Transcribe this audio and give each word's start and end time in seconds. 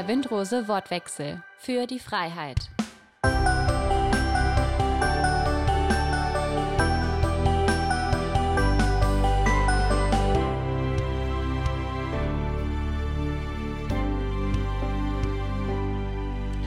Der 0.00 0.08
Windrose 0.08 0.66
Wortwechsel 0.66 1.42
für 1.58 1.86
die 1.86 1.98
Freiheit. 1.98 2.56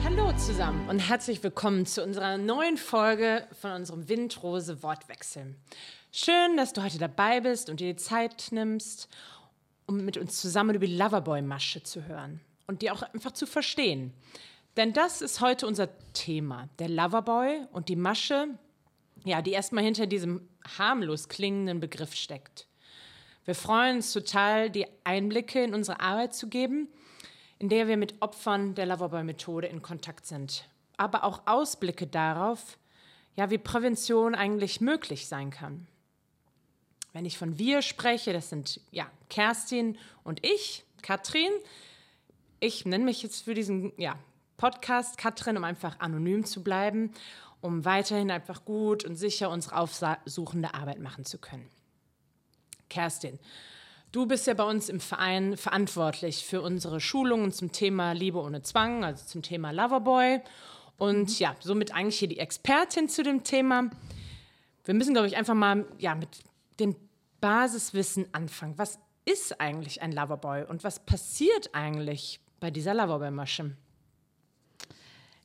Hallo 0.04 0.32
zusammen 0.36 0.88
und 0.88 1.00
herzlich 1.00 1.42
willkommen 1.42 1.86
zu 1.86 2.04
unserer 2.04 2.38
neuen 2.38 2.76
Folge 2.76 3.48
von 3.60 3.72
unserem 3.72 4.08
Windrose 4.08 4.80
Wortwechsel. 4.84 5.56
Schön, 6.12 6.56
dass 6.56 6.72
du 6.72 6.84
heute 6.84 6.98
dabei 6.98 7.40
bist 7.40 7.68
und 7.68 7.80
dir 7.80 7.94
die 7.94 8.00
Zeit 8.00 8.50
nimmst, 8.52 9.08
um 9.88 10.04
mit 10.04 10.18
uns 10.18 10.40
zusammen 10.40 10.76
über 10.76 10.86
die 10.86 10.96
Loverboy-Masche 10.96 11.82
zu 11.82 12.06
hören 12.06 12.40
und 12.66 12.82
die 12.82 12.90
auch 12.90 13.02
einfach 13.02 13.32
zu 13.32 13.46
verstehen. 13.46 14.12
Denn 14.76 14.92
das 14.92 15.22
ist 15.22 15.40
heute 15.40 15.66
unser 15.66 15.88
Thema. 16.12 16.68
Der 16.78 16.88
Loverboy 16.88 17.66
und 17.72 17.88
die 17.88 17.96
Masche, 17.96 18.48
ja, 19.24 19.40
die 19.40 19.52
erstmal 19.52 19.84
hinter 19.84 20.06
diesem 20.06 20.48
harmlos 20.78 21.28
klingenden 21.28 21.80
Begriff 21.80 22.14
steckt. 22.14 22.66
Wir 23.44 23.54
freuen 23.54 23.96
uns 23.96 24.12
total, 24.12 24.70
die 24.70 24.86
Einblicke 25.04 25.62
in 25.62 25.74
unsere 25.74 26.00
Arbeit 26.00 26.34
zu 26.34 26.48
geben, 26.48 26.88
in 27.58 27.68
der 27.68 27.88
wir 27.88 27.96
mit 27.96 28.20
Opfern 28.20 28.74
der 28.74 28.86
Loverboy-Methode 28.86 29.66
in 29.66 29.82
Kontakt 29.82 30.26
sind. 30.26 30.64
Aber 30.96 31.24
auch 31.24 31.42
Ausblicke 31.46 32.06
darauf, 32.06 32.78
ja, 33.36 33.50
wie 33.50 33.58
Prävention 33.58 34.34
eigentlich 34.34 34.80
möglich 34.80 35.26
sein 35.26 35.50
kann. 35.50 35.86
Wenn 37.12 37.26
ich 37.26 37.38
von 37.38 37.58
wir 37.58 37.82
spreche, 37.82 38.32
das 38.32 38.50
sind 38.50 38.80
ja 38.90 39.10
Kerstin 39.28 39.98
und 40.24 40.44
ich, 40.44 40.84
Katrin. 41.02 41.50
Ich 42.64 42.86
nenne 42.86 43.04
mich 43.04 43.22
jetzt 43.22 43.44
für 43.44 43.52
diesen 43.52 43.92
ja, 43.98 44.18
Podcast 44.56 45.18
Katrin, 45.18 45.58
um 45.58 45.64
einfach 45.64 46.00
anonym 46.00 46.46
zu 46.46 46.62
bleiben, 46.62 47.12
um 47.60 47.84
weiterhin 47.84 48.30
einfach 48.30 48.64
gut 48.64 49.04
und 49.04 49.16
sicher 49.16 49.50
unsere 49.50 49.76
aufsuchende 49.76 50.72
Arbeit 50.72 50.98
machen 50.98 51.26
zu 51.26 51.36
können. 51.36 51.68
Kerstin, 52.88 53.38
du 54.12 54.24
bist 54.24 54.46
ja 54.46 54.54
bei 54.54 54.64
uns 54.64 54.88
im 54.88 54.98
Verein 54.98 55.58
verantwortlich 55.58 56.46
für 56.46 56.62
unsere 56.62 57.02
Schulungen 57.02 57.52
zum 57.52 57.70
Thema 57.70 58.12
Liebe 58.12 58.38
ohne 58.38 58.62
Zwang, 58.62 59.04
also 59.04 59.26
zum 59.26 59.42
Thema 59.42 59.70
Loverboy. 59.70 60.40
Und 60.96 61.28
mhm. 61.28 61.36
ja, 61.36 61.56
somit 61.60 61.94
eigentlich 61.94 62.18
hier 62.18 62.28
die 62.28 62.38
Expertin 62.38 63.10
zu 63.10 63.22
dem 63.22 63.44
Thema. 63.44 63.90
Wir 64.86 64.94
müssen, 64.94 65.12
glaube 65.12 65.26
ich, 65.26 65.36
einfach 65.36 65.52
mal 65.52 65.84
ja, 65.98 66.14
mit 66.14 66.30
dem 66.80 66.96
Basiswissen 67.42 68.24
anfangen. 68.32 68.78
Was 68.78 68.98
ist 69.26 69.60
eigentlich 69.60 70.00
ein 70.00 70.12
Loverboy 70.12 70.64
und 70.64 70.82
was 70.82 71.04
passiert 71.04 71.74
eigentlich 71.74 72.40
bei 72.64 72.70
dieser 72.70 72.94
Loverboy-Masche? 72.94 73.76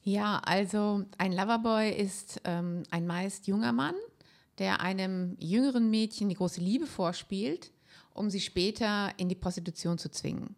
Ja, 0.03 0.39
also 0.45 1.03
ein 1.17 1.34
Loverboy 1.34 1.92
ist 1.92 2.39
ähm, 2.45 2.84
ein 2.92 3.06
meist 3.06 3.45
junger 3.45 3.73
Mann, 3.73 3.95
der 4.58 4.80
einem 4.80 5.36
jüngeren 5.38 5.90
Mädchen 5.90 6.30
die 6.30 6.36
große 6.36 6.62
Liebe 6.62 6.88
vorspielt, 6.88 7.73
um 8.14 8.30
sie 8.30 8.40
später 8.40 9.12
in 9.17 9.28
die 9.28 9.36
Prostitution 9.36 9.97
zu 9.97 10.09
zwingen. 10.09 10.56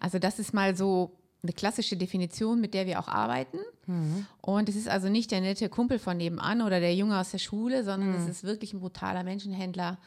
Also 0.00 0.18
das 0.18 0.38
ist 0.38 0.54
mal 0.54 0.74
so 0.74 1.18
eine 1.42 1.52
klassische 1.52 1.98
Definition, 1.98 2.62
mit 2.62 2.72
der 2.72 2.86
wir 2.86 2.98
auch 2.98 3.08
arbeiten. 3.08 3.58
Mhm. 3.86 4.24
Und 4.40 4.70
es 4.70 4.76
ist 4.76 4.88
also 4.88 5.10
nicht 5.10 5.32
der 5.32 5.42
nette 5.42 5.68
Kumpel 5.68 5.98
von 5.98 6.16
nebenan 6.16 6.62
oder 6.62 6.80
der 6.80 6.94
Junge 6.94 7.20
aus 7.20 7.30
der 7.30 7.38
Schule, 7.38 7.84
sondern 7.84 8.12
mhm. 8.12 8.22
es 8.22 8.26
ist 8.26 8.44
wirklich 8.44 8.72
ein 8.72 8.80
brutaler 8.80 9.22
Menschenhändler 9.22 9.98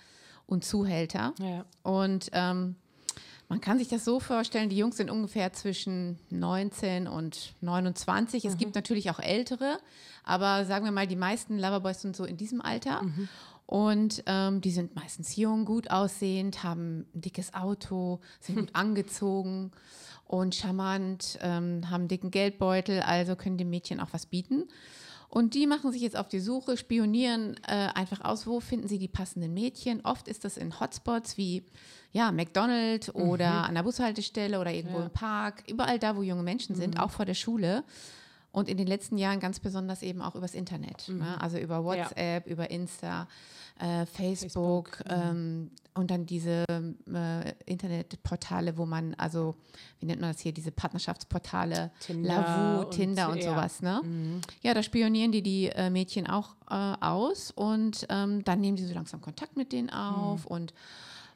und 0.48 0.66
Zuhälter. 0.66 1.36
Ja. 1.39 1.66
Und 1.83 2.31
ähm, 2.33 2.78
man 3.50 3.62
kann 3.62 3.78
sich 3.78 3.88
das 3.88 4.03
so 4.03 4.20
vorstellen, 4.20 4.70
die 4.70 4.78
Jungs 4.78 4.98
sind 4.98 5.09
ungefähr 5.09 5.54
zwischen 5.54 6.20
19 6.30 7.08
und 7.08 7.54
29. 7.61 8.44
Es 8.44 8.54
mhm. 8.54 8.58
gibt 8.58 8.76
natürlich 8.76 9.10
auch 9.10 9.20
ältere, 9.20 9.80
aber 10.23 10.66
sagen 10.66 10.83
wir 10.83 10.92
mal, 10.92 11.08
die 11.08 11.16
meisten 11.16 11.58
Loverboys 11.58 12.02
sind 12.02 12.16
so 12.16 12.26
in 12.26 12.38
diesem 12.38 12.61
Alter. 12.61 13.04
Mhm. 13.04 13.30
Und 13.66 14.23
ähm, 14.27 14.61
die 14.61 14.71
sind 14.71 14.95
meistens 14.95 15.36
jung, 15.36 15.66
gut 15.66 15.92
aussehend, 15.92 16.64
haben 16.64 17.05
ein 17.14 17.21
dickes 17.21 17.54
Auto, 17.54 18.21
sind 18.39 18.55
gut 18.58 18.70
angezogen 18.73 19.71
und 20.26 20.55
charmant, 20.55 21.38
ähm, 21.42 21.89
haben 21.89 22.02
einen 22.02 22.08
dicken 22.08 22.32
Geldbeutel, 22.32 23.02
also 23.02 23.36
können 23.36 23.58
dem 23.58 23.70
Mädchen 23.70 24.00
auch 24.00 24.10
was 24.11 24.26
bieten. 24.26 24.70
Und 25.30 25.54
die 25.55 25.67
machen 25.67 25.92
sich 25.92 26.02
jetzt 26.02 26.15
auf 26.15 26.30
die 26.30 26.39
Suche, 26.39 26.77
spionieren 26.77 27.58
äh, 27.67 27.89
einfach 27.93 28.21
aus, 28.23 28.48
wo 28.48 28.60
finden 28.60 28.88
sie 28.88 28.98
die 28.98 29.10
passenden 29.10 29.54
Mädchen. 29.54 30.02
Oft 30.05 30.27
ist 30.27 30.45
das 30.45 30.58
in 30.58 30.80
Hotspots 30.80 31.38
wie 31.38 31.64
ja, 32.14 32.32
McDonald's 32.32 33.14
oder 33.14 33.49
mhm. 33.49 33.65
an 33.65 33.76
der 33.76 33.83
Bushaltestelle 33.83 34.60
oder 34.60 34.71
irgendwo 34.71 34.99
ja. 34.99 35.05
im 35.05 35.11
Park, 35.11 35.64
überall 35.67 35.99
da, 35.99 36.15
wo 36.15 36.21
junge 36.23 36.43
Menschen 36.43 36.76
sind, 36.76 36.95
mhm. 36.95 37.02
auch 37.02 37.11
vor 37.11 37.26
der 37.26 37.33
Schule. 37.33 37.83
Und 38.52 38.69
in 38.69 38.77
den 38.77 38.87
letzten 38.87 39.17
Jahren 39.17 39.39
ganz 39.39 39.59
besonders 39.59 40.02
eben 40.02 40.21
auch 40.21 40.35
übers 40.35 40.55
Internet. 40.55 41.08
Mhm. 41.09 41.19
Ne? 41.19 41.41
Also 41.41 41.58
über 41.58 41.83
WhatsApp, 41.83 42.47
ja. 42.47 42.52
über 42.52 42.71
Insta, 42.71 43.27
äh, 43.80 44.05
Facebook, 44.05 44.97
Facebook. 44.97 45.05
Mhm. 45.05 45.11
Ähm, 45.11 45.71
und 45.93 46.11
dann 46.11 46.25
diese 46.25 46.63
äh, 46.69 47.53
Internetportale, 47.65 48.77
wo 48.77 48.85
man, 48.85 49.15
also, 49.15 49.55
wie 49.99 50.05
nennt 50.05 50.21
man 50.21 50.31
das 50.31 50.41
hier, 50.41 50.52
diese 50.52 50.71
Partnerschaftsportale, 50.71 51.91
Tinder 51.99 52.35
Lavu, 52.35 52.83
Tinder 52.91 53.30
und, 53.30 53.35
und 53.35 53.43
sowas. 53.43 53.81
Ne? 53.81 54.02
Mhm. 54.03 54.41
Ja, 54.61 54.73
da 54.73 54.83
spionieren 54.83 55.31
die 55.31 55.41
die 55.41 55.69
äh, 55.69 55.89
Mädchen 55.89 56.27
auch 56.27 56.55
äh, 56.69 56.75
aus 56.75 57.52
und 57.52 58.05
ähm, 58.09 58.43
dann 58.43 58.61
nehmen 58.61 58.77
die 58.77 58.85
so 58.85 58.93
langsam 58.93 59.21
Kontakt 59.21 59.58
mit 59.58 59.71
denen 59.71 59.89
auf 59.89 60.45
mhm. 60.45 60.55
und 60.55 60.73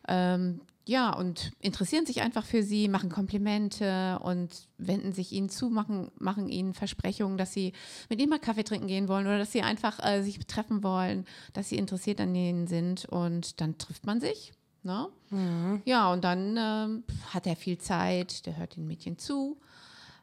ähm, 0.08 0.62
ja, 0.88 1.14
und 1.14 1.52
interessieren 1.60 2.06
sich 2.06 2.22
einfach 2.22 2.44
für 2.44 2.64
sie, 2.64 2.88
machen 2.88 3.10
Komplimente 3.10 4.20
und 4.24 4.50
wenden 4.78 5.14
sich 5.14 5.32
ihnen 5.32 5.50
zu, 5.50 5.70
machen, 5.70 6.12
machen 6.18 6.50
ihnen 6.50 6.74
Versprechungen, 6.74 7.38
dass 7.38 7.54
sie 7.54 7.74
mit 8.10 8.20
ihnen 8.20 8.30
mal 8.30 8.40
Kaffee 8.40 8.64
trinken 8.64 8.88
gehen 8.88 9.08
wollen 9.08 9.28
oder 9.28 9.38
dass 9.38 9.52
sie 9.52 9.62
einfach 9.62 10.00
äh, 10.04 10.24
sich 10.24 10.40
treffen 10.48 10.84
wollen, 10.84 11.26
dass 11.54 11.70
sie 11.70 11.78
interessiert 11.78 12.20
an 12.20 12.34
ihnen 12.34 12.68
sind 12.68 13.06
und 13.06 13.62
dann 13.62 13.78
trifft 13.78 14.06
man 14.06 14.20
sich. 14.20 14.54
Ne? 14.84 15.08
Mhm. 15.30 15.82
Ja, 15.86 16.12
und 16.12 16.24
dann 16.24 16.58
äh, 16.58 17.14
hat 17.34 17.46
er 17.46 17.56
viel 17.56 17.78
Zeit, 17.78 18.46
der 18.48 18.58
hört 18.58 18.76
den 18.76 18.88
Mädchen 18.88 19.20
zu 19.20 19.58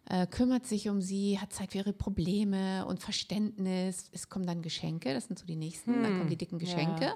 äh, 0.09 0.27
kümmert 0.27 0.67
sich 0.67 0.89
um 0.89 1.03
sie, 1.03 1.39
hat 1.39 1.53
Zeit 1.53 1.73
für 1.73 1.79
ihre 1.79 1.93
Probleme 1.93 2.87
und 2.87 3.01
Verständnis. 3.01 4.09
Es 4.13 4.29
kommen 4.29 4.47
dann 4.47 4.63
Geschenke, 4.63 5.13
das 5.13 5.27
sind 5.27 5.39
so 5.39 5.47
die 5.47 5.57
nächsten, 5.57 5.95
hm. 5.95 6.03
dann 6.03 6.19
kommen 6.19 6.31
die 6.31 6.37
dicken 6.37 6.59
Geschenke. 6.59 7.05
Ja, 7.05 7.15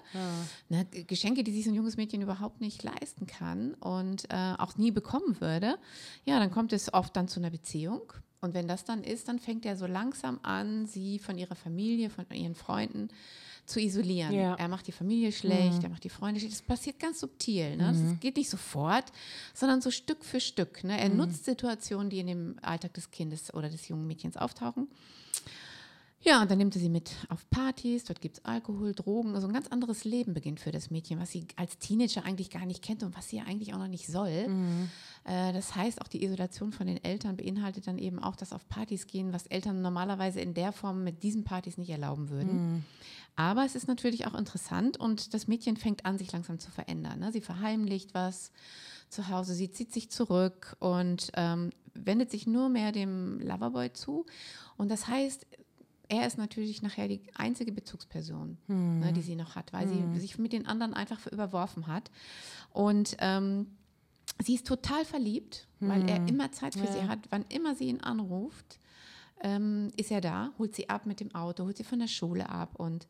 ja. 0.69 0.84
Ne, 0.84 1.04
Geschenke, 1.06 1.42
die 1.42 1.52
sich 1.52 1.64
so 1.64 1.70
ein 1.70 1.75
junges 1.75 1.97
Mädchen 1.97 2.20
überhaupt 2.20 2.60
nicht 2.60 2.82
leisten 2.82 3.26
kann 3.26 3.75
und 3.75 4.25
äh, 4.31 4.54
auch 4.58 4.76
nie 4.76 4.91
bekommen 4.91 5.41
würde. 5.41 5.78
Ja, 6.25 6.38
dann 6.38 6.50
kommt 6.50 6.72
es 6.72 6.92
oft 6.92 7.16
dann 7.16 7.28
zu 7.28 7.41
einer 7.41 7.50
Beziehung. 7.50 8.12
Und 8.42 8.54
wenn 8.54 8.66
das 8.66 8.84
dann 8.84 9.04
ist, 9.04 9.28
dann 9.28 9.38
fängt 9.38 9.64
er 9.64 9.76
so 9.76 9.86
langsam 9.86 10.41
an, 10.42 10.86
sie 10.86 11.20
von 11.20 11.38
ihrer 11.38 11.54
Familie, 11.54 12.10
von 12.10 12.26
ihren 12.31 12.56
Freunden 12.56 13.08
zu 13.72 13.80
isolieren. 13.80 14.32
Ja. 14.32 14.54
Er 14.54 14.68
macht 14.68 14.86
die 14.86 14.92
Familie 14.92 15.32
schlecht, 15.32 15.78
mhm. 15.78 15.84
er 15.84 15.88
macht 15.90 16.04
die 16.04 16.10
Freunde 16.10 16.40
schlecht. 16.40 16.54
Das 16.54 16.62
passiert 16.62 16.98
ganz 16.98 17.20
subtil. 17.20 17.76
Ne? 17.76 17.92
Mhm. 17.92 18.10
Das 18.10 18.20
geht 18.20 18.36
nicht 18.36 18.50
sofort, 18.50 19.06
sondern 19.54 19.80
so 19.80 19.90
Stück 19.90 20.24
für 20.24 20.40
Stück. 20.40 20.84
Ne? 20.84 21.00
Er 21.00 21.08
mhm. 21.08 21.16
nutzt 21.16 21.44
Situationen, 21.44 22.10
die 22.10 22.20
in 22.20 22.26
dem 22.26 22.56
Alltag 22.60 22.94
des 22.94 23.10
Kindes 23.10 23.52
oder 23.54 23.68
des 23.68 23.88
jungen 23.88 24.06
Mädchens 24.06 24.36
auftauchen. 24.36 24.88
Ja, 26.24 26.40
und 26.40 26.50
dann 26.50 26.58
nimmt 26.58 26.76
er 26.76 26.80
sie 26.80 26.88
mit 26.88 27.10
auf 27.28 27.48
Partys, 27.50 28.04
dort 28.04 28.20
gibt 28.20 28.38
es 28.38 28.44
Alkohol, 28.44 28.92
Drogen, 28.92 29.34
also 29.34 29.48
ein 29.48 29.52
ganz 29.52 29.66
anderes 29.68 30.04
Leben 30.04 30.34
beginnt 30.34 30.60
für 30.60 30.70
das 30.70 30.90
Mädchen, 30.90 31.18
was 31.18 31.32
sie 31.32 31.46
als 31.56 31.78
Teenager 31.78 32.24
eigentlich 32.24 32.50
gar 32.50 32.64
nicht 32.64 32.82
kennt 32.82 33.02
und 33.02 33.16
was 33.16 33.28
sie 33.28 33.38
ja 33.38 33.44
eigentlich 33.44 33.74
auch 33.74 33.78
noch 33.78 33.88
nicht 33.88 34.06
soll. 34.06 34.46
Mhm. 34.46 34.88
Äh, 35.24 35.52
das 35.52 35.74
heißt, 35.74 36.00
auch 36.00 36.06
die 36.06 36.24
Isolation 36.24 36.72
von 36.72 36.86
den 36.86 37.02
Eltern 37.02 37.36
beinhaltet 37.36 37.88
dann 37.88 37.98
eben 37.98 38.20
auch 38.20 38.36
das 38.36 38.52
auf 38.52 38.68
Partys 38.68 39.08
gehen, 39.08 39.32
was 39.32 39.46
Eltern 39.48 39.82
normalerweise 39.82 40.40
in 40.40 40.54
der 40.54 40.70
Form 40.70 41.02
mit 41.02 41.24
diesen 41.24 41.42
Partys 41.42 41.76
nicht 41.76 41.90
erlauben 41.90 42.30
würden. 42.30 42.74
Mhm. 42.74 42.84
Aber 43.34 43.64
es 43.64 43.74
ist 43.74 43.88
natürlich 43.88 44.26
auch 44.26 44.34
interessant 44.34 44.98
und 44.98 45.34
das 45.34 45.48
Mädchen 45.48 45.76
fängt 45.76 46.04
an, 46.04 46.18
sich 46.18 46.30
langsam 46.30 46.60
zu 46.60 46.70
verändern. 46.70 47.18
Ne? 47.18 47.32
Sie 47.32 47.40
verheimlicht 47.40 48.14
was 48.14 48.52
zu 49.08 49.28
Hause, 49.28 49.54
sie 49.54 49.70
zieht 49.70 49.92
sich 49.92 50.10
zurück 50.10 50.76
und 50.78 51.32
ähm, 51.34 51.70
wendet 51.94 52.30
sich 52.30 52.46
nur 52.46 52.68
mehr 52.68 52.92
dem 52.92 53.40
Loverboy 53.40 53.92
zu. 53.92 54.25
Und 54.76 54.90
das 54.90 55.06
heißt, 55.06 55.46
er 56.12 56.26
ist 56.26 56.37
natürlich 56.37 56.82
nachher 56.82 57.09
die 57.09 57.23
einzige 57.35 57.73
Bezugsperson, 57.73 58.59
hm. 58.67 59.00
ne, 59.00 59.14
die 59.14 59.23
sie 59.23 59.35
noch 59.35 59.56
hat, 59.56 59.73
weil 59.73 59.88
hm. 59.88 60.12
sie 60.12 60.20
sich 60.20 60.38
mit 60.38 60.53
den 60.53 60.67
anderen 60.67 60.93
einfach 60.93 61.26
überworfen 61.26 61.87
hat. 61.87 62.11
Und 62.70 63.17
ähm, 63.19 63.69
sie 64.43 64.55
ist 64.55 64.67
total 64.67 65.06
verliebt, 65.06 65.67
hm. 65.79 65.88
weil 65.88 66.09
er 66.09 66.19
hm. 66.19 66.29
immer 66.29 66.53
Zeit 66.53 66.75
für 66.75 66.85
ja. 66.85 66.93
sie 66.93 67.09
hat, 67.09 67.20
wann 67.31 67.47
immer 67.49 67.75
sie 67.75 67.87
ihn 67.87 68.00
anruft 68.00 68.79
ähm, 69.43 69.88
ist 69.97 70.11
er 70.11 70.20
da, 70.20 70.53
holt 70.59 70.76
sie 70.76 70.91
ab 70.91 71.06
mit 71.06 71.19
dem 71.19 71.35
Auto, 71.35 71.64
holt 71.64 71.79
sie 71.79 71.85
von 71.85 71.99
der 71.99 72.09
Schule 72.09 72.49
ab 72.49 72.79
und 72.79 73.09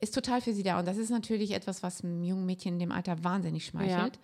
ist 0.00 0.14
total 0.14 0.42
für 0.42 0.52
sie 0.52 0.62
da. 0.62 0.78
Und 0.78 0.86
das 0.86 0.98
ist 0.98 1.10
natürlich 1.10 1.52
etwas, 1.52 1.82
was 1.82 2.04
einem 2.04 2.22
jungen 2.24 2.44
Mädchen 2.44 2.74
in 2.74 2.78
dem 2.78 2.92
Alter 2.92 3.24
wahnsinnig 3.24 3.64
schmeichelt. 3.64 4.16
Ja. 4.16 4.20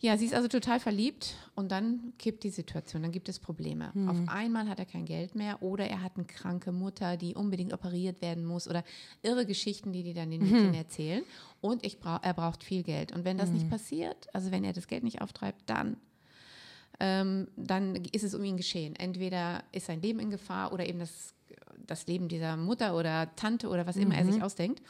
Ja 0.00 0.16
sie 0.16 0.26
ist 0.26 0.34
also 0.34 0.48
total 0.48 0.80
verliebt 0.80 1.34
und 1.54 1.70
dann 1.70 2.12
kippt 2.18 2.44
die 2.44 2.50
Situation, 2.50 3.02
dann 3.02 3.12
gibt 3.12 3.28
es 3.28 3.38
Probleme. 3.38 3.90
Mhm. 3.94 4.08
Auf 4.08 4.16
einmal 4.28 4.68
hat 4.68 4.78
er 4.78 4.86
kein 4.86 5.04
Geld 5.04 5.34
mehr 5.34 5.62
oder 5.62 5.86
er 5.86 6.02
hat 6.02 6.12
eine 6.16 6.26
kranke 6.26 6.72
Mutter, 6.72 7.16
die 7.16 7.34
unbedingt 7.34 7.72
operiert 7.72 8.22
werden 8.22 8.44
muss 8.44 8.68
oder 8.68 8.84
irre 9.22 9.46
Geschichten, 9.46 9.92
die 9.92 10.02
die 10.02 10.14
dann 10.14 10.30
den 10.30 10.42
Mädchen 10.42 10.68
mhm. 10.68 10.74
erzählen. 10.74 11.24
Und 11.60 11.84
ich 11.84 11.98
bra 11.98 12.20
er 12.22 12.34
braucht 12.34 12.62
viel 12.62 12.82
Geld. 12.82 13.12
Und 13.12 13.24
wenn 13.24 13.38
das 13.38 13.48
mhm. 13.48 13.56
nicht 13.56 13.70
passiert, 13.70 14.32
also 14.34 14.50
wenn 14.50 14.64
er 14.64 14.72
das 14.72 14.86
Geld 14.86 15.02
nicht 15.02 15.20
auftreibt, 15.20 15.62
dann 15.66 15.96
ähm, 17.00 17.48
dann 17.56 17.94
ist 17.96 18.24
es 18.24 18.34
um 18.34 18.42
ihn 18.44 18.56
geschehen. 18.56 18.96
Entweder 18.96 19.62
ist 19.72 19.86
sein 19.86 20.02
Leben 20.02 20.18
in 20.18 20.30
Gefahr 20.30 20.72
oder 20.72 20.86
eben 20.86 20.98
das, 20.98 21.34
das 21.86 22.06
Leben 22.06 22.28
dieser 22.28 22.56
Mutter 22.56 22.96
oder 22.96 23.34
Tante 23.36 23.68
oder 23.68 23.86
was 23.86 23.96
immer 23.96 24.16
er 24.16 24.24
sich 24.24 24.42
ausdenkt. 24.42 24.82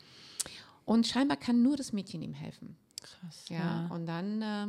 Und 0.84 1.06
scheinbar 1.06 1.36
kann 1.36 1.62
nur 1.62 1.76
das 1.76 1.92
Mädchen 1.92 2.22
ihm 2.22 2.32
helfen. 2.32 2.76
Krass. 3.02 3.44
Ja, 3.48 3.88
und 3.92 4.06
dann 4.06 4.42
äh, 4.42 4.66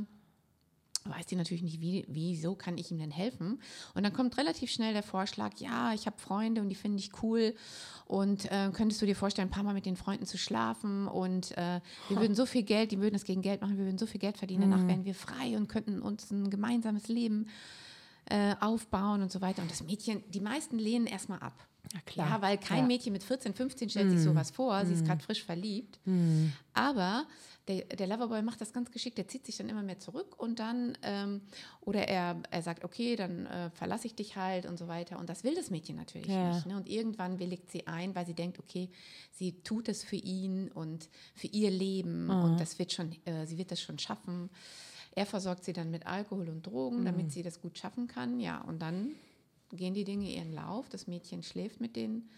weiß 1.05 1.25
die 1.27 1.35
natürlich 1.35 1.63
nicht, 1.63 1.81
wie, 1.81 2.05
wieso 2.07 2.55
kann 2.55 2.77
ich 2.77 2.91
ihm 2.91 2.99
denn 2.99 3.11
helfen? 3.11 3.61
Und 3.93 4.03
dann 4.03 4.13
kommt 4.13 4.37
relativ 4.37 4.71
schnell 4.71 4.93
der 4.93 5.03
Vorschlag, 5.03 5.57
ja, 5.57 5.93
ich 5.93 6.05
habe 6.05 6.17
Freunde 6.19 6.61
und 6.61 6.69
die 6.69 6.75
finde 6.75 6.99
ich 6.99 7.11
cool 7.23 7.53
und 8.05 8.45
äh, 8.51 8.69
könntest 8.73 9.01
du 9.01 9.05
dir 9.05 9.15
vorstellen, 9.15 9.47
ein 9.47 9.51
paar 9.51 9.63
Mal 9.63 9.73
mit 9.73 9.85
den 9.85 9.95
Freunden 9.95 10.25
zu 10.25 10.37
schlafen 10.37 11.07
und 11.07 11.57
äh, 11.57 11.79
wir 12.09 12.17
würden 12.19 12.35
so 12.35 12.45
viel 12.45 12.63
Geld, 12.63 12.91
die 12.91 12.99
würden 12.99 13.15
es 13.15 13.23
gegen 13.23 13.41
Geld 13.41 13.61
machen, 13.61 13.77
wir 13.77 13.85
würden 13.85 13.97
so 13.97 14.05
viel 14.05 14.19
Geld 14.19 14.37
verdienen, 14.37 14.69
danach 14.69 14.87
wären 14.87 15.05
wir 15.05 15.15
frei 15.15 15.55
und 15.57 15.67
könnten 15.69 16.01
uns 16.01 16.31
ein 16.31 16.49
gemeinsames 16.49 17.07
Leben 17.07 17.47
äh, 18.25 18.55
aufbauen 18.59 19.21
und 19.21 19.31
so 19.31 19.41
weiter. 19.41 19.61
Und 19.61 19.71
das 19.71 19.83
Mädchen, 19.83 20.23
die 20.29 20.41
meisten 20.41 20.77
lehnen 20.77 21.07
erstmal 21.07 21.39
ab. 21.39 21.68
Ja, 21.93 21.99
klar. 22.05 22.29
Ja, 22.29 22.41
weil 22.41 22.57
kein 22.57 22.79
Ja. 22.79 22.85
Mädchen 22.85 23.13
mit 23.13 23.23
14, 23.23 23.53
15 23.53 23.89
stellt 23.89 24.11
sich 24.11 24.19
sowas 24.21 24.51
vor. 24.51 24.85
Sie 24.85 24.93
ist 24.93 25.05
gerade 25.05 25.23
frisch 25.23 25.43
verliebt. 25.43 25.99
Aber 26.73 27.25
der, 27.67 27.81
der 27.85 28.07
Loverboy 28.07 28.41
macht 28.41 28.61
das 28.61 28.73
ganz 28.73 28.91
geschickt. 28.91 29.17
Der 29.17 29.27
zieht 29.27 29.45
sich 29.45 29.57
dann 29.57 29.69
immer 29.69 29.81
mehr 29.83 29.99
zurück 29.99 30.39
und 30.39 30.59
dann, 30.59 30.97
ähm, 31.03 31.41
oder 31.81 32.07
er, 32.07 32.41
er 32.51 32.61
sagt, 32.61 32.83
okay, 32.83 33.15
dann 33.15 33.45
äh, 33.47 33.69
verlasse 33.71 34.07
ich 34.07 34.15
dich 34.15 34.35
halt 34.35 34.65
und 34.65 34.77
so 34.77 34.87
weiter. 34.87 35.19
Und 35.19 35.29
das 35.29 35.43
will 35.43 35.55
das 35.55 35.69
Mädchen 35.71 35.95
natürlich 35.95 36.27
Ja. 36.27 36.53
nicht. 36.53 36.65
Ne? 36.67 36.77
Und 36.77 36.87
irgendwann 36.87 37.39
willigt 37.39 37.71
sie 37.71 37.87
ein, 37.87 38.13
weil 38.15 38.25
sie 38.25 38.33
denkt, 38.35 38.59
okay, 38.59 38.89
sie 39.31 39.61
tut 39.63 39.87
es 39.89 40.03
für 40.03 40.15
ihn 40.15 40.71
und 40.71 41.09
für 41.35 41.47
ihr 41.47 41.71
Leben 41.71 42.29
und 42.29 42.59
das 42.59 42.77
wird 42.79 42.91
schon, 42.93 43.15
äh, 43.25 43.45
sie 43.47 43.57
wird 43.57 43.71
das 43.71 43.81
schon 43.81 43.97
schaffen. 43.99 44.49
Er 45.15 45.25
versorgt 45.25 45.63
sie 45.63 45.73
dann 45.73 45.89
mit 45.89 46.05
Alkohol 46.05 46.49
und 46.49 46.65
Drogen, 46.67 47.03
damit 47.03 47.31
sie 47.31 47.41
das 47.41 47.61
gut 47.61 47.77
schaffen 47.79 48.07
kann. 48.07 48.39
Ja, 48.39 48.61
und 48.61 48.79
dann 48.81 49.11
gehen 49.71 49.93
die 49.93 50.03
Dinge 50.03 50.29
ihren 50.29 50.53
Lauf. 50.53 50.89
Das 50.89 51.07
Mädchen 51.07 51.43
schläft 51.43 51.79
mit 51.81 51.95
den 51.95 52.29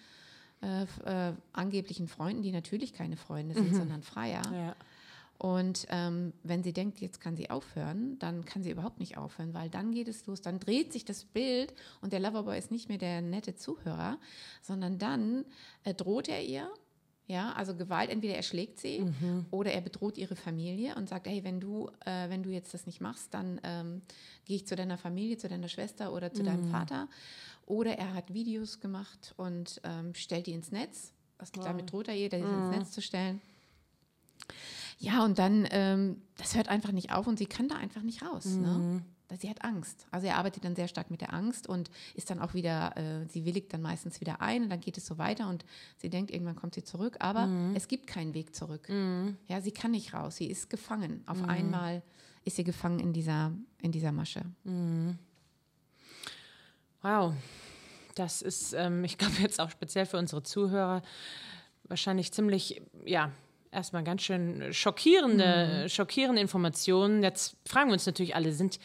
äh, 0.61 0.83
äh, 1.05 1.33
angeblichen 1.53 2.07
Freunden, 2.07 2.43
die 2.43 2.51
natürlich 2.51 2.93
keine 2.93 3.17
Freunde 3.17 3.55
sind, 3.55 3.73
sondern 3.75 4.03
Freier. 4.03 4.43
Ja. 4.53 4.75
Und 5.41 5.87
ähm, 5.89 6.33
wenn 6.43 6.61
sie 6.61 6.71
denkt, 6.71 7.01
jetzt 7.01 7.19
kann 7.19 7.35
sie 7.35 7.49
aufhören, 7.49 8.19
dann 8.19 8.45
kann 8.45 8.61
sie 8.61 8.69
überhaupt 8.69 8.99
nicht 8.99 9.17
aufhören, 9.17 9.55
weil 9.55 9.71
dann 9.71 9.91
geht 9.91 10.07
es 10.07 10.27
los, 10.27 10.41
dann 10.41 10.59
dreht 10.59 10.93
sich 10.93 11.03
das 11.03 11.25
Bild 11.25 11.73
und 11.99 12.13
der 12.13 12.19
Loverboy 12.19 12.55
ist 12.59 12.69
nicht 12.69 12.89
mehr 12.89 12.99
der 12.99 13.23
nette 13.23 13.55
Zuhörer, 13.55 14.19
sondern 14.61 14.99
dann 14.99 15.45
äh, 15.83 15.95
droht 15.95 16.27
er 16.27 16.43
ihr. 16.43 16.71
Ja, 17.27 17.53
also 17.53 17.75
Gewalt, 17.75 18.09
entweder 18.09 18.35
er 18.35 18.44
schlägt 18.44 18.79
sie 18.79 19.00
oder 19.51 19.71
er 19.71 19.81
bedroht 19.81 20.18
ihre 20.18 20.35
Familie 20.35 20.95
und 20.95 21.07
sagt, 21.07 21.27
hey, 21.27 21.44
wenn 21.44 21.62
du, 21.62 21.89
äh, 22.06 22.29
wenn 22.29 22.44
du 22.44 22.50
jetzt 22.50 22.73
das 22.73 22.85
nicht 22.85 23.00
machst, 23.00 23.33
dann 23.33 23.62
ähm, 23.63 24.01
gehe 24.45 24.57
ich 24.57 24.68
zu 24.68 24.75
deiner 24.75 24.97
Familie, 24.97 25.38
zu 25.38 25.47
deiner 25.47 25.69
Schwester 25.69 26.12
oder 26.13 26.33
zu 26.33 26.44
deinem 26.44 26.65
Vater. 26.71 27.07
Oder 27.65 27.97
er 27.97 28.13
hat 28.13 28.33
Videos 28.33 28.81
gemacht 28.81 29.33
und 29.38 29.79
ähm, 29.85 30.13
stellt 30.13 30.47
die 30.47 30.51
ins 30.51 30.71
Netz. 30.71 31.13
Das, 31.38 31.51
Damit 31.51 31.91
droht 31.91 32.09
er 32.09 32.15
ihr, 32.15 32.29
die 32.29 32.38
ins 32.38 32.77
Netz 32.77 32.91
zu 32.91 33.01
stellen. 33.01 33.39
Ja, 35.00 35.24
und 35.24 35.39
dann, 35.39 35.67
ähm, 35.71 36.21
das 36.38 36.56
hört 36.56 36.67
einfach 36.67 36.91
nicht 36.91 37.12
auf 37.12 37.27
und 37.27 37.38
sie 37.38 37.47
kann 37.47 37.67
da 37.67 37.75
einfach 37.75 38.03
nicht 38.03 38.24
raus. 38.24 38.45
Ne? 38.45 39.03
Sie 39.39 39.49
hat 39.49 39.63
Angst. 39.63 40.05
Also 40.11 40.27
er 40.27 40.37
arbeitet 40.37 40.65
dann 40.65 40.75
sehr 40.75 40.87
stark 40.87 41.09
mit 41.11 41.21
der 41.21 41.33
Angst 41.33 41.67
und 41.67 41.89
ist 42.15 42.29
dann 42.29 42.39
auch 42.39 42.53
wieder, 42.53 42.95
äh, 42.97 43.25
sie 43.27 43.45
willigt 43.45 43.73
dann 43.73 43.81
meistens 43.81 44.19
wieder 44.21 44.41
ein 44.41 44.63
und 44.63 44.69
dann 44.69 44.81
geht 44.81 44.97
es 44.97 45.05
so 45.05 45.17
weiter 45.17 45.47
und 45.49 45.65
sie 45.97 46.09
denkt, 46.09 46.31
irgendwann 46.31 46.55
kommt 46.55 46.75
sie 46.75 46.83
zurück, 46.83 47.17
aber 47.19 47.49
es 47.75 47.87
gibt 47.87 48.07
keinen 48.07 48.33
Weg 48.33 48.55
zurück. 48.55 48.89
Ja, 49.47 49.61
sie 49.61 49.71
kann 49.71 49.91
nicht 49.91 50.13
raus, 50.13 50.37
sie 50.37 50.47
ist 50.47 50.69
gefangen. 50.69 51.23
Auf 51.25 51.43
einmal 51.47 52.01
ist 52.43 52.55
sie 52.55 52.63
gefangen 52.63 52.99
in 52.99 53.13
dieser, 53.13 53.51
in 53.81 53.91
dieser 53.91 54.11
Masche. 54.11 54.41
Wow. 57.01 57.33
Das 58.15 58.41
ist, 58.41 58.73
ähm, 58.73 59.03
ich 59.03 59.17
glaube, 59.17 59.35
jetzt 59.39 59.59
auch 59.59 59.69
speziell 59.69 60.05
für 60.05 60.17
unsere 60.17 60.43
Zuhörer 60.43 61.01
wahrscheinlich 61.83 62.31
ziemlich, 62.31 62.81
ja, 63.05 63.31
erstmal 63.71 64.03
ganz 64.03 64.21
schön 64.21 64.73
schockierende, 64.73 65.87
schockierende 65.89 66.41
Informationen. 66.41 67.23
Jetzt 67.23 67.55
fragen 67.65 67.89
wir 67.89 67.93
uns 67.93 68.05
natürlich 68.05 68.35
alle, 68.35 68.51
sind, 68.51 68.79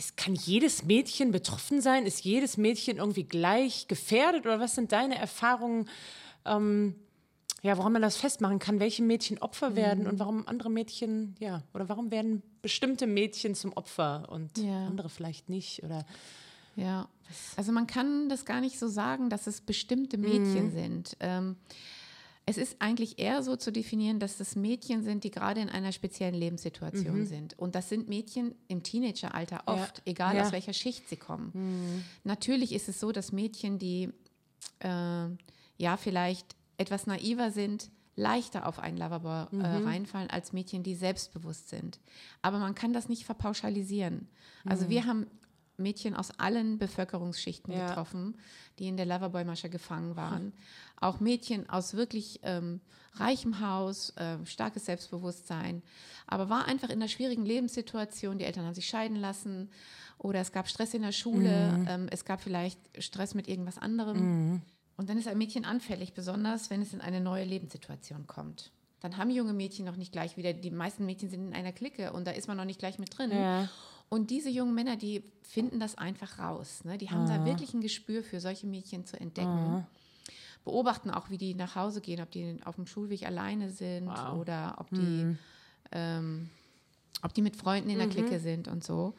ist, 0.00 0.16
kann 0.16 0.34
jedes 0.34 0.82
Mädchen 0.84 1.30
betroffen 1.30 1.82
sein? 1.82 2.06
Ist 2.06 2.24
jedes 2.24 2.56
Mädchen 2.56 2.96
irgendwie 2.96 3.24
gleich 3.24 3.86
gefährdet? 3.86 4.46
Oder 4.46 4.58
was 4.58 4.74
sind 4.74 4.92
deine 4.92 5.16
Erfahrungen, 5.18 5.88
ähm, 6.46 6.94
ja, 7.62 7.76
woran 7.76 7.92
man 7.92 8.00
das 8.00 8.16
festmachen 8.16 8.58
kann, 8.58 8.80
welche 8.80 9.02
Mädchen 9.02 9.38
Opfer 9.38 9.76
werden 9.76 10.06
und 10.06 10.18
warum 10.18 10.48
andere 10.48 10.70
Mädchen, 10.70 11.34
ja, 11.38 11.62
oder 11.74 11.90
warum 11.90 12.10
werden 12.10 12.42
bestimmte 12.62 13.06
Mädchen 13.06 13.54
zum 13.54 13.74
Opfer 13.74 14.28
und 14.30 14.56
Ja. 14.56 14.86
andere 14.86 15.10
vielleicht 15.10 15.50
nicht? 15.50 15.82
Oder 15.82 16.06
Ja, 16.76 17.08
also 17.56 17.70
man 17.72 17.86
kann 17.86 18.30
das 18.30 18.46
gar 18.46 18.62
nicht 18.62 18.78
so 18.78 18.88
sagen, 18.88 19.28
dass 19.28 19.46
es 19.46 19.60
bestimmte 19.60 20.16
Mädchen 20.16 20.70
sind. 20.70 21.16
Ähm, 21.20 21.56
es 22.50 22.56
ist 22.58 22.76
eigentlich 22.80 23.18
eher 23.18 23.42
so 23.42 23.56
zu 23.56 23.70
definieren, 23.72 24.18
dass 24.18 24.38
es 24.40 24.56
Mädchen 24.56 25.02
sind, 25.02 25.24
die 25.24 25.30
gerade 25.30 25.60
in 25.60 25.68
einer 25.68 25.92
speziellen 25.92 26.34
Lebenssituation 26.34 27.26
sind. 27.26 27.58
Und 27.58 27.74
das 27.74 27.88
sind 27.88 28.08
Mädchen 28.08 28.54
im 28.68 28.82
Teenageralter 28.82 29.62
oft, 29.66 30.02
egal 30.04 30.36
Ja. 30.36 30.42
aus 30.44 30.52
welcher 30.52 30.72
Schicht 30.72 31.08
sie 31.08 31.16
kommen. 31.16 32.04
Natürlich 32.24 32.72
ist 32.72 32.88
es 32.88 33.00
so, 33.00 33.12
dass 33.12 33.32
Mädchen, 33.32 33.78
die 33.78 34.10
äh, 34.80 34.88
ja 35.78 35.96
vielleicht 35.96 36.56
etwas 36.76 37.06
naiver 37.06 37.50
sind, 37.50 37.90
leichter 38.16 38.66
auf 38.66 38.78
einen 38.78 38.98
Loverboy 38.98 39.46
äh, 39.62 39.66
reinfallen 39.66 40.28
als 40.30 40.52
Mädchen, 40.52 40.82
die 40.82 40.94
selbstbewusst 40.94 41.68
sind. 41.70 42.00
Aber 42.42 42.58
man 42.58 42.74
kann 42.74 42.92
das 42.92 43.08
nicht 43.08 43.24
verpauschalisieren. 43.24 44.28
Also 44.66 44.90
wir 44.90 45.06
haben 45.06 45.26
Mädchen 45.80 46.14
aus 46.14 46.30
allen 46.38 46.78
Bevölkerungsschichten 46.78 47.72
Ja. 47.72 47.88
getroffen, 47.88 48.38
die 48.78 48.88
in 48.88 48.96
der 48.96 49.06
Loverboy-Masche 49.06 49.68
gefangen 49.70 50.16
waren. 50.16 50.52
Auch 51.00 51.20
Mädchen 51.20 51.68
aus 51.68 51.94
wirklich 51.94 52.40
ähm, 52.42 52.80
reichem 53.14 53.60
Haus, 53.60 54.10
äh, 54.16 54.36
starkes 54.46 54.84
Selbstbewusstsein, 54.86 55.82
aber 56.26 56.48
war 56.48 56.66
einfach 56.66 56.88
in 56.90 56.96
einer 57.00 57.08
schwierigen 57.08 57.44
Lebenssituation. 57.44 58.38
Die 58.38 58.44
Eltern 58.44 58.64
haben 58.66 58.74
sich 58.74 58.88
scheiden 58.88 59.16
lassen 59.16 59.70
oder 60.18 60.40
es 60.40 60.52
gab 60.52 60.68
Stress 60.68 60.94
in 60.94 61.02
der 61.02 61.12
Schule, 61.12 61.78
ähm, 61.88 62.06
es 62.10 62.24
gab 62.24 62.40
vielleicht 62.40 62.78
Stress 63.02 63.34
mit 63.34 63.48
irgendwas 63.48 63.78
anderem. 63.78 64.62
Und 64.96 65.08
dann 65.08 65.16
ist 65.18 65.26
ein 65.28 65.38
Mädchen 65.38 65.64
anfällig, 65.64 66.12
besonders 66.12 66.68
wenn 66.68 66.82
es 66.82 66.92
in 66.92 67.00
eine 67.00 67.20
neue 67.22 67.44
Lebenssituation 67.44 68.26
kommt. 68.26 68.70
Dann 69.00 69.16
haben 69.16 69.30
junge 69.30 69.54
Mädchen 69.54 69.86
noch 69.86 69.96
nicht 69.96 70.12
gleich 70.12 70.36
wieder, 70.36 70.52
die 70.52 70.70
meisten 70.70 71.06
Mädchen 71.06 71.30
sind 71.30 71.48
in 71.48 71.54
einer 71.54 71.72
Clique 71.72 72.12
und 72.12 72.26
da 72.26 72.32
ist 72.32 72.48
man 72.48 72.58
noch 72.58 72.66
nicht 72.66 72.78
gleich 72.78 72.98
mit 72.98 73.16
drin. 73.16 73.30
Ja. 73.30 73.66
Und 74.10 74.30
diese 74.30 74.50
jungen 74.50 74.74
Männer, 74.74 74.96
die 74.96 75.22
finden 75.42 75.78
das 75.78 75.96
einfach 75.96 76.40
raus. 76.40 76.84
Ne? 76.84 76.98
Die 76.98 77.10
haben 77.10 77.26
da 77.28 77.44
wirklich 77.46 77.72
ein 77.74 77.80
Gespür 77.80 78.22
für 78.24 78.40
solche 78.40 78.66
Mädchen 78.66 79.06
zu 79.06 79.18
entdecken. 79.18 79.86
Beobachten 80.64 81.10
auch, 81.10 81.30
wie 81.30 81.38
die 81.38 81.54
nach 81.54 81.76
Hause 81.76 82.00
gehen, 82.00 82.20
ob 82.20 82.30
die 82.32 82.58
auf 82.64 82.74
dem 82.74 82.86
Schulweg 82.86 83.24
alleine 83.24 83.70
sind 83.70 84.08
Wow. 84.08 84.38
oder 84.38 84.74
ob 84.78 84.90
die, 84.90 85.36
ähm, 85.92 86.50
ob 87.22 87.32
die 87.32 87.40
mit 87.40 87.56
Freunden 87.56 87.88
in 87.88 87.98
der 87.98 88.08
Clique 88.08 88.40
sind 88.40 88.66
und 88.66 88.84
so. 88.84 89.14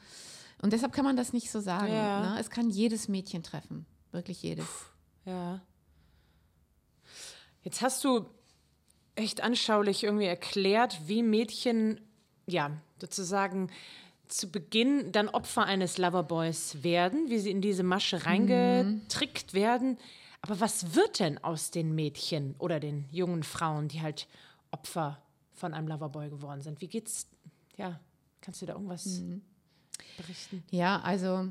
Und 0.61 0.73
deshalb 0.73 0.91
kann 0.91 1.05
man 1.05 1.15
das 1.15 1.31
nicht 1.33 1.49
so 1.51 1.61
sagen. 1.61 1.91
Ja. 1.91 2.33
Ne? 2.33 2.39
Es 2.39 2.49
kann 2.49 2.69
jedes 2.69 3.07
Mädchen 3.07 3.43
treffen. 3.43 3.85
Wirklich 4.11 4.43
jedes. 4.43 4.67
Ja. 5.25 5.61
Jetzt 7.63 7.81
hast 7.81 8.03
du 8.03 8.25
echt 9.15 9.41
anschaulich 9.41 10.03
irgendwie 10.03 10.25
erklärt, 10.25 11.07
wie 11.07 11.23
Mädchen, 11.23 12.01
ja, 12.45 12.71
sozusagen 12.99 13.69
zu 14.31 14.49
Beginn 14.49 15.11
dann 15.11 15.29
Opfer 15.29 15.65
eines 15.65 15.97
Loverboys 15.97 16.83
werden, 16.83 17.29
wie 17.29 17.39
sie 17.39 17.51
in 17.51 17.61
diese 17.61 17.83
Masche 17.83 18.25
reingetrickt 18.25 19.53
werden. 19.53 19.97
Aber 20.41 20.59
was 20.59 20.95
wird 20.95 21.19
denn 21.19 21.37
aus 21.43 21.71
den 21.71 21.93
Mädchen 21.93 22.55
oder 22.57 22.79
den 22.79 23.05
jungen 23.11 23.43
Frauen, 23.43 23.87
die 23.87 24.01
halt 24.01 24.27
Opfer 24.71 25.21
von 25.53 25.73
einem 25.73 25.87
Loverboy 25.87 26.29
geworden 26.29 26.61
sind? 26.61 26.81
Wie 26.81 26.87
geht's? 26.87 27.27
Ja, 27.77 27.99
kannst 28.41 28.61
du 28.61 28.65
da 28.65 28.73
irgendwas 28.73 29.21
berichten? 30.17 30.63
Ja, 30.71 30.99
also 31.01 31.49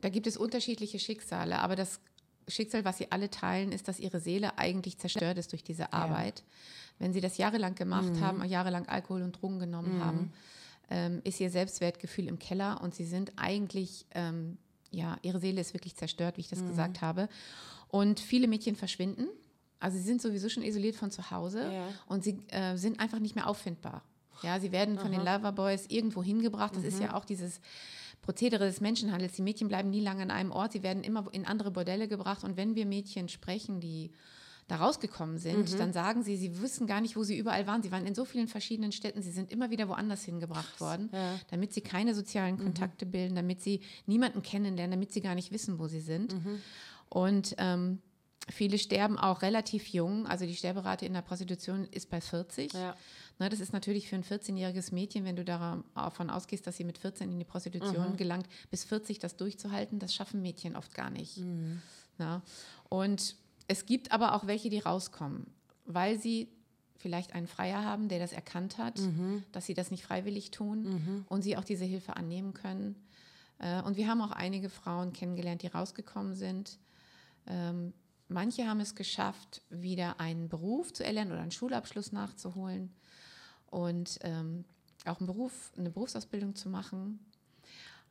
da 0.00 0.08
gibt 0.08 0.26
es 0.26 0.36
unterschiedliche 0.36 0.98
Schicksale, 0.98 1.58
aber 1.58 1.76
das 1.76 2.00
Schicksal, 2.48 2.84
was 2.84 2.98
sie 2.98 3.12
alle 3.12 3.30
teilen, 3.30 3.72
ist, 3.72 3.88
dass 3.88 4.00
ihre 4.00 4.20
Seele 4.20 4.58
eigentlich 4.58 4.98
zerstört 4.98 5.38
ist 5.38 5.52
durch 5.52 5.62
diese 5.62 5.92
Arbeit. 5.92 6.42
Wenn 6.98 7.12
sie 7.12 7.20
das 7.20 7.36
jahrelang 7.38 7.74
gemacht 7.74 8.20
haben, 8.20 8.44
jahrelang 8.44 8.86
Alkohol 8.88 9.22
und 9.22 9.40
Drogen 9.40 9.58
genommen 9.58 10.02
haben, 10.04 10.32
ähm, 10.90 11.20
ist 11.24 11.40
ihr 11.40 11.50
Selbstwertgefühl 11.50 12.26
im 12.28 12.38
Keller 12.38 12.80
und 12.82 12.94
sie 12.94 13.04
sind 13.04 13.32
eigentlich, 13.36 14.06
ähm, 14.14 14.58
ja, 14.90 15.16
ihre 15.22 15.38
Seele 15.40 15.60
ist 15.60 15.72
wirklich 15.72 15.94
zerstört, 15.96 16.36
wie 16.36 16.40
ich 16.42 16.48
das 16.48 16.64
gesagt 16.66 17.00
habe. 17.00 17.28
Und 17.88 18.20
viele 18.20 18.48
Mädchen 18.48 18.76
verschwinden. 18.76 19.26
Also 19.78 19.96
sie 19.96 20.02
sind 20.04 20.20
sowieso 20.20 20.48
schon 20.48 20.62
isoliert 20.62 20.96
von 20.96 21.10
zu 21.10 21.30
Hause 21.30 21.72
Ja. 21.72 21.88
und 22.06 22.22
sie 22.22 22.38
äh, 22.48 22.76
sind 22.76 23.00
einfach 23.00 23.18
nicht 23.18 23.34
mehr 23.34 23.48
auffindbar. 23.48 24.02
Ja, 24.42 24.58
sie 24.58 24.72
werden 24.72 24.98
von 24.98 25.10
den 25.12 25.20
Loverboys 25.20 25.86
irgendwo 25.88 26.22
hingebracht. 26.22 26.74
Das 26.74 26.84
ist 26.84 26.98
ja 27.00 27.14
auch 27.14 27.24
dieses 27.26 27.60
Prozedere 28.22 28.64
des 28.66 28.80
Menschenhandels. 28.80 29.32
Die 29.34 29.42
Mädchen 29.42 29.68
bleiben 29.68 29.90
nie 29.90 30.00
lange 30.00 30.22
an 30.22 30.30
einem 30.30 30.50
Ort. 30.50 30.72
Sie 30.72 30.82
werden 30.82 31.02
immer 31.02 31.26
in 31.32 31.44
andere 31.46 31.70
Bordelle 31.70 32.08
gebracht. 32.08 32.42
Und 32.44 32.56
wenn 32.56 32.74
wir 32.74 32.86
Mädchen 32.86 33.28
sprechen, 33.28 33.80
die 33.80 34.10
da 34.70 34.76
rausgekommen 34.76 35.38
sind, 35.38 35.78
dann 35.78 35.92
sagen 35.92 36.22
sie, 36.22 36.36
sie 36.36 36.60
wissen 36.62 36.86
gar 36.86 37.00
nicht, 37.00 37.16
wo 37.16 37.24
sie 37.24 37.36
überall 37.36 37.66
waren. 37.66 37.82
Sie 37.82 37.90
waren 37.90 38.06
in 38.06 38.14
so 38.14 38.24
vielen 38.24 38.48
verschiedenen 38.48 38.92
Städten, 38.92 39.22
sie 39.22 39.32
sind 39.32 39.50
immer 39.50 39.70
wieder 39.70 39.88
woanders 39.88 40.22
hingebracht 40.24 40.80
worden, 40.80 41.10
damit 41.50 41.72
sie 41.72 41.80
keine 41.80 42.14
sozialen 42.14 42.58
Kontakte 42.58 43.06
bilden, 43.06 43.34
damit 43.34 43.60
sie 43.60 43.80
niemanden 44.06 44.42
kennenlernen, 44.42 44.92
damit 44.92 45.12
sie 45.12 45.20
gar 45.20 45.34
nicht 45.34 45.50
wissen, 45.52 45.78
wo 45.78 45.88
sie 45.88 46.00
sind. 46.00 46.34
Und 47.08 47.54
ähm, 47.58 47.98
viele 48.48 48.78
sterben 48.78 49.18
auch 49.18 49.42
relativ 49.42 49.88
jung. 49.88 50.26
Also 50.26 50.46
die 50.46 50.54
Sterberate 50.54 51.04
in 51.06 51.14
der 51.14 51.22
Prostitution 51.22 51.88
ist 51.90 52.10
bei 52.10 52.20
40. 52.20 52.72
Ja. 52.72 52.94
Ne, 53.38 53.48
das 53.48 53.60
ist 53.60 53.72
natürlich 53.72 54.08
für 54.08 54.16
ein 54.16 54.24
14-jähriges 54.24 54.94
Mädchen, 54.94 55.24
wenn 55.24 55.36
du 55.36 55.44
davon 55.44 56.30
ausgehst, 56.30 56.66
dass 56.66 56.76
sie 56.76 56.84
mit 56.84 56.98
14 56.98 57.32
in 57.32 57.38
die 57.38 57.44
Prostitution 57.44 58.16
gelangt, 58.16 58.46
bis 58.70 58.84
40 58.84 59.18
das 59.18 59.36
durchzuhalten, 59.36 59.98
das 59.98 60.14
schaffen 60.14 60.42
Mädchen 60.42 60.76
oft 60.76 60.94
gar 60.94 61.10
nicht. 61.10 61.38
Na? 62.18 62.42
Und 62.88 63.34
es 63.70 63.86
gibt 63.86 64.10
aber 64.12 64.34
auch 64.34 64.46
welche, 64.46 64.68
die 64.68 64.80
rauskommen, 64.80 65.46
weil 65.86 66.18
sie 66.18 66.48
vielleicht 66.96 67.32
einen 67.34 67.46
Freier 67.46 67.84
haben, 67.84 68.08
der 68.08 68.18
das 68.18 68.32
erkannt 68.32 68.76
hat, 68.78 68.98
dass 69.52 69.64
sie 69.66 69.74
das 69.74 69.90
nicht 69.90 70.04
freiwillig 70.04 70.50
tun 70.50 71.24
und 71.28 71.42
sie 71.42 71.56
auch 71.56 71.64
diese 71.64 71.84
Hilfe 71.84 72.16
annehmen 72.16 72.52
können. 72.52 72.96
Äh, 73.58 73.80
Und 73.82 73.96
wir 73.96 74.06
haben 74.08 74.20
auch 74.20 74.32
einige 74.32 74.68
Frauen 74.68 75.12
kennengelernt, 75.12 75.62
die 75.62 75.68
rausgekommen 75.68 76.34
sind. 76.34 76.78
Ähm, 77.46 77.92
Manche 78.32 78.66
haben 78.68 78.78
es 78.80 78.94
geschafft, 78.94 79.62
wieder 79.70 80.20
einen 80.20 80.48
Beruf 80.48 80.92
zu 80.92 81.04
erlernen 81.04 81.32
oder 81.32 81.40
einen 81.42 81.50
Schulabschluss 81.50 82.12
nachzuholen 82.12 82.92
und 83.66 84.18
ähm, 84.22 84.64
auch 85.04 85.18
einen 85.18 85.26
Beruf, 85.26 85.72
eine 85.76 85.90
Berufsausbildung 85.90 86.54
zu 86.54 86.68
machen. 86.68 87.18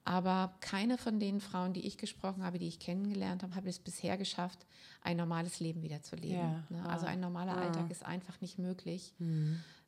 Aber 0.09 0.55
keine 0.59 0.97
von 0.97 1.19
den 1.19 1.39
Frauen, 1.39 1.73
die 1.73 1.85
ich 1.85 1.99
gesprochen 1.99 2.43
habe, 2.43 2.57
die 2.57 2.67
ich 2.67 2.79
kennengelernt 2.79 3.43
habe, 3.43 3.53
habe 3.53 3.69
es 3.69 3.77
bisher 3.77 4.17
geschafft, 4.17 4.65
ein 5.03 5.17
normales 5.17 5.59
Leben 5.59 5.83
wieder 5.83 6.01
zu 6.01 6.15
leben. 6.15 6.33
Ja, 6.33 6.63
ne? 6.71 6.89
Also 6.89 7.05
ein 7.05 7.19
normaler 7.19 7.55
Alltag 7.55 7.91
ist 7.91 8.03
einfach 8.03 8.41
nicht 8.41 8.57
möglich. 8.57 9.13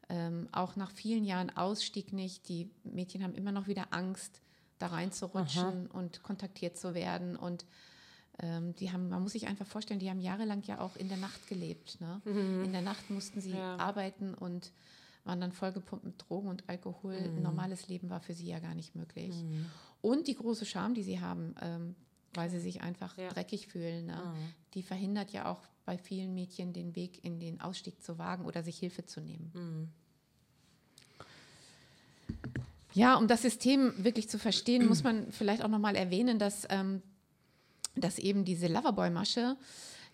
Ähm, 0.09 0.47
auch 0.51 0.75
nach 0.75 0.91
vielen 0.91 1.23
Jahren 1.23 1.49
Ausstieg 1.57 2.13
nicht. 2.13 2.47
Die 2.49 2.69
Mädchen 2.83 3.23
haben 3.23 3.33
immer 3.33 3.51
noch 3.51 3.65
wieder 3.65 3.87
Angst, 3.93 4.41
da 4.77 4.87
reinzurutschen 4.87 5.87
und 5.87 6.21
kontaktiert 6.21 6.77
zu 6.77 6.93
werden. 6.93 7.35
Und 7.35 7.65
ähm, 8.43 8.75
die 8.75 8.91
haben, 8.91 9.09
man 9.09 9.23
muss 9.23 9.31
sich 9.31 9.47
einfach 9.47 9.65
vorstellen, 9.65 9.99
die 9.99 10.11
haben 10.11 10.19
jahrelang 10.19 10.61
ja 10.67 10.81
auch 10.81 10.97
in 10.97 11.07
der 11.07 11.17
Nacht 11.17 11.47
gelebt. 11.47 11.99
Ne? 11.99 12.21
In 12.63 12.71
der 12.73 12.83
Nacht 12.83 13.09
mussten 13.09 13.41
sie 13.41 13.53
Ja. 13.55 13.77
arbeiten 13.77 14.35
und 14.35 14.71
waren 15.23 15.39
dann 15.41 15.51
vollgepumpt 15.51 16.03
mit 16.05 16.15
Drogen 16.27 16.47
und 16.49 16.67
Alkohol. 16.67 17.13
Ein 17.13 17.41
normales 17.43 17.87
Leben 17.87 18.09
war 18.09 18.19
für 18.21 18.33
sie 18.33 18.47
ja 18.47 18.59
gar 18.59 18.73
nicht 18.75 18.95
möglich. 18.95 19.35
Und 20.01 20.27
die 20.27 20.35
große 20.35 20.65
Scham, 20.65 20.93
die 20.93 21.03
sie 21.03 21.19
haben, 21.19 21.53
ähm, 21.61 21.95
weil 22.33 22.49
sie 22.49 22.59
sich 22.59 22.81
einfach 22.81 23.17
Ja. 23.17 23.29
dreckig 23.29 23.67
fühlen, 23.67 24.05
ne? 24.07 24.21
die 24.73 24.81
verhindert 24.83 25.31
ja 25.31 25.51
auch 25.51 25.61
bei 25.85 25.97
vielen 25.97 26.33
Mädchen 26.33 26.73
den 26.73 26.95
Weg 26.95 27.23
in 27.23 27.39
den 27.39 27.59
Ausstieg 27.61 28.01
zu 28.01 28.17
wagen 28.17 28.45
oder 28.45 28.63
sich 28.63 28.77
Hilfe 28.79 29.05
zu 29.05 29.19
nehmen. 29.21 29.91
Ja, 32.93 33.15
um 33.15 33.27
das 33.27 33.41
System 33.41 33.93
wirklich 34.03 34.29
zu 34.29 34.37
verstehen, 34.37 34.87
muss 34.87 35.03
man 35.03 35.31
vielleicht 35.31 35.63
auch 35.63 35.69
nochmal 35.69 35.95
erwähnen, 35.95 36.39
dass, 36.39 36.67
ähm, 36.69 37.01
dass 37.95 38.19
eben 38.19 38.43
diese 38.43 38.67
Loverboy-Masche 38.67 39.55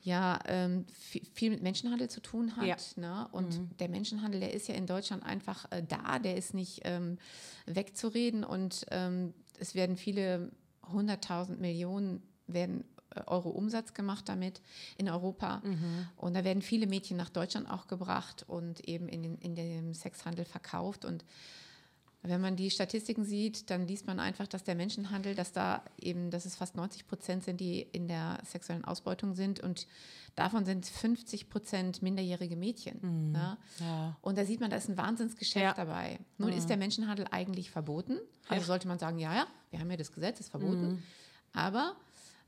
ja 0.02 0.40
ähm, 0.46 0.86
vi- 1.12 1.26
viel 1.34 1.50
mit 1.50 1.62
Menschenhandel 1.64 2.10
zu 2.10 2.22
tun 2.22 2.56
hat. 2.56 2.66
Ja. 2.66 2.78
Ne? 2.96 3.28
Und 3.32 3.60
der 3.80 3.90
Menschenhandel, 3.90 4.40
der 4.40 4.54
ist 4.54 4.68
ja 4.68 4.76
in 4.76 4.86
Deutschland 4.86 5.24
einfach 5.24 5.70
äh, 5.72 5.84
da, 5.88 6.20
der 6.20 6.36
ist 6.36 6.54
nicht 6.54 6.82
ähm, 6.86 7.18
wegzureden 7.66 8.44
und 8.44 8.86
ähm, 8.92 9.34
es 9.60 9.76
werden 9.76 9.98
viele 9.98 10.52
hunderttausend 10.92 11.60
Millionen 11.60 12.22
werden 12.48 12.86
äh, 13.16 13.22
Euro 13.26 13.50
Umsatz 13.50 13.94
gemacht 13.94 14.30
damit 14.30 14.62
in 14.98 15.10
Europa. 15.10 15.62
Und 16.16 16.34
da 16.36 16.44
werden 16.44 16.62
viele 16.62 16.88
Mädchen 16.88 17.18
nach 17.18 17.30
Deutschland 17.30 17.70
auch 17.70 17.88
gebracht 17.88 18.46
und 18.48 18.88
eben 18.88 19.10
in, 19.10 19.24
den, 19.24 19.38
in 19.40 19.56
dem 19.56 19.94
Sexhandel 19.94 20.46
verkauft. 20.46 21.04
Und 21.06 21.26
wenn 22.30 22.42
man 22.42 22.56
die 22.56 22.70
Statistiken 22.72 23.24
sieht, 23.24 23.70
dann 23.70 23.88
liest 23.88 24.08
man 24.08 24.20
einfach, 24.20 24.48
dass 24.48 24.64
der 24.64 24.76
Menschenhandel, 24.76 25.36
dass 25.36 25.52
da 25.52 25.84
eben, 26.00 26.32
dass 26.32 26.46
es 26.46 26.56
fast 26.56 26.76
90 26.76 27.08
Prozent 27.08 27.44
sind, 27.44 27.60
die 27.60 27.82
in 27.82 28.08
der 28.08 28.40
sexuellen 28.46 28.86
Ausbeutung 28.86 29.34
sind 29.34 29.60
und 29.60 29.88
davon 30.36 30.66
sind 30.66 30.86
50 30.86 31.50
Prozent 31.50 32.02
minderjährige 32.02 32.56
Mädchen. 32.56 33.34
Ja? 33.36 33.58
Ja. 33.80 34.18
Und 34.22 34.38
da 34.38 34.46
sieht 34.46 34.60
man, 34.60 34.70
da 34.70 34.78
ist 34.78 34.90
ein 34.90 34.98
Wahnsinnsgeschäft 34.98 35.64
Ja. 35.64 35.74
dabei. 35.74 36.20
Nun 36.38 36.54
ist 36.54 36.70
der 36.70 36.78
Menschenhandel 36.78 37.28
eigentlich 37.32 37.72
verboten. 37.72 38.18
Also 38.48 38.66
sollte 38.66 38.88
man 38.88 39.00
sagen, 39.00 39.20
ja, 39.20 39.34
ja, 39.34 39.48
wir 39.72 39.80
haben 39.80 39.90
ja 39.92 39.98
das 39.98 40.12
Gesetz, 40.12 40.40
ist 40.40 40.50
verboten. 40.50 41.04
Aber 41.54 41.96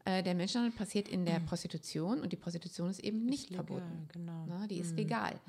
äh, 0.05 0.23
der 0.23 0.33
Menschenhandel 0.35 0.77
passiert 0.77 1.07
in 1.07 1.25
der 1.25 1.39
Prostitution 1.41 2.21
und 2.21 2.31
die 2.31 2.37
Prostitution 2.37 2.89
ist 2.89 2.99
eben 2.99 3.25
nicht 3.25 3.53
verboten. 3.53 4.07
genau. 4.11 4.45
Ne, 4.45 4.67
die 4.69 4.77
ist 4.79 4.95
legal. 4.95 5.39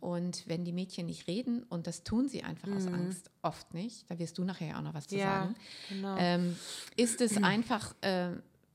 Und 0.00 0.44
wenn 0.46 0.64
die 0.64 0.72
Mädchen 0.72 1.06
nicht 1.06 1.26
reden, 1.26 1.62
und 1.64 1.86
das 1.86 2.04
tun 2.04 2.28
sie 2.28 2.42
einfach 2.44 2.68
aus 2.70 2.86
Angst, 2.86 3.30
oft 3.42 3.74
nicht, 3.74 4.08
da 4.10 4.18
wirst 4.18 4.38
du 4.38 4.44
nachher 4.44 4.68
ja 4.68 4.78
auch 4.78 4.82
noch 4.82 4.94
was 4.94 5.06
zu 5.08 5.16
Ja, 5.16 5.24
sagen, 5.24 5.54
genau. 5.88 6.16
ähm, 6.18 6.56
ist 6.96 7.20
es 7.20 7.36
einfach, 7.42 7.94
äh, 8.02 8.30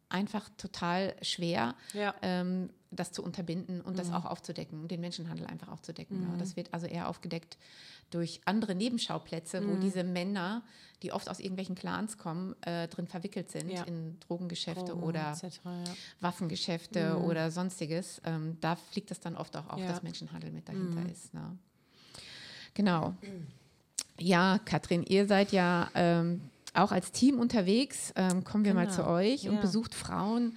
einfach 0.10 0.50
total 0.58 1.15
schwer, 1.22 1.75
Ja. 1.94 2.13
ähm, 2.22 2.70
das 2.92 3.12
zu 3.12 3.24
unterbinden 3.24 3.82
und 3.82 3.98
das 3.98 4.12
auch 4.12 4.25
aufzudecken 4.25 4.80
und 4.80 4.92
den 4.92 5.01
Menschenhandel 5.01 5.48
einfach 5.48 5.70
aufzudecken. 5.70 6.27
Das 6.38 6.56
wird 6.56 6.72
also 6.75 6.86
eher 6.86 7.10
aufgedeckt 7.10 7.58
durch 8.13 8.41
andere 8.46 8.75
Nebenschauplätze, 8.75 9.67
wo 9.67 9.75
diese 9.77 10.03
Männer, 10.03 10.63
die 11.01 11.12
oft 11.12 11.29
aus 11.29 11.39
irgendwelchen 11.39 11.75
Clans 11.75 12.17
kommen, 12.17 12.55
äh, 12.62 12.88
drin 12.88 13.08
verwickelt 13.08 13.51
sind 13.51 13.70
Ja. 13.70 13.84
in 13.84 14.17
Drogengeschäfte 14.22 14.91
Drogen 14.91 15.03
oder 15.03 15.32
etc., 15.32 15.60
ja. 15.65 15.84
Waffengeschäfte 16.22 17.17
oder 17.17 17.51
sonstiges. 17.51 18.22
Ähm, 18.25 18.58
da 18.62 18.75
fliegt 18.75 19.12
es 19.12 19.20
dann 19.20 19.36
oft 19.36 19.55
auch 19.58 19.70
auf, 19.70 19.79
Ja. 19.79 19.88
dass 19.88 20.03
Menschenhandel 20.03 20.51
mit 20.51 20.67
dahinter 20.70 21.10
ist. 21.12 21.34
Ne? 21.34 21.58
Genau. 22.74 23.13
Ja, 24.20 24.60
Katrin, 24.63 25.03
ihr 25.03 25.27
seid 25.27 25.51
ja 25.51 25.89
ähm, 25.96 26.41
auch 26.74 26.91
als 26.91 27.12
Team 27.12 27.39
unterwegs. 27.39 28.13
Ähm, 28.15 28.43
kommen 28.43 28.63
wir 28.65 28.74
mal 28.74 28.86
Genau. 28.86 28.96
zu 28.96 29.08
euch 29.08 29.50
und 29.50 29.60
besucht 29.62 29.93
Frauen 29.93 30.55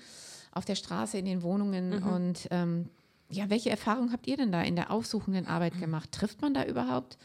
auf 0.52 0.64
der 0.64 0.74
Straße, 0.74 1.18
in 1.18 1.24
den 1.24 1.42
Wohnungen. 1.42 2.02
Und 2.02 2.48
ähm, 2.50 2.88
ja, 3.30 3.50
welche 3.50 3.70
Erfahrungen 3.70 4.12
habt 4.12 4.26
ihr 4.26 4.36
denn 4.36 4.52
da 4.52 4.62
in 4.62 4.76
der 4.76 4.90
aufsuchenden 4.90 5.46
Arbeit 5.46 5.78
gemacht? 5.78 6.12
Trifft 6.12 6.42
man 6.42 6.54
da 6.54 6.64
überhaupt 6.64 7.18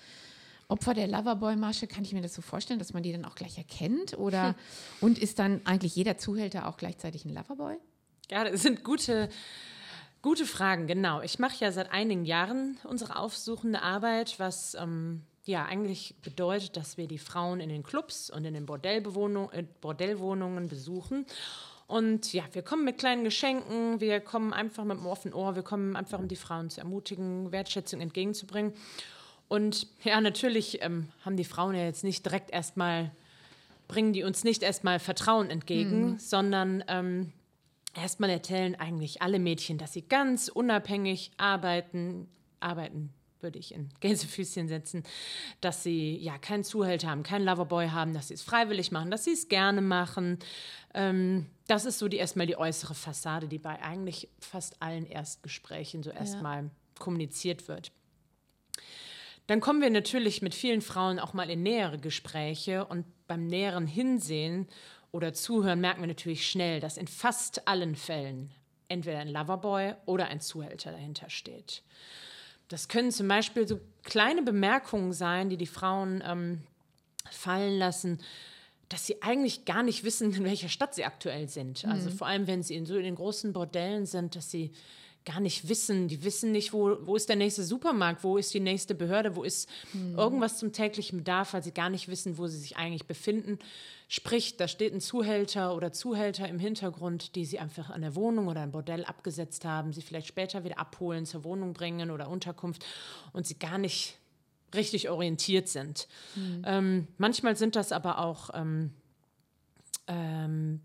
Opfer 0.67 0.93
der 0.93 1.07
Loverboy-Masche? 1.07 1.87
Kann 1.87 2.03
ich 2.03 2.13
mir 2.13 2.21
das 2.21 2.33
so 2.33 2.41
vorstellen, 2.41 2.79
dass 2.79 2.93
man 2.93 3.03
die 3.03 3.11
dann 3.11 3.25
auch 3.25 3.35
gleich 3.35 3.57
erkennt? 3.57 4.17
Oder 4.17 4.55
und 4.99 5.19
ist 5.19 5.39
dann 5.39 5.61
eigentlich 5.65 5.95
jeder 5.95 6.17
Zuhälter 6.17 6.67
auch 6.67 6.77
gleichzeitig 6.77 7.25
ein 7.25 7.33
Loverboy? 7.33 7.75
Ja, 8.29 8.45
das 8.45 8.61
sind 8.61 8.83
gute, 8.83 9.29
gute 10.21 10.45
Fragen, 10.45 10.87
genau. 10.87 11.21
Ich 11.21 11.37
mache 11.37 11.63
ja 11.63 11.71
seit 11.71 11.91
einigen 11.91 12.25
Jahren 12.25 12.77
unsere 12.85 13.17
aufsuchende 13.17 13.81
Arbeit, 13.81 14.39
was 14.39 14.75
ähm, 14.75 15.23
ja 15.43 15.65
eigentlich 15.65 16.15
bedeutet, 16.21 16.77
dass 16.77 16.97
wir 16.97 17.07
die 17.07 17.17
Frauen 17.17 17.59
in 17.59 17.69
den 17.69 17.83
Clubs 17.83 18.29
und 18.29 18.45
in 18.45 18.53
den 18.53 18.63
äh, 18.63 19.63
Bordellwohnungen 19.81 20.67
besuchen. 20.67 21.25
Und 21.91 22.31
ja, 22.31 22.43
wir 22.53 22.61
kommen 22.61 22.85
mit 22.85 22.97
kleinen 22.97 23.23
Geschenken, 23.23 23.99
wir 23.99 24.21
kommen 24.21 24.53
einfach 24.53 24.85
mit 24.85 24.97
einem 24.97 25.07
offenen 25.07 25.33
Ohr, 25.33 25.55
wir 25.55 25.63
kommen 25.63 25.95
einfach, 25.95 26.19
um 26.19 26.27
die 26.27 26.35
Frauen 26.35 26.69
zu 26.69 26.79
ermutigen, 26.79 27.51
Wertschätzung 27.51 27.99
entgegenzubringen. 27.99 28.73
Und 29.49 29.87
ja, 30.03 30.21
natürlich 30.21 30.81
ähm, 30.81 31.09
haben 31.25 31.35
die 31.35 31.43
Frauen 31.43 31.75
ja 31.75 31.83
jetzt 31.83 32.05
nicht 32.05 32.25
direkt 32.25 32.51
erstmal, 32.51 33.11
bringen 33.89 34.13
die 34.13 34.23
uns 34.23 34.45
nicht 34.45 34.63
erstmal 34.63 34.99
Vertrauen 34.99 35.49
entgegen, 35.49 36.17
sondern 36.17 36.83
ähm, 36.87 37.33
Erstmal 37.93 38.29
erzählen 38.29 38.75
eigentlich 38.75 39.21
alle 39.21 39.37
Mädchen, 39.37 39.77
dass 39.77 39.91
sie 39.91 40.03
ganz 40.03 40.47
unabhängig 40.47 41.31
arbeiten, 41.35 42.29
arbeiten 42.61 43.13
würde 43.43 43.59
ich 43.59 43.73
in 43.73 43.89
Gänsefüßchen 43.99 44.67
setzen, 44.67 45.03
dass 45.61 45.83
sie 45.83 46.17
ja 46.17 46.37
keinen 46.37 46.63
Zuhälter 46.63 47.09
haben, 47.09 47.23
keinen 47.23 47.45
Loverboy 47.45 47.89
haben, 47.89 48.13
dass 48.13 48.29
sie 48.29 48.33
es 48.35 48.41
freiwillig 48.41 48.91
machen, 48.91 49.11
dass 49.11 49.23
sie 49.23 49.33
es 49.33 49.47
gerne 49.47 49.81
machen. 49.81 50.39
Ähm, 50.93 51.47
das 51.67 51.85
ist 51.85 51.99
so 51.99 52.07
die 52.07 52.17
erstmal 52.17 52.47
die 52.47 52.57
äußere 52.57 52.95
Fassade, 52.95 53.47
die 53.47 53.59
bei 53.59 53.81
eigentlich 53.81 54.29
fast 54.39 54.81
allen 54.81 55.05
Erstgesprächen 55.05 56.03
so 56.03 56.09
erstmal 56.09 56.69
kommuniziert 56.99 57.67
wird. 57.67 57.91
Dann 59.47 59.59
kommen 59.59 59.81
wir 59.81 59.89
natürlich 59.89 60.41
mit 60.41 60.55
vielen 60.55 60.81
Frauen 60.81 61.19
auch 61.19 61.33
mal 61.33 61.49
in 61.49 61.63
nähere 61.63 61.97
Gespräche 61.97 62.85
und 62.85 63.05
beim 63.27 63.47
näheren 63.47 63.87
Hinsehen 63.87 64.67
oder 65.11 65.33
Zuhören 65.33 65.81
merken 65.81 66.01
wir 66.01 66.07
natürlich 66.07 66.47
schnell, 66.47 66.79
dass 66.79 66.97
in 66.97 67.07
fast 67.07 67.67
allen 67.67 67.95
Fällen 67.95 68.53
entweder 68.87 69.19
ein 69.19 69.29
Loverboy 69.29 69.95
oder 70.05 70.27
ein 70.27 70.41
Zuhälter 70.41 70.91
dahinter 70.91 71.29
steht. 71.29 71.83
Das 72.71 72.87
können 72.87 73.11
zum 73.11 73.27
Beispiel 73.27 73.67
so 73.67 73.79
kleine 74.03 74.41
Bemerkungen 74.43 75.11
sein, 75.11 75.49
die 75.49 75.57
die 75.57 75.67
Frauen 75.67 76.23
ähm, 76.25 76.61
fallen 77.29 77.77
lassen, 77.77 78.19
dass 78.87 79.05
sie 79.05 79.21
eigentlich 79.21 79.65
gar 79.65 79.83
nicht 79.83 80.03
wissen, 80.03 80.33
in 80.33 80.43
welcher 80.45 80.69
Stadt 80.69 80.95
sie 80.95 81.05
aktuell 81.05 81.49
sind. 81.49 81.85
Also 81.85 82.09
vor 82.09 82.27
allem, 82.27 82.47
wenn 82.47 82.63
sie 82.63 82.75
in 82.75 82.85
so 82.85 82.95
in 82.95 83.03
den 83.03 83.15
großen 83.15 83.53
Bordellen 83.53 84.05
sind, 84.05 84.35
dass 84.35 84.51
sie 84.51 84.71
gar 85.25 85.39
nicht 85.39 85.69
wissen. 85.69 86.07
Die 86.07 86.23
wissen 86.23 86.51
nicht, 86.51 86.73
wo, 86.73 86.97
wo 87.01 87.15
ist 87.15 87.29
der 87.29 87.35
nächste 87.35 87.63
Supermarkt, 87.63 88.23
wo 88.23 88.37
ist 88.37 88.53
die 88.53 88.59
nächste 88.59 88.95
Behörde, 88.95 89.35
wo 89.35 89.43
ist 89.43 89.69
mhm. 89.93 90.17
irgendwas 90.17 90.57
zum 90.57 90.71
täglichen 90.71 91.19
Bedarf, 91.19 91.53
weil 91.53 91.63
sie 91.63 91.71
gar 91.71 91.89
nicht 91.89 92.07
wissen, 92.07 92.37
wo 92.37 92.47
sie 92.47 92.57
sich 92.57 92.77
eigentlich 92.77 93.05
befinden. 93.05 93.59
Sprich, 94.07 94.57
da 94.57 94.67
steht 94.67 94.93
ein 94.93 95.01
Zuhälter 95.01 95.75
oder 95.75 95.93
Zuhälter 95.93 96.47
im 96.47 96.59
Hintergrund, 96.59 97.35
die 97.35 97.45
sie 97.45 97.59
einfach 97.59 97.89
an 97.89 98.01
der 98.01 98.15
Wohnung 98.15 98.47
oder 98.47 98.61
ein 98.61 98.71
Bordell 98.71 99.05
abgesetzt 99.05 99.63
haben, 99.63 99.93
sie 99.93 100.01
vielleicht 100.01 100.27
später 100.27 100.63
wieder 100.63 100.79
abholen, 100.79 101.25
zur 101.25 101.43
Wohnung 101.43 101.73
bringen 101.73 102.11
oder 102.11 102.29
Unterkunft 102.29 102.85
und 103.31 103.45
sie 103.45 103.57
gar 103.57 103.77
nicht 103.77 104.17
richtig 104.73 105.09
orientiert 105.09 105.67
sind. 105.67 106.07
Mhm. 106.35 106.63
Ähm, 106.65 107.07
manchmal 107.17 107.55
sind 107.55 107.75
das 107.75 107.91
aber 107.91 108.19
auch 108.19 108.49
ähm, 108.53 108.91
ähm, 110.07 110.81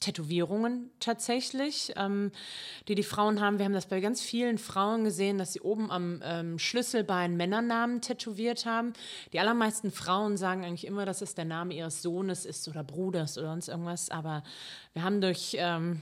Tätowierungen 0.00 0.90
tatsächlich, 1.00 1.92
ähm, 1.96 2.30
die 2.86 2.94
die 2.94 3.02
Frauen 3.02 3.40
haben. 3.40 3.58
Wir 3.58 3.64
haben 3.64 3.72
das 3.72 3.86
bei 3.86 4.00
ganz 4.00 4.20
vielen 4.20 4.58
Frauen 4.58 5.02
gesehen, 5.02 5.38
dass 5.38 5.52
sie 5.52 5.60
oben 5.60 5.90
am 5.90 6.20
ähm, 6.24 6.58
Schlüsselbein 6.58 7.36
Männernamen 7.36 8.00
tätowiert 8.00 8.64
haben. 8.64 8.92
Die 9.32 9.40
allermeisten 9.40 9.90
Frauen 9.90 10.36
sagen 10.36 10.64
eigentlich 10.64 10.86
immer, 10.86 11.04
dass 11.04 11.20
es 11.20 11.34
der 11.34 11.46
Name 11.46 11.74
ihres 11.74 12.00
Sohnes 12.00 12.46
ist 12.46 12.68
oder 12.68 12.84
Bruders 12.84 13.38
oder 13.38 13.48
sonst 13.48 13.68
irgendwas. 13.68 14.10
Aber 14.10 14.44
wir 14.92 15.02
haben 15.02 15.20
durch 15.20 15.56
ähm, 15.58 16.00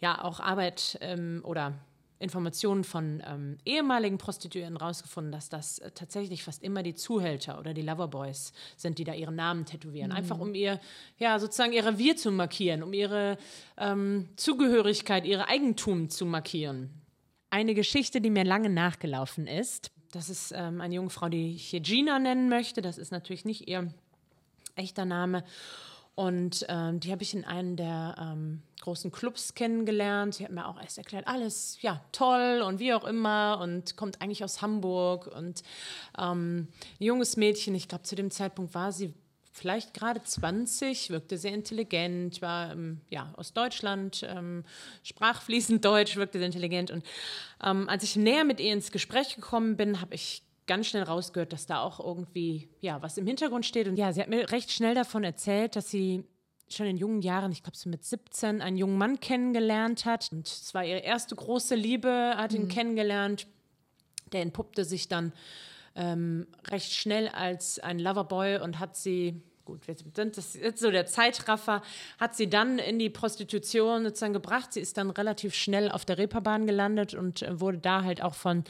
ja 0.00 0.22
auch 0.22 0.38
Arbeit 0.38 0.96
ähm, 1.00 1.40
oder 1.44 1.74
Informationen 2.20 2.84
von 2.84 3.22
ähm, 3.26 3.56
ehemaligen 3.64 4.18
Prostituierten 4.18 4.76
rausgefunden, 4.76 5.32
dass 5.32 5.48
das 5.48 5.78
äh, 5.78 5.90
tatsächlich 5.90 6.44
fast 6.44 6.62
immer 6.62 6.82
die 6.82 6.94
Zuhälter 6.94 7.58
oder 7.58 7.72
die 7.72 7.82
Loverboys 7.82 8.52
sind, 8.76 8.98
die 8.98 9.04
da 9.04 9.14
ihren 9.14 9.34
Namen 9.34 9.64
tätowieren. 9.64 10.10
Mhm. 10.10 10.16
Einfach 10.16 10.38
um 10.38 10.54
ihr, 10.54 10.78
ja, 11.18 11.38
sozusagen 11.38 11.72
ihr 11.72 11.84
Revier 11.84 12.16
zu 12.16 12.30
markieren, 12.30 12.82
um 12.82 12.92
ihre 12.92 13.38
ähm, 13.78 14.28
Zugehörigkeit, 14.36 15.24
ihre 15.24 15.48
Eigentum 15.48 16.10
zu 16.10 16.26
markieren. 16.26 16.90
Eine 17.48 17.74
Geschichte, 17.74 18.20
die 18.20 18.30
mir 18.30 18.44
lange 18.44 18.68
nachgelaufen 18.68 19.46
ist, 19.46 19.90
das 20.12 20.28
ist 20.28 20.52
ähm, 20.54 20.80
eine 20.80 20.94
junge 20.94 21.10
Frau, 21.10 21.28
die 21.28 21.54
ich 21.54 21.68
hier 21.68 21.80
Gina 21.80 22.18
nennen 22.18 22.48
möchte. 22.48 22.82
Das 22.82 22.98
ist 22.98 23.12
natürlich 23.12 23.44
nicht 23.44 23.68
ihr 23.68 23.92
echter 24.74 25.04
Name. 25.04 25.42
Und 26.20 26.66
ähm, 26.68 27.00
die 27.00 27.12
habe 27.12 27.22
ich 27.22 27.32
in 27.32 27.46
einem 27.46 27.76
der 27.76 28.14
ähm, 28.20 28.60
großen 28.82 29.10
Clubs 29.10 29.54
kennengelernt. 29.54 30.34
Sie 30.34 30.44
hat 30.44 30.52
mir 30.52 30.68
auch 30.68 30.78
erst 30.78 30.98
erklärt, 30.98 31.26
alles 31.26 31.78
ja 31.80 32.04
toll 32.12 32.60
und 32.60 32.78
wie 32.78 32.92
auch 32.92 33.06
immer 33.06 33.58
und 33.62 33.96
kommt 33.96 34.20
eigentlich 34.20 34.44
aus 34.44 34.60
Hamburg 34.60 35.28
und 35.28 35.62
ähm, 36.18 36.68
ein 37.00 37.02
junges 37.02 37.38
Mädchen. 37.38 37.74
Ich 37.74 37.88
glaube, 37.88 38.04
zu 38.04 38.16
dem 38.16 38.30
Zeitpunkt 38.30 38.74
war 38.74 38.92
sie 38.92 39.14
vielleicht 39.50 39.94
gerade 39.94 40.22
20, 40.22 41.08
wirkte 41.08 41.38
sehr 41.38 41.54
intelligent, 41.54 42.42
war 42.42 42.72
ähm, 42.72 43.00
ja, 43.08 43.32
aus 43.38 43.54
Deutschland, 43.54 44.22
ähm, 44.28 44.64
sprach 45.02 45.40
fließend 45.40 45.82
Deutsch, 45.82 46.16
wirkte 46.16 46.36
sehr 46.36 46.48
intelligent. 46.48 46.90
Und 46.90 47.02
ähm, 47.64 47.88
als 47.88 48.04
ich 48.04 48.16
näher 48.16 48.44
mit 48.44 48.60
ihr 48.60 48.74
ins 48.74 48.92
Gespräch 48.92 49.36
gekommen 49.36 49.78
bin, 49.78 50.02
habe 50.02 50.16
ich 50.16 50.42
ganz 50.70 50.86
schnell 50.86 51.02
rausgehört, 51.02 51.52
dass 51.52 51.66
da 51.66 51.82
auch 51.82 51.98
irgendwie 51.98 52.68
ja 52.80 53.02
was 53.02 53.18
im 53.18 53.26
Hintergrund 53.26 53.66
steht. 53.66 53.88
Und 53.88 53.96
ja, 53.96 54.12
sie 54.12 54.20
hat 54.20 54.28
mir 54.28 54.52
recht 54.52 54.70
schnell 54.70 54.94
davon 54.94 55.24
erzählt, 55.24 55.74
dass 55.74 55.90
sie 55.90 56.22
schon 56.68 56.86
in 56.86 56.96
jungen 56.96 57.22
Jahren, 57.22 57.50
ich 57.50 57.64
glaube 57.64 57.76
so 57.76 57.90
mit 57.90 58.04
17, 58.04 58.62
einen 58.62 58.76
jungen 58.76 58.96
Mann 58.96 59.18
kennengelernt 59.18 60.04
hat. 60.04 60.28
Und 60.30 60.46
es 60.46 60.72
war 60.72 60.84
ihre 60.84 61.00
erste 61.00 61.34
große 61.34 61.74
Liebe, 61.74 62.34
hat 62.36 62.52
ihn 62.52 62.66
mhm. 62.66 62.68
kennengelernt. 62.68 63.48
Der 64.30 64.42
entpuppte 64.42 64.84
sich 64.84 65.08
dann 65.08 65.32
ähm, 65.96 66.46
recht 66.68 66.92
schnell 66.92 67.26
als 67.26 67.80
ein 67.80 67.98
Loverboy 67.98 68.60
und 68.60 68.78
hat 68.78 68.94
sie 68.94 69.42
gut, 69.64 69.82
das 69.86 70.54
ist 70.54 70.78
so 70.78 70.90
der 70.90 71.06
Zeitraffer, 71.06 71.82
hat 72.18 72.34
sie 72.34 72.48
dann 72.48 72.78
in 72.78 72.98
die 72.98 73.10
Prostitution 73.10 74.04
sozusagen 74.04 74.32
gebracht. 74.32 74.72
Sie 74.72 74.80
ist 74.80 74.96
dann 74.96 75.10
relativ 75.10 75.54
schnell 75.54 75.90
auf 75.90 76.04
der 76.04 76.18
Reeperbahn 76.18 76.66
gelandet 76.66 77.14
und 77.14 77.42
äh, 77.42 77.60
wurde 77.60 77.78
da 77.78 78.02
halt 78.02 78.22
auch 78.22 78.34
von 78.34 78.64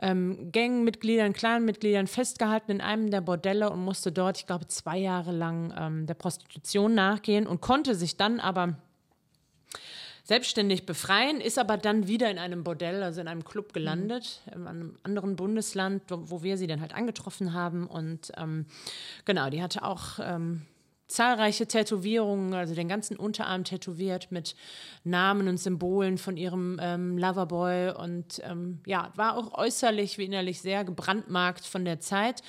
ähm, 0.00 0.50
Gangmitgliedern, 0.52 1.32
Clanmitgliedern 1.32 2.06
festgehalten 2.06 2.72
in 2.72 2.80
einem 2.80 3.10
der 3.10 3.20
Bordelle 3.20 3.70
und 3.70 3.84
musste 3.84 4.12
dort, 4.12 4.38
ich 4.38 4.46
glaube, 4.46 4.66
zwei 4.68 4.98
Jahre 4.98 5.32
lang 5.32 5.74
ähm, 5.76 6.06
der 6.06 6.14
Prostitution 6.14 6.94
nachgehen 6.94 7.46
und 7.46 7.60
konnte 7.60 7.94
sich 7.94 8.16
dann 8.16 8.40
aber 8.40 8.76
selbstständig 10.24 10.86
befreien, 10.86 11.40
ist 11.40 11.58
aber 11.58 11.76
dann 11.76 12.08
wieder 12.08 12.30
in 12.30 12.38
einem 12.38 12.64
Bordell, 12.64 13.02
also 13.02 13.20
in 13.20 13.28
einem 13.28 13.44
Club 13.44 13.72
gelandet, 13.74 14.40
mhm. 14.46 14.52
in 14.52 14.66
einem 14.66 14.98
anderen 15.02 15.36
Bundesland, 15.36 16.02
wo 16.08 16.42
wir 16.42 16.56
sie 16.56 16.66
dann 16.66 16.80
halt 16.80 16.94
angetroffen 16.94 17.52
haben. 17.52 17.86
Und 17.86 18.32
ähm, 18.38 18.64
genau, 19.26 19.50
die 19.50 19.62
hatte 19.62 19.82
auch 19.82 20.18
ähm, 20.20 20.62
zahlreiche 21.08 21.66
Tätowierungen, 21.66 22.54
also 22.54 22.74
den 22.74 22.88
ganzen 22.88 23.16
Unterarm 23.16 23.64
tätowiert 23.64 24.32
mit 24.32 24.56
Namen 25.04 25.46
und 25.46 25.58
Symbolen 25.58 26.16
von 26.16 26.38
ihrem 26.38 26.78
ähm, 26.80 27.18
Loverboy 27.18 27.90
und 27.90 28.40
ähm, 28.44 28.80
ja, 28.86 29.12
war 29.14 29.36
auch 29.36 29.52
äußerlich 29.52 30.16
wie 30.16 30.24
innerlich 30.24 30.62
sehr 30.62 30.84
gebrandmarkt 30.84 31.66
von 31.66 31.84
der 31.84 32.00
Zeit. 32.00 32.42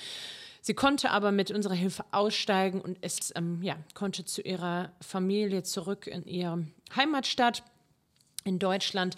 Sie 0.61 0.73
konnte 0.73 1.11
aber 1.11 1.31
mit 1.31 1.51
unserer 1.51 1.75
Hilfe 1.75 2.05
aussteigen 2.11 2.81
und 2.81 2.97
ist, 3.05 3.33
ähm, 3.35 3.61
ja, 3.61 3.75
konnte 3.93 4.25
zu 4.25 4.41
ihrer 4.41 4.93
Familie 4.99 5.61
zurück 5.61 6.07
in 6.07 6.25
ihre 6.25 6.65
Heimatstadt 6.95 7.61
Deutschland. 8.45 9.15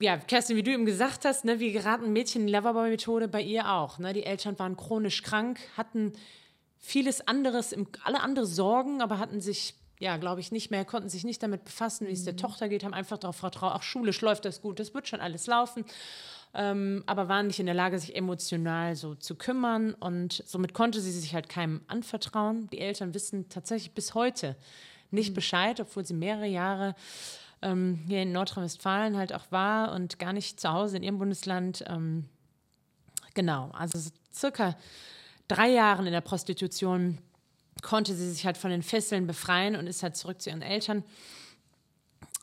Ja, 0.00 0.16
Kerstin, 0.16 0.56
wie 0.56 0.64
du 0.64 0.72
eben 0.72 0.84
gesagt 0.84 1.24
hast, 1.24 1.44
ne, 1.44 1.60
wie 1.60 1.70
geraten 1.70 2.12
Mädchen 2.12 2.42
in 2.42 2.46
die 2.48 2.52
Loverboy-Methode 2.52 3.28
bei 3.28 3.40
ihr 3.40 3.70
auch. 3.70 3.98
Ne? 3.98 4.12
Die 4.12 4.24
Eltern 4.24 4.58
waren 4.58 4.76
chronisch 4.76 5.22
krank, 5.22 5.60
hatten 5.76 6.12
vieles 6.78 7.26
anderes, 7.28 7.74
alle 8.02 8.20
andere 8.20 8.46
Sorgen, 8.46 9.00
aber 9.00 9.18
hatten 9.20 9.40
sich 9.40 9.74
ja, 10.00 10.16
glaube 10.16 10.40
ich, 10.40 10.50
nicht 10.50 10.72
mehr, 10.72 10.84
konnten 10.84 11.08
sich 11.08 11.22
nicht 11.22 11.40
damit 11.44 11.62
befassen, 11.62 12.08
wie 12.08 12.12
es 12.12 12.24
der 12.24 12.32
mhm. 12.32 12.38
Tochter 12.38 12.68
geht, 12.68 12.82
haben 12.82 12.92
einfach 12.92 13.18
darauf 13.18 13.36
vertraut, 13.36 13.72
auch 13.72 13.84
schulisch 13.84 14.20
läuft 14.20 14.44
das 14.44 14.60
gut, 14.60 14.80
das 14.80 14.94
wird 14.94 15.06
schon 15.06 15.20
alles 15.20 15.46
laufen, 15.46 15.84
ähm, 16.54 17.04
aber 17.06 17.28
waren 17.28 17.46
nicht 17.46 17.60
in 17.60 17.66
der 17.66 17.74
Lage, 17.76 17.96
sich 18.00 18.16
emotional 18.16 18.96
so 18.96 19.14
zu 19.14 19.36
kümmern 19.36 19.94
und 19.94 20.42
somit 20.44 20.74
konnte 20.74 21.00
sie 21.00 21.12
sich 21.12 21.34
halt 21.34 21.48
keinem 21.48 21.82
anvertrauen. 21.86 22.68
Die 22.72 22.80
Eltern 22.80 23.14
wissen 23.14 23.48
tatsächlich 23.48 23.92
bis 23.92 24.14
heute 24.14 24.56
nicht 25.12 25.30
mhm. 25.30 25.34
Bescheid, 25.34 25.78
obwohl 25.78 26.04
sie 26.04 26.14
mehrere 26.14 26.48
Jahre 26.48 26.96
ähm, 27.62 28.00
hier 28.06 28.22
in 28.22 28.32
Nordrhein-Westfalen 28.32 29.16
halt 29.16 29.32
auch 29.32 29.50
war 29.50 29.92
und 29.92 30.18
gar 30.18 30.32
nicht 30.32 30.60
zu 30.60 30.72
Hause 30.72 30.96
in 30.96 31.02
ihrem 31.02 31.18
Bundesland. 31.18 31.84
Ähm, 31.88 32.28
genau, 33.34 33.70
also 33.72 34.10
circa 34.34 34.76
drei 35.48 35.70
Jahren 35.70 36.06
in 36.06 36.12
der 36.12 36.20
Prostitution 36.20 37.18
konnte 37.82 38.14
sie 38.14 38.30
sich 38.30 38.46
halt 38.46 38.56
von 38.56 38.70
den 38.70 38.82
Fesseln 38.82 39.26
befreien 39.26 39.76
und 39.76 39.86
ist 39.86 40.02
halt 40.02 40.16
zurück 40.16 40.40
zu 40.40 40.50
ihren 40.50 40.62
Eltern. 40.62 41.04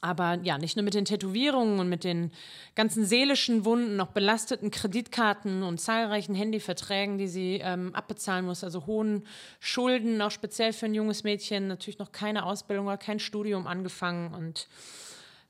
Aber 0.02 0.40
ja, 0.44 0.58
nicht 0.58 0.78
nur 0.78 0.84
mit 0.84 0.94
den 0.94 1.04
Tätowierungen 1.04 1.80
und 1.80 1.90
mit 1.90 2.06
den 2.06 2.32
ganzen 2.74 3.06
seelischen 3.06 3.66
Wunden, 3.66 3.98
noch 3.98 4.08
belasteten 4.08 4.72
Kreditkarten 4.72 5.62
und 5.62 5.82
zahlreichen 5.82 6.36
Handyverträgen, 6.36 7.18
die 7.18 7.28
sie 7.28 7.60
ähm, 7.62 7.94
abbezahlen 7.94 8.46
muss, 8.46 8.64
also 8.64 8.86
hohen 8.86 9.26
Schulden, 9.60 10.22
auch 10.22 10.32
speziell 10.32 10.72
für 10.72 10.86
ein 10.86 10.94
junges 10.94 11.24
Mädchen, 11.24 11.68
natürlich 11.68 12.00
noch 12.00 12.14
keine 12.14 12.46
Ausbildung 12.46 12.88
oder 12.88 12.98
kein 12.98 13.20
Studium 13.20 13.68
angefangen 13.68 14.34
und 14.34 14.70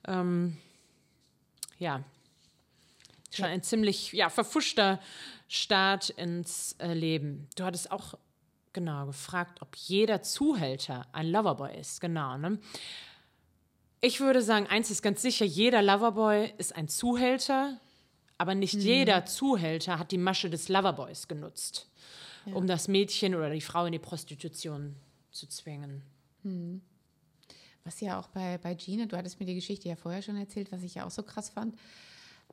ähm, 0.06 0.56
ja, 1.78 2.04
schon 3.30 3.46
ein 3.46 3.62
ziemlich 3.62 4.12
ja, 4.12 4.28
verfuschter 4.28 5.00
Start 5.48 6.10
ins 6.10 6.76
äh, 6.78 6.92
Leben. 6.92 7.48
Du 7.56 7.64
hattest 7.64 7.90
auch 7.90 8.14
genau 8.72 9.06
gefragt, 9.06 9.62
ob 9.62 9.76
jeder 9.76 10.22
Zuhälter 10.22 11.06
ein 11.12 11.30
Loverboy 11.30 11.76
ist. 11.78 12.00
Genau. 12.00 12.36
Ne? 12.38 12.58
Ich 14.00 14.20
würde 14.20 14.42
sagen, 14.42 14.66
eins 14.66 14.90
ist 14.90 15.02
ganz 15.02 15.22
sicher, 15.22 15.44
jeder 15.44 15.82
Loverboy 15.82 16.52
ist 16.58 16.74
ein 16.74 16.88
Zuhälter, 16.88 17.78
aber 18.38 18.54
nicht 18.54 18.74
mhm. 18.74 18.80
jeder 18.80 19.26
Zuhälter 19.26 19.98
hat 19.98 20.12
die 20.12 20.18
Masche 20.18 20.48
des 20.48 20.68
Loverboys 20.68 21.28
genutzt, 21.28 21.90
ja. 22.46 22.54
um 22.54 22.66
das 22.66 22.88
Mädchen 22.88 23.34
oder 23.34 23.50
die 23.50 23.60
Frau 23.60 23.84
in 23.86 23.92
die 23.92 23.98
Prostitution 23.98 24.96
zu 25.30 25.46
zwingen. 25.48 26.02
Mhm. 26.42 26.80
Was 27.84 28.00
ja 28.00 28.18
auch 28.18 28.28
bei, 28.28 28.58
bei 28.58 28.74
Gina, 28.74 29.06
du 29.06 29.16
hattest 29.16 29.40
mir 29.40 29.46
die 29.46 29.54
Geschichte 29.54 29.88
ja 29.88 29.96
vorher 29.96 30.22
schon 30.22 30.36
erzählt, 30.36 30.70
was 30.70 30.82
ich 30.82 30.96
ja 30.96 31.06
auch 31.06 31.10
so 31.10 31.22
krass 31.22 31.50
fand, 31.50 31.74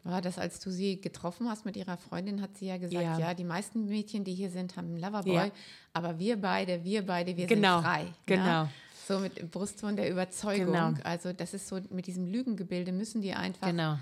war 0.04 0.22
das, 0.22 0.38
als 0.38 0.60
du 0.60 0.72
sie 0.72 1.02
getroffen 1.02 1.50
hast 1.50 1.66
mit 1.66 1.76
ihrer 1.76 1.98
Freundin, 1.98 2.42
hat 2.42 2.58
sie 2.58 2.68
ja 2.68 2.78
gesagt, 2.78 3.04
ja, 3.04 3.20
ja 3.20 3.34
die 3.34 3.44
meisten 3.44 3.86
Mädchen, 3.86 4.24
die 4.24 4.34
hier 4.34 4.50
sind, 4.50 4.76
haben 4.78 4.88
einen 4.88 5.00
Loverboy, 5.00 5.34
ja. 5.34 5.52
aber 5.94 6.18
wir 6.20 6.40
beide, 6.40 6.84
wir 6.84 7.06
beide, 7.06 7.36
wir 7.36 7.48
genau. 7.48 7.78
sind 7.78 7.86
frei. 7.86 8.04
Ne? 8.04 8.14
Genau. 8.26 8.46
Ja? 8.46 8.70
So 9.08 9.20
mit 9.20 9.52
Brustton 9.52 9.96
der 9.96 10.10
Überzeugung. 10.10 10.74
Genau. 10.74 10.94
Also 11.04 11.32
das 11.34 11.54
ist 11.54 11.68
so, 11.68 11.80
mit 11.90 12.08
diesem 12.08 12.26
Lügengebilde 12.26 12.92
müssen 12.92 13.22
die 13.22 13.34
einfach 13.34 13.68
genau. 13.68 13.98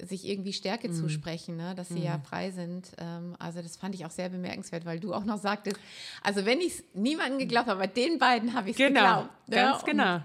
sich 0.00 0.26
irgendwie 0.26 0.52
Stärke 0.52 0.88
mhm. 0.88 0.94
zusprechen, 0.94 1.56
ne? 1.56 1.74
dass 1.76 1.88
sie 1.88 2.00
mhm. 2.00 2.04
ja 2.04 2.18
frei 2.18 2.50
sind. 2.50 2.90
Ähm, 2.98 3.36
also 3.38 3.62
das 3.62 3.76
fand 3.76 3.94
ich 3.94 4.04
auch 4.04 4.10
sehr 4.10 4.28
bemerkenswert, 4.28 4.84
weil 4.84 4.98
du 4.98 5.14
auch 5.14 5.24
noch 5.24 5.38
sagtest, 5.38 5.76
also 6.22 6.44
wenn 6.44 6.60
ich 6.60 6.74
es 6.74 6.84
niemandem 6.94 7.38
geglaubt 7.38 7.68
habe, 7.68 7.80
bei 7.80 7.86
den 7.86 8.18
beiden 8.18 8.54
habe 8.54 8.70
ich 8.70 8.74
es 8.74 8.78
genau. 8.78 9.00
geglaubt. 9.00 9.48
Ne? 9.48 9.56
Ganz 9.56 9.84
genau. 9.84 10.16
Und 10.16 10.22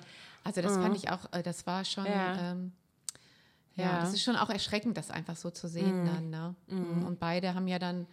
also 0.47 0.61
das 0.61 0.77
mhm. 0.77 0.81
fand 0.81 0.95
ich 0.95 1.09
auch, 1.09 1.31
äh, 1.31 1.43
das 1.43 1.67
war 1.67 1.83
schon, 1.85 2.05
ja. 2.05 2.51
Ähm, 2.51 2.71
ja. 3.75 3.85
ja. 3.85 3.99
das 3.99 4.13
ist 4.13 4.23
schon 4.23 4.35
auch 4.35 4.49
erschreckend, 4.49 4.97
das 4.97 5.11
einfach 5.11 5.35
so 5.35 5.49
zu 5.49 5.67
sehen 5.67 6.01
mhm. 6.01 6.05
dann. 6.05 6.29
Ne? 6.29 6.55
Mhm. 6.67 7.05
Und 7.05 7.19
beide 7.19 7.53
haben 7.53 7.67
ja 7.67 7.79
dann 7.79 8.07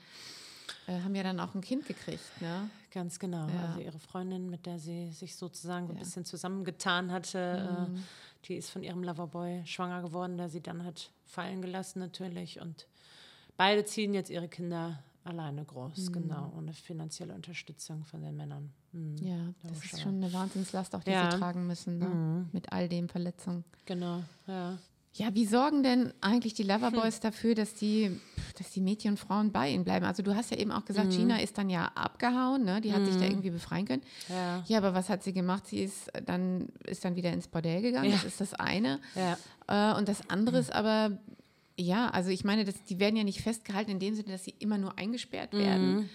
äh, 0.86 1.00
haben 1.00 1.14
ja 1.14 1.22
dann 1.22 1.40
auch 1.40 1.54
ein 1.54 1.60
Kind 1.60 1.86
gekriegt, 1.86 2.40
ne? 2.40 2.68
Ganz 2.90 3.18
genau. 3.18 3.48
Ja. 3.48 3.68
Also 3.68 3.80
ihre 3.80 3.98
Freundin, 3.98 4.50
mit 4.50 4.66
der 4.66 4.78
sie 4.78 5.10
sich 5.10 5.36
sozusagen 5.36 5.86
so 5.86 5.92
ein 5.92 5.98
bisschen 5.98 6.24
zusammengetan 6.24 7.10
hatte, 7.10 7.86
Mhm. 7.88 7.96
äh, 7.96 8.00
die 8.46 8.56
ist 8.56 8.70
von 8.70 8.82
ihrem 8.82 9.02
Loverboy 9.02 9.62
schwanger 9.64 10.02
geworden, 10.02 10.36
der 10.36 10.48
sie 10.48 10.60
dann 10.60 10.84
hat 10.84 11.10
fallen 11.24 11.62
gelassen 11.62 11.98
natürlich. 12.00 12.60
Und 12.60 12.86
beide 13.56 13.84
ziehen 13.84 14.12
jetzt 14.12 14.30
ihre 14.30 14.48
Kinder 14.48 15.02
alleine 15.24 15.62
Mhm. 15.62 15.66
groß, 15.66 16.12
genau, 16.12 16.52
ohne 16.56 16.72
finanzielle 16.72 17.34
Unterstützung 17.34 18.04
von 18.04 18.20
den 18.22 18.36
Männern. 18.36 18.70
Mhm. 18.92 19.16
Ja, 19.20 19.54
das 19.62 19.84
ist 19.84 20.00
schon 20.00 20.16
eine 20.16 20.32
Wahnsinnslast, 20.32 20.94
auch 20.94 21.02
die 21.04 21.10
Ja. 21.10 21.30
sie 21.30 21.38
tragen 21.38 21.66
müssen, 21.66 21.98
ne? 21.98 22.06
Mhm. 22.06 22.48
mit 22.52 22.72
all 22.72 22.88
den 22.88 23.08
Verletzungen. 23.08 23.64
Genau, 23.86 24.22
ja. 24.46 24.78
Ja, 25.16 25.32
wie 25.32 25.46
sorgen 25.46 25.84
denn 25.84 26.12
eigentlich 26.20 26.54
die 26.54 26.64
Loverboys 26.64 27.20
dafür, 27.20 27.54
dass 27.54 27.74
die, 27.74 28.20
dass 28.58 28.70
die 28.72 28.80
Mädchen 28.80 29.12
und 29.12 29.16
Frauen 29.18 29.52
bei 29.52 29.70
ihnen 29.70 29.84
bleiben? 29.84 30.04
Also 30.04 30.24
du 30.24 30.34
hast 30.34 30.50
ja 30.50 30.56
eben 30.56 30.72
auch 30.72 30.84
gesagt, 30.84 31.10
Gina 31.10 31.36
ist 31.38 31.56
dann 31.56 31.70
ja 31.70 31.86
abgehauen, 31.94 32.64
ne? 32.64 32.80
die 32.80 32.92
hat 32.92 33.04
sich 33.06 33.14
da 33.16 33.22
irgendwie 33.22 33.50
befreien 33.50 33.86
können. 33.86 34.02
Ja. 34.28 34.64
Ja, 34.66 34.78
aber 34.78 34.92
was 34.92 35.08
hat 35.08 35.22
sie 35.22 35.32
gemacht? 35.32 35.68
Sie 35.68 35.84
ist 35.84 36.10
dann, 36.26 36.66
ist 36.84 37.04
dann 37.04 37.14
wieder 37.14 37.32
ins 37.32 37.46
Bordell 37.46 37.80
gegangen, 37.80 38.06
Ja. 38.10 38.16
das 38.16 38.24
ist 38.24 38.40
das 38.40 38.54
eine. 38.54 38.98
Ja. 39.14 39.92
Äh, 39.92 39.96
und 39.96 40.08
das 40.08 40.28
andere 40.30 40.58
ist 40.58 40.72
aber, 40.72 41.16
ja, 41.76 42.08
also 42.10 42.30
ich 42.30 42.44
meine, 42.44 42.64
das, 42.64 42.82
die 42.84 42.98
werden 43.00 43.16
ja 43.16 43.24
nicht 43.24 43.40
festgehalten 43.40 43.90
in 43.90 43.98
dem 43.98 44.14
Sinne, 44.14 44.28
dass 44.32 44.44
sie 44.44 44.54
immer 44.58 44.78
nur 44.78 44.96
eingesperrt 44.98 45.52
werden, 45.52 46.08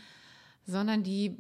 sondern 0.65 1.03
die 1.03 1.37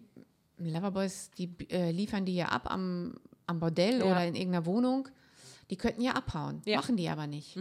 Loverboys, 0.57 1.31
die 1.37 1.49
äh, 1.69 1.91
liefern 1.91 2.25
die 2.25 2.35
ja 2.35 2.47
ab 2.49 2.69
am, 2.71 3.15
am 3.45 3.59
Bordell 3.59 3.99
Ja. 3.99 4.05
oder 4.05 4.25
in 4.27 4.35
irgendeiner 4.35 4.65
Wohnung. 4.65 5.07
Die 5.69 5.77
könnten 5.77 6.01
ja 6.01 6.13
abhauen, 6.13 6.61
Ja. 6.65 6.77
machen 6.77 6.97
die 6.97 7.07
aber 7.09 7.27
nicht. 7.27 7.57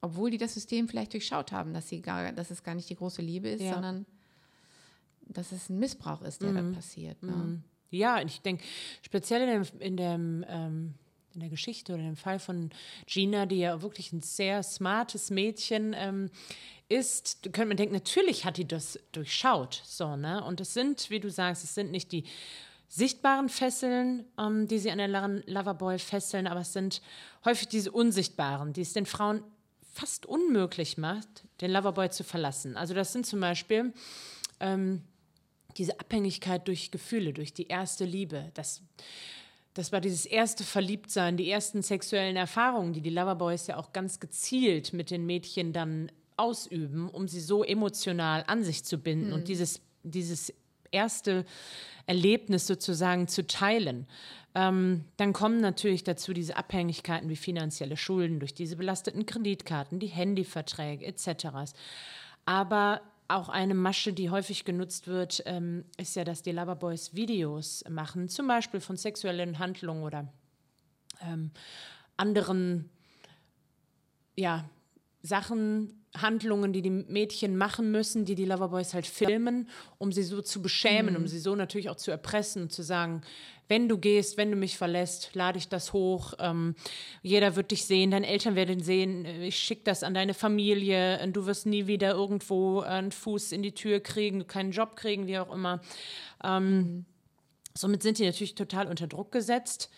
Obwohl 0.00 0.30
die 0.30 0.38
das 0.38 0.54
System 0.54 0.88
vielleicht 0.88 1.12
durchschaut 1.12 1.52
haben, 1.52 1.72
dass, 1.74 1.88
sie 1.88 2.00
gar, 2.02 2.32
dass 2.32 2.50
es 2.50 2.62
gar 2.62 2.74
nicht 2.74 2.88
die 2.90 2.96
große 2.96 3.22
Liebe 3.22 3.48
ist, 3.48 3.62
Ja. 3.62 3.74
sondern 3.74 4.06
dass 5.26 5.52
es 5.52 5.68
ein 5.70 5.78
Missbrauch 5.78 6.22
ist, 6.22 6.42
der 6.42 6.52
da 6.52 6.62
passiert. 6.62 7.22
Ne? 7.22 7.62
Ja, 7.90 8.20
und 8.20 8.26
ich 8.26 8.42
denke, 8.42 8.64
speziell 9.02 9.42
in, 9.48 9.62
dem, 9.62 9.80
in, 9.80 9.96
dem, 9.96 10.44
ähm, 10.48 10.94
in 11.34 11.40
der 11.40 11.50
Geschichte 11.50 11.94
oder 11.94 12.02
dem 12.02 12.16
Fall 12.16 12.38
von 12.38 12.70
Gina, 13.06 13.46
die 13.46 13.58
ja 13.58 13.82
wirklich 13.82 14.12
ein 14.12 14.22
sehr 14.22 14.62
smartes 14.62 15.30
Mädchen 15.30 15.94
ähm, 15.96 16.30
ist, 16.88 17.42
könnte 17.44 17.66
man 17.66 17.76
denken, 17.76 17.94
natürlich 17.94 18.44
hat 18.44 18.56
die 18.56 18.66
das 18.66 18.98
durchschaut. 19.12 19.82
So, 19.84 20.16
ne? 20.16 20.44
Und 20.44 20.60
es 20.60 20.74
sind, 20.74 21.10
wie 21.10 21.20
du 21.20 21.30
sagst, 21.30 21.64
es 21.64 21.74
sind 21.74 21.90
nicht 21.90 22.12
die 22.12 22.24
sichtbaren 22.88 23.48
Fesseln, 23.48 24.24
ähm, 24.38 24.68
die 24.68 24.78
sie 24.78 24.90
an 24.90 24.98
der 24.98 25.08
Lo- 25.08 25.42
Loverboy 25.46 25.98
fesseln, 25.98 26.46
aber 26.46 26.60
es 26.60 26.72
sind 26.72 27.02
häufig 27.44 27.68
diese 27.68 27.90
unsichtbaren, 27.90 28.72
die 28.72 28.82
es 28.82 28.92
den 28.92 29.06
Frauen 29.06 29.42
fast 29.92 30.26
unmöglich 30.26 30.98
macht, 30.98 31.44
den 31.60 31.70
Loverboy 31.70 32.10
zu 32.10 32.24
verlassen. 32.24 32.76
Also 32.76 32.94
das 32.94 33.12
sind 33.12 33.26
zum 33.26 33.40
Beispiel 33.40 33.92
diese 35.76 36.00
Abhängigkeit 36.00 36.66
durch 36.66 36.90
Gefühle, 36.90 37.32
durch 37.32 37.52
die 37.52 37.66
erste 37.66 38.04
Liebe. 38.04 38.50
Das, 38.54 38.82
das 39.74 39.90
war 39.90 40.00
dieses 40.00 40.24
erste 40.24 40.62
Verliebtsein, 40.64 41.36
die 41.36 41.50
ersten 41.50 41.82
sexuellen 41.82 42.36
Erfahrungen, 42.36 42.92
die 42.92 43.00
die 43.00 43.10
Loverboys 43.10 43.66
ja 43.66 43.76
auch 43.76 43.92
ganz 43.92 44.20
gezielt 44.20 44.92
mit 44.92 45.10
den 45.10 45.26
Mädchen 45.26 45.72
dann 45.72 46.10
ausüben, 46.36 47.08
um 47.08 47.28
sie 47.28 47.40
so 47.40 47.64
emotional 47.64 48.44
an 48.46 48.62
sich 48.64 48.84
zu 48.84 48.98
binden 48.98 49.32
und 49.32 49.48
dieses, 49.48 49.80
dieses 50.02 50.52
erste 50.90 51.44
Erlebnis 52.06 52.66
sozusagen 52.66 53.28
zu 53.28 53.46
teilen. 53.46 54.06
Ähm, 54.54 55.04
dann 55.16 55.32
kommen 55.32 55.60
natürlich 55.60 56.04
dazu 56.04 56.32
diese 56.32 56.56
Abhängigkeiten 56.56 57.28
wie 57.28 57.36
finanzielle 57.36 57.96
Schulden 57.96 58.38
durch 58.38 58.54
diese 58.54 58.76
belasteten 58.76 59.26
Kreditkarten, 59.26 59.98
die 59.98 60.06
Handyverträge 60.06 61.04
etc. 61.04 61.74
Aber 62.44 63.00
auch 63.28 63.48
eine 63.48 63.74
Masche, 63.74 64.12
die 64.12 64.30
häufig 64.30 64.64
genutzt 64.64 65.06
wird, 65.06 65.42
ähm, 65.46 65.84
ist 65.96 66.16
ja, 66.16 66.24
dass 66.24 66.42
die 66.42 66.52
Loverboys 66.52 67.14
Videos 67.14 67.84
machen, 67.88 68.28
zum 68.28 68.46
Beispiel 68.46 68.80
von 68.80 68.96
sexuellen 68.96 69.58
Handlungen 69.58 70.02
oder 70.02 70.28
ähm, 71.22 71.50
anderen 72.16 72.90
ja, 74.36 74.64
Sachen, 75.24 76.04
Handlungen, 76.16 76.72
die 76.72 76.82
die 76.82 76.90
Mädchen 76.90 77.56
machen 77.56 77.90
müssen, 77.90 78.24
die 78.24 78.36
die 78.36 78.44
Loverboys 78.44 78.94
halt 78.94 79.06
filmen, 79.06 79.68
um 79.98 80.12
sie 80.12 80.22
so 80.22 80.42
zu 80.42 80.62
beschämen, 80.62 81.16
um 81.16 81.26
sie 81.26 81.40
so 81.40 81.56
natürlich 81.56 81.90
auch 81.90 81.96
zu 81.96 82.12
erpressen 82.12 82.62
und 82.62 82.72
zu 82.72 82.82
sagen, 82.82 83.22
wenn 83.66 83.88
du 83.88 83.98
gehst, 83.98 84.36
wenn 84.36 84.50
du 84.50 84.56
mich 84.56 84.76
verlässt, 84.76 85.34
lade 85.34 85.58
ich 85.58 85.68
das 85.68 85.92
hoch, 85.92 86.34
ähm, 86.38 86.76
jeder 87.22 87.56
wird 87.56 87.70
dich 87.70 87.86
sehen, 87.86 88.10
deine 88.10 88.26
Eltern 88.26 88.54
werden 88.54 88.80
sehen, 88.80 89.24
äh, 89.24 89.46
ich 89.46 89.56
schicke 89.56 89.82
das 89.84 90.02
an 90.02 90.14
deine 90.14 90.34
Familie, 90.34 91.18
äh, 91.18 91.28
du 91.28 91.46
wirst 91.46 91.66
nie 91.66 91.86
wieder 91.86 92.12
irgendwo 92.12 92.80
einen 92.80 93.10
Fuß 93.10 93.52
in 93.52 93.62
die 93.62 93.72
Tür 93.72 94.00
kriegen, 94.00 94.46
keinen 94.46 94.70
Job 94.70 94.94
kriegen, 94.94 95.26
wie 95.26 95.38
auch 95.38 95.52
immer. 95.52 95.80
Ähm, 96.44 97.06
Somit 97.76 98.02
sind 98.02 98.18
die 98.18 98.24
natürlich 98.24 98.54
total 98.54 98.86
unter 98.86 99.08
Druck 99.08 99.32
gesetzt. 99.32 99.90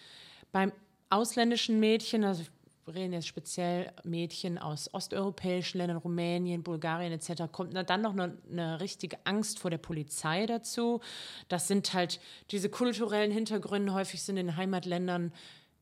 Beim 0.50 0.72
ausländischen 1.10 1.78
Mädchen, 1.78 2.24
also 2.24 2.42
wir 2.42 2.48
reden 2.88 3.12
jetzt 3.12 3.26
speziell 3.26 3.92
Mädchen 4.04 4.58
aus 4.58 4.92
osteuropäischen 4.94 5.78
Ländern, 5.78 5.96
Rumänien, 5.96 6.62
Bulgarien 6.62 7.12
etc., 7.12 7.44
kommt 7.50 7.74
dann 7.74 8.00
noch 8.00 8.12
eine, 8.12 8.38
eine 8.50 8.80
richtige 8.80 9.18
Angst 9.24 9.58
vor 9.58 9.70
der 9.70 9.78
Polizei 9.78 10.46
dazu. 10.46 11.00
Das 11.48 11.68
sind 11.68 11.92
halt 11.94 12.20
diese 12.50 12.68
kulturellen 12.68 13.32
Hintergründe. 13.32 13.92
Häufig 13.92 14.22
sind 14.22 14.36
in 14.36 14.46
den 14.46 14.56
Heimatländern 14.56 15.32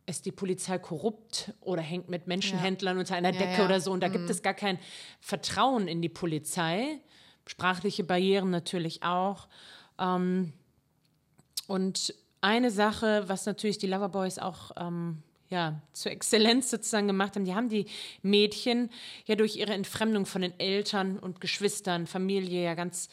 ist 0.07 0.27
die 0.27 0.33
Polizei 0.33 0.79
korrupt 0.79 1.55
oder 1.61 1.81
hängt 1.81 2.11
mit 2.11 2.27
Menschenhändlern 2.27 2.99
unter 2.99 3.15
einer 3.15 3.33
Ja, 3.33 3.39
Decke 3.39 3.59
ja. 3.59 3.65
oder 3.65 3.81
so. 3.81 3.91
Und 3.91 4.03
da 4.03 4.09
gibt 4.09 4.29
es 4.29 4.43
gar 4.43 4.53
kein 4.53 4.79
Vertrauen 5.21 5.89
in 5.89 6.03
die 6.03 6.11
Polizei. 6.11 7.01
Sprachliche 7.47 8.05
Barrieren 8.05 8.51
natürlich 8.51 9.03
auch. 9.03 9.49
Und 11.67 12.15
eine 12.43 12.71
Sache, 12.71 13.25
was 13.27 13.47
natürlich 13.47 13.79
die 13.79 13.87
Loverboys 13.87 14.39
auch 14.39 14.73
ähm, 14.77 15.23
ja, 15.51 15.81
zur 15.93 16.13
Exzellenz 16.13 16.71
sozusagen 16.71 17.07
gemacht 17.07 17.37
haben, 17.37 17.45
die 17.45 17.55
haben 17.55 17.69
die 17.69 17.87
Mädchen 18.23 18.91
ja 19.27 19.37
durch 19.37 19.57
ihre 19.57 19.73
Entfremdung 19.73 20.27
von 20.27 20.43
den 20.43 20.59
Eltern 20.59 21.19
und 21.19 21.41
Geschwistern, 21.41 22.07
Familie 22.07 22.65
ja 22.65 22.75
ganz 22.75 23.09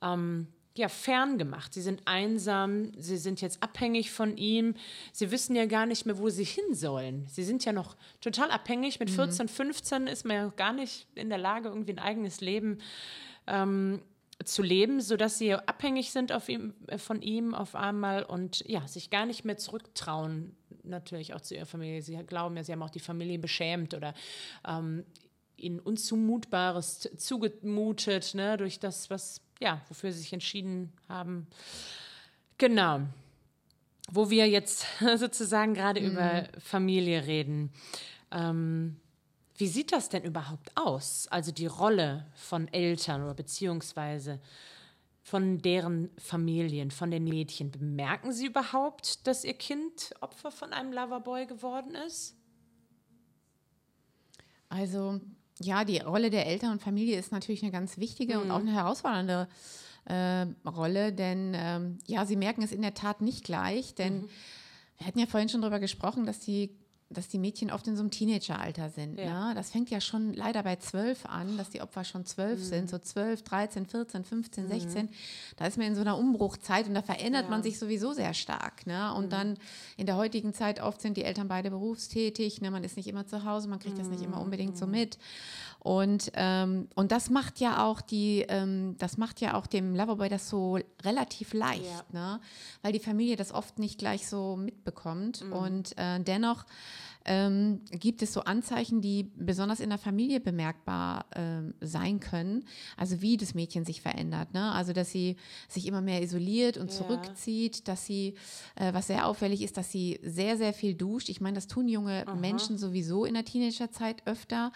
ähm, 0.00 0.46
ja, 0.74 0.88
fern 0.88 1.36
gemacht. 1.38 1.74
Sie 1.74 1.82
sind 1.82 2.02
einsam, 2.06 2.92
sie 2.96 3.18
sind 3.18 3.40
jetzt 3.42 3.62
abhängig 3.62 4.10
von 4.10 4.36
ihm, 4.36 4.74
sie 5.12 5.30
wissen 5.30 5.54
ja 5.54 5.66
gar 5.66 5.86
nicht 5.86 6.06
mehr, 6.06 6.18
wo 6.18 6.30
sie 6.30 6.44
hin 6.44 6.72
sollen. 6.72 7.26
Sie 7.28 7.42
sind 7.42 7.64
ja 7.64 7.72
noch 7.72 7.96
total 8.20 8.50
abhängig. 8.50 8.98
Mit 8.98 9.10
14, 9.10 9.48
15 9.48 10.06
ist 10.06 10.24
man 10.24 10.36
ja 10.36 10.52
gar 10.56 10.72
nicht 10.72 11.06
in 11.14 11.28
der 11.28 11.38
Lage, 11.38 11.68
irgendwie 11.68 11.92
ein 11.92 11.98
eigenes 11.98 12.40
Leben 12.40 12.78
zu 14.44 14.62
leben, 14.62 15.00
sodass 15.00 15.38
sie 15.38 15.54
abhängig 15.54 16.10
sind 16.10 16.32
auf 16.32 16.48
ihm, 16.48 16.74
äh, 16.86 16.98
von 16.98 17.22
ihm 17.22 17.54
auf 17.54 17.74
einmal 17.74 18.22
und 18.24 18.64
ja, 18.66 18.86
sich 18.86 19.10
gar 19.10 19.26
nicht 19.26 19.44
mehr 19.44 19.56
zurücktrauen, 19.56 20.56
natürlich 20.84 21.34
auch 21.34 21.40
zu 21.40 21.54
ihrer 21.54 21.66
Familie. 21.66 22.02
Sie 22.02 22.16
glauben 22.26 22.56
ja, 22.56 22.64
sie 22.64 22.72
haben 22.72 22.82
auch 22.82 22.90
die 22.90 23.00
Familie 23.00 23.38
beschämt 23.38 23.94
oder 23.94 24.14
ähm, 24.66 25.04
ihnen 25.56 25.80
Unzumutbares 25.80 27.08
zugemutet, 27.16 28.34
ne, 28.34 28.56
durch 28.56 28.78
das, 28.80 29.10
was, 29.10 29.40
ja, 29.60 29.80
wofür 29.88 30.12
sie 30.12 30.20
sich 30.20 30.32
entschieden 30.32 30.92
haben. 31.08 31.46
Genau. 32.58 33.02
Wo 34.10 34.30
wir 34.30 34.48
jetzt 34.48 34.86
sozusagen 35.16 35.74
gerade 35.74 36.00
über 36.00 36.48
Familie 36.58 37.26
reden. 37.26 37.72
Ähm, 38.30 38.96
wie 39.56 39.68
sieht 39.68 39.92
das 39.92 40.08
denn 40.08 40.24
überhaupt 40.24 40.72
aus? 40.76 41.28
Also 41.28 41.52
die 41.52 41.66
Rolle 41.66 42.26
von 42.34 42.68
Eltern 42.68 43.22
oder 43.22 43.34
beziehungsweise 43.34 44.40
von 45.22 45.58
deren 45.58 46.10
Familien, 46.18 46.90
von 46.90 47.10
den 47.10 47.24
Mädchen. 47.24 47.70
Bemerken 47.70 48.32
sie 48.32 48.46
überhaupt, 48.46 49.26
dass 49.26 49.44
ihr 49.44 49.54
Kind 49.54 50.14
Opfer 50.20 50.50
von 50.50 50.72
einem 50.72 50.92
Loverboy 50.92 51.46
geworden 51.46 51.94
ist? 51.94 52.36
Also 54.68 55.20
ja, 55.60 55.84
die 55.84 55.98
Rolle 55.98 56.30
der 56.30 56.46
Eltern 56.46 56.72
und 56.72 56.82
Familie 56.82 57.18
ist 57.18 57.30
natürlich 57.30 57.62
eine 57.62 57.70
ganz 57.70 57.98
wichtige 57.98 58.40
und 58.40 58.50
auch 58.50 58.60
eine 58.60 58.72
herausfordernde 58.72 59.48
äh, 60.06 60.46
Rolle, 60.68 61.12
denn 61.12 61.52
ähm, 61.54 61.98
ja, 62.06 62.26
sie 62.26 62.36
merken 62.36 62.62
es 62.62 62.72
in 62.72 62.82
der 62.82 62.94
Tat 62.94 63.20
nicht 63.20 63.44
gleich, 63.44 63.94
denn 63.94 64.28
wir 64.98 65.06
hatten 65.06 65.18
ja 65.18 65.26
vorhin 65.26 65.48
schon 65.48 65.60
darüber 65.60 65.78
gesprochen, 65.78 66.26
dass 66.26 66.40
die 66.40 66.76
dass 67.12 67.28
die 67.28 67.38
Mädchen 67.38 67.70
oft 67.70 67.86
in 67.86 67.96
so 67.96 68.02
einem 68.02 68.10
Teenageralter 68.10 68.90
sind. 68.90 69.18
Ja. 69.18 69.48
Ne? 69.48 69.54
Das 69.54 69.70
fängt 69.70 69.90
ja 69.90 70.00
schon 70.00 70.32
leider 70.32 70.62
bei 70.62 70.76
zwölf 70.76 71.26
an, 71.26 71.56
dass 71.56 71.70
die 71.70 71.80
Opfer 71.80 72.04
schon 72.04 72.24
zwölf 72.24 72.62
sind, 72.62 72.90
so 72.90 72.98
zwölf, 72.98 73.42
13, 73.42 73.86
14, 73.86 74.24
15, 74.24 74.68
16. 74.68 75.08
Da 75.56 75.66
ist 75.66 75.78
man 75.78 75.86
in 75.86 75.94
so 75.94 76.00
einer 76.00 76.18
Umbruchzeit 76.18 76.86
und 76.88 76.94
da 76.94 77.02
verändert 77.02 77.50
man 77.50 77.62
sich 77.62 77.78
sowieso 77.78 78.12
sehr 78.12 78.34
stark. 78.34 78.86
Ne? 78.86 79.14
Und 79.14 79.32
dann 79.32 79.58
in 79.96 80.06
der 80.06 80.16
heutigen 80.16 80.54
Zeit 80.54 80.80
oft 80.80 81.00
sind 81.00 81.16
die 81.16 81.24
Eltern 81.24 81.48
beide 81.48 81.70
berufstätig, 81.70 82.60
ne? 82.60 82.70
man 82.70 82.84
ist 82.84 82.96
nicht 82.96 83.08
immer 83.08 83.26
zu 83.26 83.44
Hause, 83.44 83.68
man 83.68 83.78
kriegt 83.78 83.98
das 83.98 84.08
nicht 84.08 84.22
immer 84.22 84.40
unbedingt 84.40 84.76
so 84.76 84.86
mit. 84.86 85.18
Und, 85.84 86.30
ähm, 86.34 86.88
und 86.94 87.10
das 87.10 87.28
macht 87.28 87.58
ja 87.58 87.84
auch 87.84 88.00
die, 88.00 88.44
ähm, 88.48 88.94
das 88.98 89.16
macht 89.16 89.40
ja 89.40 89.54
auch 89.54 89.66
dem 89.66 89.96
Loverboy 89.96 90.28
das 90.28 90.48
so 90.48 90.78
relativ 91.02 91.54
leicht, 91.54 92.12
ne? 92.12 92.40
weil 92.82 92.92
die 92.92 93.00
Familie 93.00 93.34
das 93.34 93.52
oft 93.52 93.80
nicht 93.80 93.98
gleich 93.98 94.28
so 94.28 94.54
mitbekommt. 94.54 95.42
Und 95.50 95.98
äh, 95.98 96.20
dennoch 96.20 96.64
ähm, 97.24 97.80
gibt 97.90 98.22
es 98.22 98.32
so 98.32 98.40
Anzeichen, 98.42 99.00
die 99.00 99.30
besonders 99.36 99.80
in 99.80 99.88
der 99.90 99.98
Familie 99.98 100.40
bemerkbar 100.40 101.26
ähm, 101.34 101.74
sein 101.80 102.20
können. 102.20 102.64
Also 102.96 103.20
wie 103.22 103.36
das 103.36 103.54
Mädchen 103.54 103.84
sich 103.84 104.00
verändert. 104.02 104.52
Ne? 104.54 104.72
Also 104.72 104.92
dass 104.92 105.10
sie 105.10 105.36
sich 105.68 105.86
immer 105.86 106.00
mehr 106.00 106.22
isoliert 106.22 106.76
und 106.76 106.90
Ja. 106.90 106.96
zurückzieht, 106.98 107.88
dass 107.88 108.06
sie, 108.06 108.34
äh, 108.76 108.92
was 108.92 109.06
sehr 109.06 109.26
auffällig 109.26 109.62
ist, 109.62 109.76
dass 109.76 109.90
sie 109.90 110.20
sehr, 110.22 110.56
sehr 110.56 110.72
viel 110.72 110.94
duscht. 110.94 111.28
Ich 111.28 111.40
meine, 111.40 111.54
das 111.54 111.66
tun 111.66 111.88
junge 111.88 112.24
Menschen 112.32 112.78
sowieso 112.78 113.24
in 113.24 113.34
der 113.34 113.44
Teenagerzeit 113.44 114.22
öfter. 114.26 114.72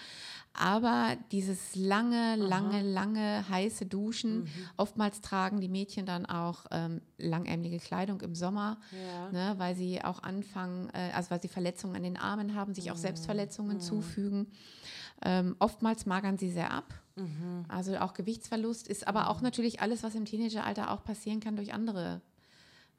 Aber 0.58 1.16
dieses 1.32 1.76
lange, 1.76 2.36
lange, 2.36 2.82
lange 2.82 3.44
heiße 3.48 3.86
Duschen, 3.86 4.40
Mhm. 4.44 4.48
oftmals 4.76 5.20
tragen 5.20 5.60
die 5.60 5.68
Mädchen 5.68 6.06
dann 6.06 6.26
auch 6.26 6.64
ähm, 6.70 7.00
langärmelige 7.18 7.78
Kleidung 7.78 8.20
im 8.22 8.34
Sommer, 8.34 8.78
Ja. 8.90 9.30
ne, 9.30 9.54
weil 9.58 9.74
sie 9.76 10.02
auch 10.02 10.22
anfangen, 10.22 10.88
äh, 10.94 11.10
also 11.14 11.30
weil 11.30 11.42
sie 11.42 11.48
Verletzungen 11.48 11.96
an 11.96 12.02
den 12.02 12.16
Armen 12.16 12.54
haben, 12.54 12.74
sich 12.74 12.86
Mhm. 12.86 12.92
auch 12.92 12.96
Selbstverletzungen 12.96 13.80
zufügen. 13.80 14.46
Ähm, 15.22 15.56
oftmals 15.58 16.06
magern 16.06 16.38
sie 16.38 16.50
sehr 16.50 16.70
ab. 16.70 16.94
Mhm. 17.16 17.64
Also 17.68 17.96
auch 17.98 18.12
Gewichtsverlust 18.14 18.88
ist 18.88 19.06
aber 19.08 19.30
auch 19.30 19.40
natürlich 19.40 19.80
alles, 19.80 20.02
was 20.02 20.14
im 20.14 20.24
Teenageralter 20.26 20.90
auch 20.90 21.04
passieren 21.04 21.40
kann 21.40 21.56
durch 21.56 21.72
andere 21.72 22.20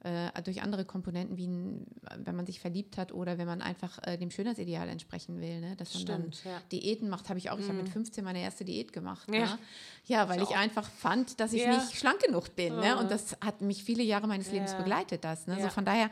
äh, 0.08 0.42
durch 0.42 0.62
andere 0.62 0.86
Komponenten, 0.86 1.38
wie 1.38 1.48
ein, 1.48 1.86
wenn 2.24 2.36
man 2.36 2.46
sich 2.46 2.60
verliebt 2.60 2.98
hat 2.98 3.12
oder 3.12 3.38
wenn 3.38 3.48
man 3.48 3.62
einfach 3.62 4.00
äh, 4.08 4.18
dem 4.18 4.32
Schönheitsideal 4.32 4.88
entsprechen 4.88 5.42
will. 5.42 5.60
Ne? 5.60 5.76
Dass 5.76 5.94
man 5.94 6.02
Stimmt, 6.02 6.46
dann 6.46 6.52
ja. 6.54 6.62
Diäten 6.72 7.10
macht, 7.10 7.28
habe 7.30 7.40
ich 7.40 7.50
auch. 7.50 7.60
Ich 7.60 7.68
habe 7.68 7.78
mit 7.78 7.90
15 7.90 8.24
meine 8.24 8.40
erste 8.40 8.64
Diät 8.64 8.94
gemacht. 8.94 9.28
Ja. 9.32 9.40
Ne? 9.40 9.60
ja 10.06 10.30
weil 10.30 10.42
ich 10.42 10.50
auch- 10.50 10.58
einfach 10.58 10.90
fand, 10.90 11.40
dass 11.40 11.52
ich 11.52 11.64
Ja. 11.64 11.76
nicht 11.76 11.96
schlank 11.98 12.20
genug 12.22 12.56
bin. 12.56 12.76
Ne? 12.76 12.98
Und 12.98 13.12
das 13.12 13.38
hat 13.42 13.62
mich 13.62 13.84
viele 13.84 14.04
Jahre 14.04 14.28
meines 14.28 14.52
Lebens 14.52 14.74
begleitet. 14.76 15.24
Das, 15.24 15.48
ne? 15.48 15.58
Ja. 15.58 15.64
So 15.64 15.70
von 15.70 15.84
daher 15.84 16.10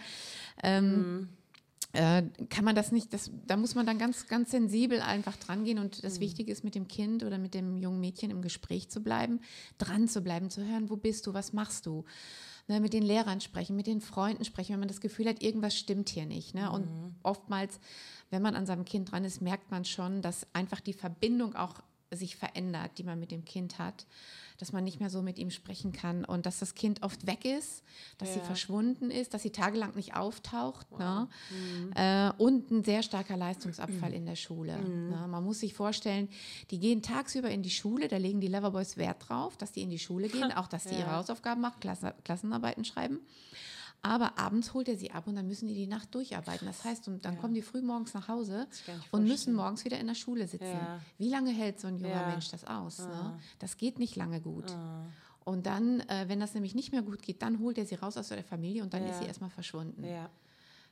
ähm, 0.63 1.29
äh, 1.93 2.23
kann 2.49 2.65
man 2.65 2.75
das 2.75 2.91
nicht, 2.91 3.13
das, 3.13 3.31
da 3.47 3.55
muss 3.55 3.75
man 3.75 3.85
dann 3.85 3.97
ganz, 3.97 4.27
ganz 4.27 4.51
sensibel 4.51 4.99
einfach 4.99 5.37
dran 5.37 5.63
gehen 5.63 5.79
und 5.79 6.03
das 6.03 6.19
Wichtige 6.19 6.51
ist, 6.51 6.63
mit 6.63 6.75
dem 6.75 6.87
Kind 6.87 7.23
oder 7.23 7.37
mit 7.37 7.53
dem 7.53 7.77
jungen 7.77 8.01
Mädchen 8.01 8.31
im 8.31 8.41
Gespräch 8.41 8.89
zu 8.89 9.01
bleiben, 9.01 9.39
dran 9.77 10.07
zu 10.07 10.21
bleiben, 10.21 10.49
zu 10.49 10.65
hören, 10.65 10.89
wo 10.89 10.97
bist 10.97 11.25
du, 11.27 11.33
was 11.33 11.53
machst 11.53 11.85
du. 11.85 12.03
Ne, 12.67 12.79
mit 12.79 12.93
den 12.93 13.03
Lehrern 13.03 13.41
sprechen, 13.41 13.75
mit 13.75 13.85
den 13.85 14.01
Freunden 14.01 14.43
sprechen, 14.43 14.73
wenn 14.73 14.79
man 14.79 14.87
das 14.87 14.99
Gefühl 14.99 15.27
hat, 15.27 15.43
irgendwas 15.43 15.77
stimmt 15.77 16.09
hier 16.09 16.25
nicht. 16.25 16.55
Ne? 16.55 16.71
Und 16.71 17.15
oftmals, 17.21 17.79
wenn 18.31 18.41
man 18.41 18.55
an 18.55 18.65
seinem 18.65 18.85
Kind 18.85 19.11
dran 19.11 19.23
ist, 19.23 19.39
merkt 19.39 19.69
man 19.69 19.85
schon, 19.85 20.23
dass 20.23 20.47
einfach 20.53 20.79
die 20.79 20.93
Verbindung 20.93 21.55
auch 21.55 21.83
sich 22.15 22.35
verändert, 22.35 22.91
die 22.97 23.03
man 23.03 23.19
mit 23.19 23.31
dem 23.31 23.45
Kind 23.45 23.79
hat, 23.79 24.05
dass 24.57 24.71
man 24.71 24.85
nicht 24.85 25.01
mehr 25.01 25.09
so 25.09 25.21
mit 25.21 25.37
ihm 25.37 25.51
sprechen 25.51 25.91
kann 25.91 26.23
und 26.23 26.45
dass 26.45 26.59
das 26.59 26.75
Kind 26.75 27.03
oft 27.03 27.27
weg 27.27 27.43
ist, 27.43 27.83
dass 28.17 28.33
sie 28.33 28.39
Ja. 28.39 28.45
verschwunden 28.45 29.11
ist, 29.11 29.33
dass 29.33 29.41
sie 29.43 29.49
tagelang 29.49 29.93
nicht 29.95 30.15
auftaucht 30.15 30.87
ne? 30.97 31.27
äh, 31.95 32.31
und 32.41 32.71
ein 32.71 32.83
sehr 32.85 33.03
starker 33.03 33.35
Leistungsabfall 33.35 34.13
in 34.13 34.25
der 34.25 34.37
Schule. 34.37 34.77
Ne? 34.81 35.27
Man 35.27 35.43
muss 35.43 35.59
sich 35.59 35.73
vorstellen, 35.73 36.29
die 36.71 36.79
gehen 36.79 37.01
tagsüber 37.01 37.49
in 37.49 37.63
die 37.63 37.69
Schule, 37.69 38.07
da 38.07 38.15
legen 38.17 38.39
die 38.39 38.47
Loverboys 38.47 38.95
Wert 38.95 39.27
drauf, 39.27 39.57
dass 39.57 39.73
die 39.73 39.81
in 39.81 39.89
die 39.89 39.99
Schule 39.99 40.29
gehen, 40.29 40.51
auch 40.55 40.67
dass 40.67 40.83
die 40.85 40.95
ihre 40.95 41.09
Ja. 41.09 41.17
Hausaufgaben 41.17 41.59
machen, 41.61 41.79
Klasse, 41.81 42.15
Klassenarbeiten 42.23 42.85
schreiben. 42.85 43.19
Aber 44.01 44.37
abends 44.37 44.73
holt 44.73 44.87
er 44.87 44.97
sie 44.97 45.11
ab 45.11 45.25
und 45.27 45.35
dann 45.35 45.47
müssen 45.47 45.67
die 45.67 45.73
die 45.73 45.87
Nacht 45.87 46.13
durcharbeiten. 46.13 46.67
Das 46.67 46.83
heißt, 46.83 47.07
und 47.07 47.25
dann 47.25 47.39
kommen 47.39 47.53
die 47.55 47.61
früh 47.63 47.81
morgens 47.81 48.13
nach 48.13 48.27
Hause 48.27 48.67
und 49.11 49.23
müssen 49.23 49.53
morgens 49.55 49.83
wieder 49.83 49.99
in 49.99 50.05
der 50.07 50.13
Schule 50.15 50.47
sitzen. 50.47 50.65
Ja. 50.65 50.99
Wie 51.17 51.29
lange 51.29 51.51
hält 51.51 51.79
so 51.79 51.87
ein 51.87 51.97
junger 51.97 52.21
Ja. 52.21 52.27
Mensch 52.27 52.49
das 52.51 52.65
aus? 52.65 52.99
Ne? 52.99 53.39
Das 53.59 53.77
geht 53.77 53.97
nicht 53.97 54.15
lange 54.15 54.41
gut. 54.41 54.71
Und 55.43 55.65
dann, 55.65 56.01
äh, 56.01 56.25
wenn 56.27 56.39
das 56.39 56.53
nämlich 56.53 56.73
nicht 56.75 56.91
mehr 56.91 57.01
gut 57.03 57.21
geht, 57.21 57.41
dann 57.41 57.59
holt 57.59 57.77
er 57.77 57.85
sie 57.85 57.95
raus 57.95 58.17
aus 58.17 58.29
der 58.29 58.43
Familie 58.43 58.83
und 58.83 58.93
dann 58.93 59.03
Ja. 59.03 59.09
ist 59.09 59.19
sie 59.19 59.25
erstmal 59.25 59.49
verschwunden. 59.51 60.03
Ja. 60.03 60.29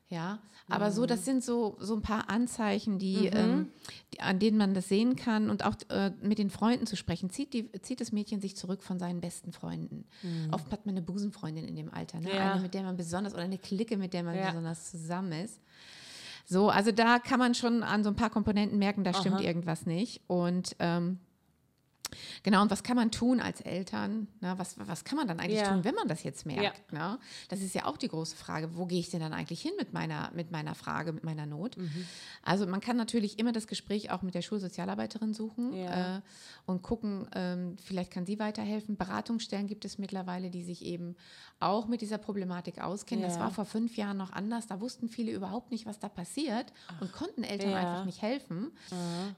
Ja, 0.10 0.39
aber 0.70 0.92
so, 0.92 1.04
Mhm. 1.04 1.08
das 1.08 1.26
sind 1.26 1.44
so, 1.44 1.76
so 1.80 1.96
ein 1.96 2.02
paar 2.04 2.30
Anzeichen, 2.30 3.00
die, 3.00 3.28
ähm, 3.28 3.70
die, 4.13 4.20
an 4.20 4.38
denen 4.38 4.58
man 4.58 4.74
das 4.76 4.88
sehen 4.88 5.16
kann 5.16 5.50
und 5.50 5.66
auch 5.66 5.76
äh, 5.89 6.12
mit 6.22 6.38
den 6.38 6.50
Freunden 6.52 6.86
zu 6.86 6.96
sprechen. 6.96 7.30
Zieht, 7.32 7.54
die, 7.54 7.72
zieht 7.82 8.00
das 8.00 8.12
Mädchen 8.12 8.39
sich 8.39 8.56
zurück 8.56 8.84
von 8.84 9.00
seinen 9.00 9.22
besten 9.22 9.54
Freunden. 9.54 10.06
Oft 10.52 10.72
hat 10.72 10.86
man 10.86 10.94
eine 10.96 11.02
Busenfreundin 11.02 11.66
in 11.68 11.76
dem 11.76 11.92
Alter, 11.92 12.20
ne? 12.20 12.28
Mhm. 12.30 12.36
Ja. 12.36 12.52
eine, 12.54 12.62
mit 12.62 12.74
der 12.76 12.84
man 12.84 12.96
besonders, 12.96 13.34
oder 13.34 13.44
eine 13.44 13.58
Clique, 13.58 13.98
mit 13.98 14.13
der 14.13 14.24
man 14.24 14.36
Ja. 14.36 14.48
besonders 14.50 14.92
zusammen 14.92 15.32
ist. 15.32 15.60
So, 16.46 16.70
also 16.70 16.92
da 16.92 17.18
kann 17.20 17.39
man 17.39 17.56
schon 17.56 17.82
an 17.82 18.04
so 18.04 18.10
ein 18.10 18.16
paar 18.16 18.30
Komponenten 18.30 18.78
merken, 18.78 19.04
da 19.04 19.13
stimmt 19.13 19.38
Aha. 19.38 19.44
irgendwas 19.44 19.86
nicht. 19.86 20.22
Und 20.28 20.76
ähm, 20.80 21.20
Genau, 22.43 22.62
und 22.62 22.71
was 22.71 22.84
kann 22.84 22.95
man 22.95 23.12
tun 23.12 23.39
als 23.39 23.62
Eltern? 23.62 24.28
Na, 24.41 24.58
was, 24.60 24.76
was 24.80 25.04
kann 25.04 25.17
man 25.17 25.28
dann 25.28 25.39
eigentlich 25.39 25.60
Ja. 25.60 25.73
tun, 25.73 25.84
wenn 25.84 25.95
man 25.95 26.08
das 26.08 26.23
jetzt 26.23 26.45
merkt? 26.45 26.91
Ne? 26.91 27.19
Das 27.49 27.62
ist 27.62 27.73
ja 27.76 27.86
auch 27.86 27.97
die 27.97 28.08
große 28.08 28.36
Frage. 28.36 28.76
Wo 28.76 28.86
gehe 28.86 28.99
ich 28.99 29.10
denn 29.10 29.19
dann 29.19 29.34
eigentlich 29.34 29.62
hin 29.62 29.71
mit 29.78 29.93
meiner, 29.93 30.32
mit 30.34 30.52
meiner 30.52 30.76
Frage, 30.76 31.13
mit 31.13 31.23
meiner 31.23 31.45
Not? 31.45 31.78
Mhm. 31.78 32.06
Also 32.43 32.65
man 32.67 32.82
kann 32.82 32.97
natürlich 32.97 33.39
immer 33.39 33.52
das 33.52 33.67
Gespräch 33.67 34.12
auch 34.12 34.21
mit 34.21 34.36
der 34.36 34.41
Schulsozialarbeiterin 34.41 35.34
suchen 35.34 35.73
Ja. 35.73 36.17
äh, 36.17 36.21
und 36.65 36.82
gucken, 36.82 37.28
ähm, 37.36 37.78
vielleicht 37.84 38.12
kann 38.12 38.26
sie 38.26 38.39
weiterhelfen. 38.39 38.97
Beratungsstellen 38.97 39.67
gibt 39.67 39.86
es 39.86 39.97
mittlerweile, 39.97 40.49
die 40.49 40.63
sich 40.63 40.84
eben 40.86 41.15
auch 41.60 41.88
mit 41.88 42.02
dieser 42.02 42.17
Problematik 42.17 42.82
auskennen. 42.82 43.23
Das 43.23 43.36
Ja. 43.36 43.41
war 43.41 43.52
vor 43.52 43.65
fünf 43.65 43.95
Jahren 43.97 44.17
noch 44.17 44.32
anders. 44.32 44.67
Da 44.67 44.82
wussten 44.82 45.08
viele 45.10 45.32
überhaupt 45.32 45.71
nicht, 45.71 45.86
was 45.86 45.99
da 45.99 46.10
passiert 46.10 46.73
und 46.99 47.12
konnten 47.13 47.43
Eltern 47.43 47.71
Ja. 47.71 47.78
einfach 47.78 48.06
nicht 48.06 48.21
helfen. 48.21 48.71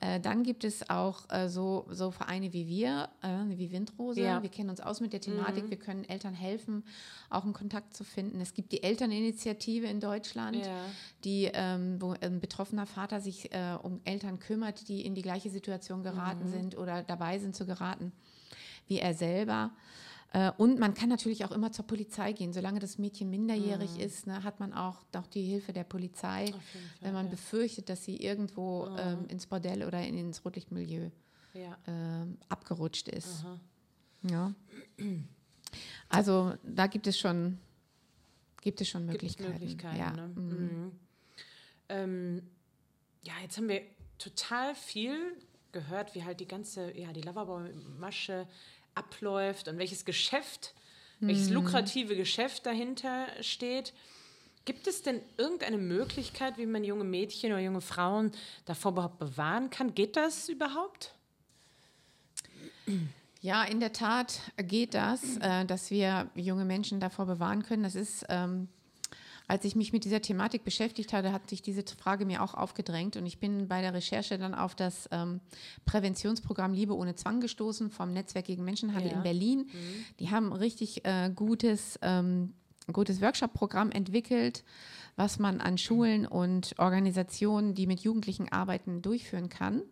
Äh, 0.01 0.19
dann 0.19 0.43
gibt 0.43 0.63
es 0.63 0.89
auch 0.89 1.29
äh, 1.29 1.49
so, 1.49 1.85
so 1.89 2.11
Vereine 2.11 2.51
wie 2.53 2.64
wir, 2.67 3.09
äh, 3.21 3.57
wie 3.57 3.71
Windrose. 3.71 4.21
Ja. 4.21 4.41
Wir 4.41 4.49
kennen 4.49 4.69
uns 4.69 4.81
aus 4.81 5.01
mit 5.01 5.13
der 5.13 5.21
Thematik. 5.21 5.69
Wir 5.69 5.77
können 5.77 6.03
Eltern 6.05 6.33
helfen, 6.33 6.83
auch 7.29 7.43
einen 7.43 7.53
Kontakt 7.53 7.95
zu 7.95 8.03
finden. 8.03 8.41
Es 8.41 8.53
gibt 8.53 8.71
die 8.71 8.83
Elterninitiative 8.83 9.87
in 9.87 9.99
Deutschland, 9.99 10.57
Ja. 10.57 10.85
die, 11.23 11.49
ähm, 11.53 12.01
wo 12.01 12.13
ein 12.19 12.39
betroffener 12.39 12.85
Vater 12.85 13.21
sich 13.21 13.53
äh, 13.53 13.77
um 13.81 14.01
Eltern 14.03 14.39
kümmert, 14.39 14.87
die 14.87 15.05
in 15.05 15.15
die 15.15 15.21
gleiche 15.21 15.49
Situation 15.49 16.03
geraten 16.03 16.47
sind 16.47 16.77
oder 16.77 17.03
dabei 17.03 17.39
sind 17.39 17.55
zu 17.55 17.65
geraten 17.65 18.11
wie 18.87 18.99
er 18.99 19.13
selber. 19.13 19.71
Äh, 20.33 20.51
Und 20.57 20.79
man 20.79 20.93
kann 20.93 21.09
natürlich 21.09 21.45
auch 21.45 21.51
immer 21.51 21.71
zur 21.71 21.87
Polizei 21.87 22.33
gehen. 22.33 22.53
Solange 22.53 22.79
das 22.79 22.97
Mädchen 22.97 23.29
minderjährig 23.29 23.99
ist, 23.99 24.27
ne, 24.27 24.43
hat 24.43 24.59
man 24.59 24.73
auch, 24.73 24.97
auch 25.15 25.27
die 25.27 25.43
Hilfe 25.43 25.73
der 25.73 25.83
Polizei, 25.83 26.47
Fall, 26.47 26.59
wenn 27.01 27.13
man 27.13 27.25
ja. 27.25 27.31
befürchtet, 27.31 27.89
dass 27.89 28.03
sie 28.03 28.17
irgendwo 28.17 28.87
ähm, 28.97 29.25
ins 29.27 29.45
Bordell 29.47 29.83
oder 29.83 30.01
in, 30.05 30.17
ins 30.17 30.43
Rotlichtmilieu 30.43 31.09
Ja. 31.55 31.77
ähm, 31.87 32.37
abgerutscht 32.49 33.07
ist. 33.07 33.43
Ja. 34.23 34.53
Also 36.09 36.53
da 36.63 36.87
gibt 36.87 37.07
es 37.07 37.17
schon, 37.19 37.57
gibt 38.61 38.81
es 38.81 38.89
schon 38.89 39.07
Gibt 39.09 39.23
es 39.23 39.39
Möglichkeiten. 39.39 39.53
Möglichkeiten. 39.59 39.97
ja. 39.97 40.11
Ne? 40.11 40.27
Mhm. 40.27 40.49
Mhm. 40.85 40.91
Ähm, 41.89 42.41
ja, 43.23 43.33
jetzt 43.41 43.57
haben 43.57 43.67
wir 43.69 43.81
total 44.17 44.75
viel 44.75 45.17
gehört, 45.71 46.13
wie 46.15 46.23
halt 46.23 46.39
die 46.39 46.47
ganze, 46.47 46.95
ja, 46.97 47.11
die 47.13 47.21
Loverboy-Masche 47.21 48.47
abläuft 48.93 49.67
und 49.67 49.77
welches 49.77 50.05
Geschäft, 50.05 50.73
welches 51.19 51.47
Mhm. 51.49 51.55
lukrative 51.55 52.15
Geschäft 52.15 52.65
dahinter 52.65 53.27
steht. 53.41 53.93
Gibt 54.65 54.87
es 54.87 55.01
denn 55.03 55.21
irgendeine 55.37 55.77
Möglichkeit, 55.77 56.57
wie 56.57 56.65
man 56.65 56.83
junge 56.83 57.03
Mädchen 57.03 57.51
oder 57.51 57.61
junge 57.61 57.81
Frauen 57.81 58.31
davor 58.65 58.93
überhaupt 58.93 59.19
bewahren 59.19 59.69
kann? 59.69 59.93
Geht 59.93 60.15
das 60.15 60.49
überhaupt? 60.49 61.13
Ja, 63.41 63.63
in 63.63 63.79
der 63.79 63.93
Tat 63.93 64.39
geht 64.57 64.93
das, 64.93 65.37
äh, 65.37 65.65
dass 65.65 65.91
wir 65.91 66.29
junge 66.35 66.65
Menschen 66.65 66.99
davor 66.99 67.25
bewahren 67.25 67.61
können. 67.63 67.83
Das 67.83 67.93
ist, 67.95 68.25
ähm, 68.29 68.67
als 69.47 69.65
ich 69.65 69.75
mich 69.75 69.93
mit 69.93 70.03
dieser 70.03 70.21
Thematik 70.21 70.63
beschäftigt 70.63 71.13
hatte, 71.13 71.31
hat 71.31 71.47
sich 71.49 71.61
diese 71.61 71.83
Frage 71.99 72.25
mir 72.25 72.41
auch 72.41 72.55
aufgedrängt 72.55 73.15
und 73.17 73.27
ich 73.27 73.37
bin 73.37 73.67
bei 73.67 73.81
der 73.81 73.93
Recherche 73.93 74.39
dann 74.39 74.55
auf 74.55 74.73
das 74.73 75.07
ähm, 75.11 75.41
Präventionsprogramm 75.85 76.73
Liebe 76.73 76.95
ohne 76.95 77.13
Zwang 77.15 77.39
gestoßen 77.41 77.91
vom 77.91 78.13
Netzwerk 78.13 78.45
gegen 78.45 78.63
Menschenhandel 78.65 79.11
Ja. 79.11 79.17
in 79.17 79.23
Berlin. 79.23 79.67
Die 80.19 80.31
haben 80.31 80.47
ein 80.51 80.57
richtig 80.57 81.05
äh, 81.05 81.29
gutes, 81.29 81.99
ähm, 82.01 82.53
gutes 82.91 83.21
Workshop-Programm 83.21 83.91
entwickelt, 83.91 84.63
was 85.15 85.37
man 85.37 85.61
an 85.61 85.77
Schulen 85.77 86.25
und 86.25 86.73
Organisationen, 86.79 87.75
die 87.75 87.85
mit 87.85 87.99
Jugendlichen 87.99 88.51
arbeiten, 88.51 89.03
durchführen 89.03 89.49
kann. 89.49 89.83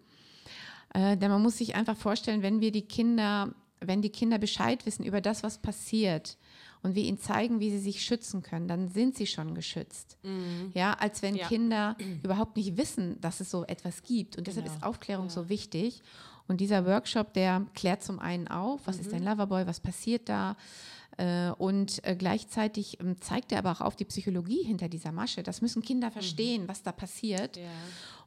Äh, 0.94 1.18
denn 1.18 1.32
man 1.32 1.42
muss 1.42 1.58
sich 1.58 1.76
einfach 1.76 1.98
vorstellen, 1.98 2.42
wenn 2.42 2.62
wir 2.62 2.72
die 2.72 2.84
Kinder, 2.88 3.54
wenn 3.80 4.02
die 4.02 4.10
Kinder 4.12 4.38
Bescheid 4.38 4.86
wissen 4.86 5.04
über 5.04 5.22
das, 5.22 5.44
was 5.44 5.58
passiert 5.58 6.38
und 6.84 6.96
wir 6.96 7.04
ihnen 7.04 7.20
zeigen, 7.20 7.60
wie 7.60 7.72
sie 7.72 7.80
sich 7.80 8.04
schützen 8.04 8.42
können, 8.44 8.68
dann 8.68 8.88
sind 8.90 9.16
sie 9.18 9.26
schon 9.28 9.56
geschützt. 9.56 10.18
Ja, 10.74 10.94
als 10.94 11.22
wenn 11.22 11.34
Mhm. 11.34 11.40
Ja. 11.40 11.48
Kinder 11.48 11.98
überhaupt 12.24 12.56
nicht 12.58 12.78
wissen, 12.78 13.20
dass 13.22 13.40
es 13.40 13.50
so 13.50 13.64
etwas 13.66 14.04
gibt. 14.04 14.38
Und 14.38 14.48
deshalb 14.48 14.66
Genau. 14.66 14.78
ist 14.78 14.84
Aufklärung 14.84 15.30
so 15.30 15.50
wichtig. 15.50 16.02
Und 16.48 16.60
dieser 16.60 16.86
Workshop, 16.86 17.34
der 17.34 17.66
klärt 17.74 18.04
zum 18.04 18.20
einen 18.20 18.48
auf, 18.50 18.82
was 18.86 18.98
ist 19.00 19.12
Mhm. 19.12 19.18
ein 19.18 19.24
Loverboy, 19.24 19.66
was 19.66 19.80
passiert 19.80 20.28
da, 20.28 20.58
äh, 21.18 21.52
und 21.52 22.04
äh, 22.06 22.16
gleichzeitig 22.18 23.00
ähm, 23.00 23.20
zeigt 23.22 23.52
er 23.54 23.60
aber 23.60 23.72
auch 23.72 23.82
auf 23.82 23.96
die 23.96 24.04
Psychologie 24.06 24.64
hinter 24.64 24.90
dieser 24.90 25.12
Masche. 25.14 25.42
Das 25.44 25.62
müssen 25.62 25.82
Kinder 25.84 26.12
verstehen, 26.12 26.68
was 26.68 26.84
da 26.84 26.92
passiert. 26.92 27.56
Ja. 27.58 27.64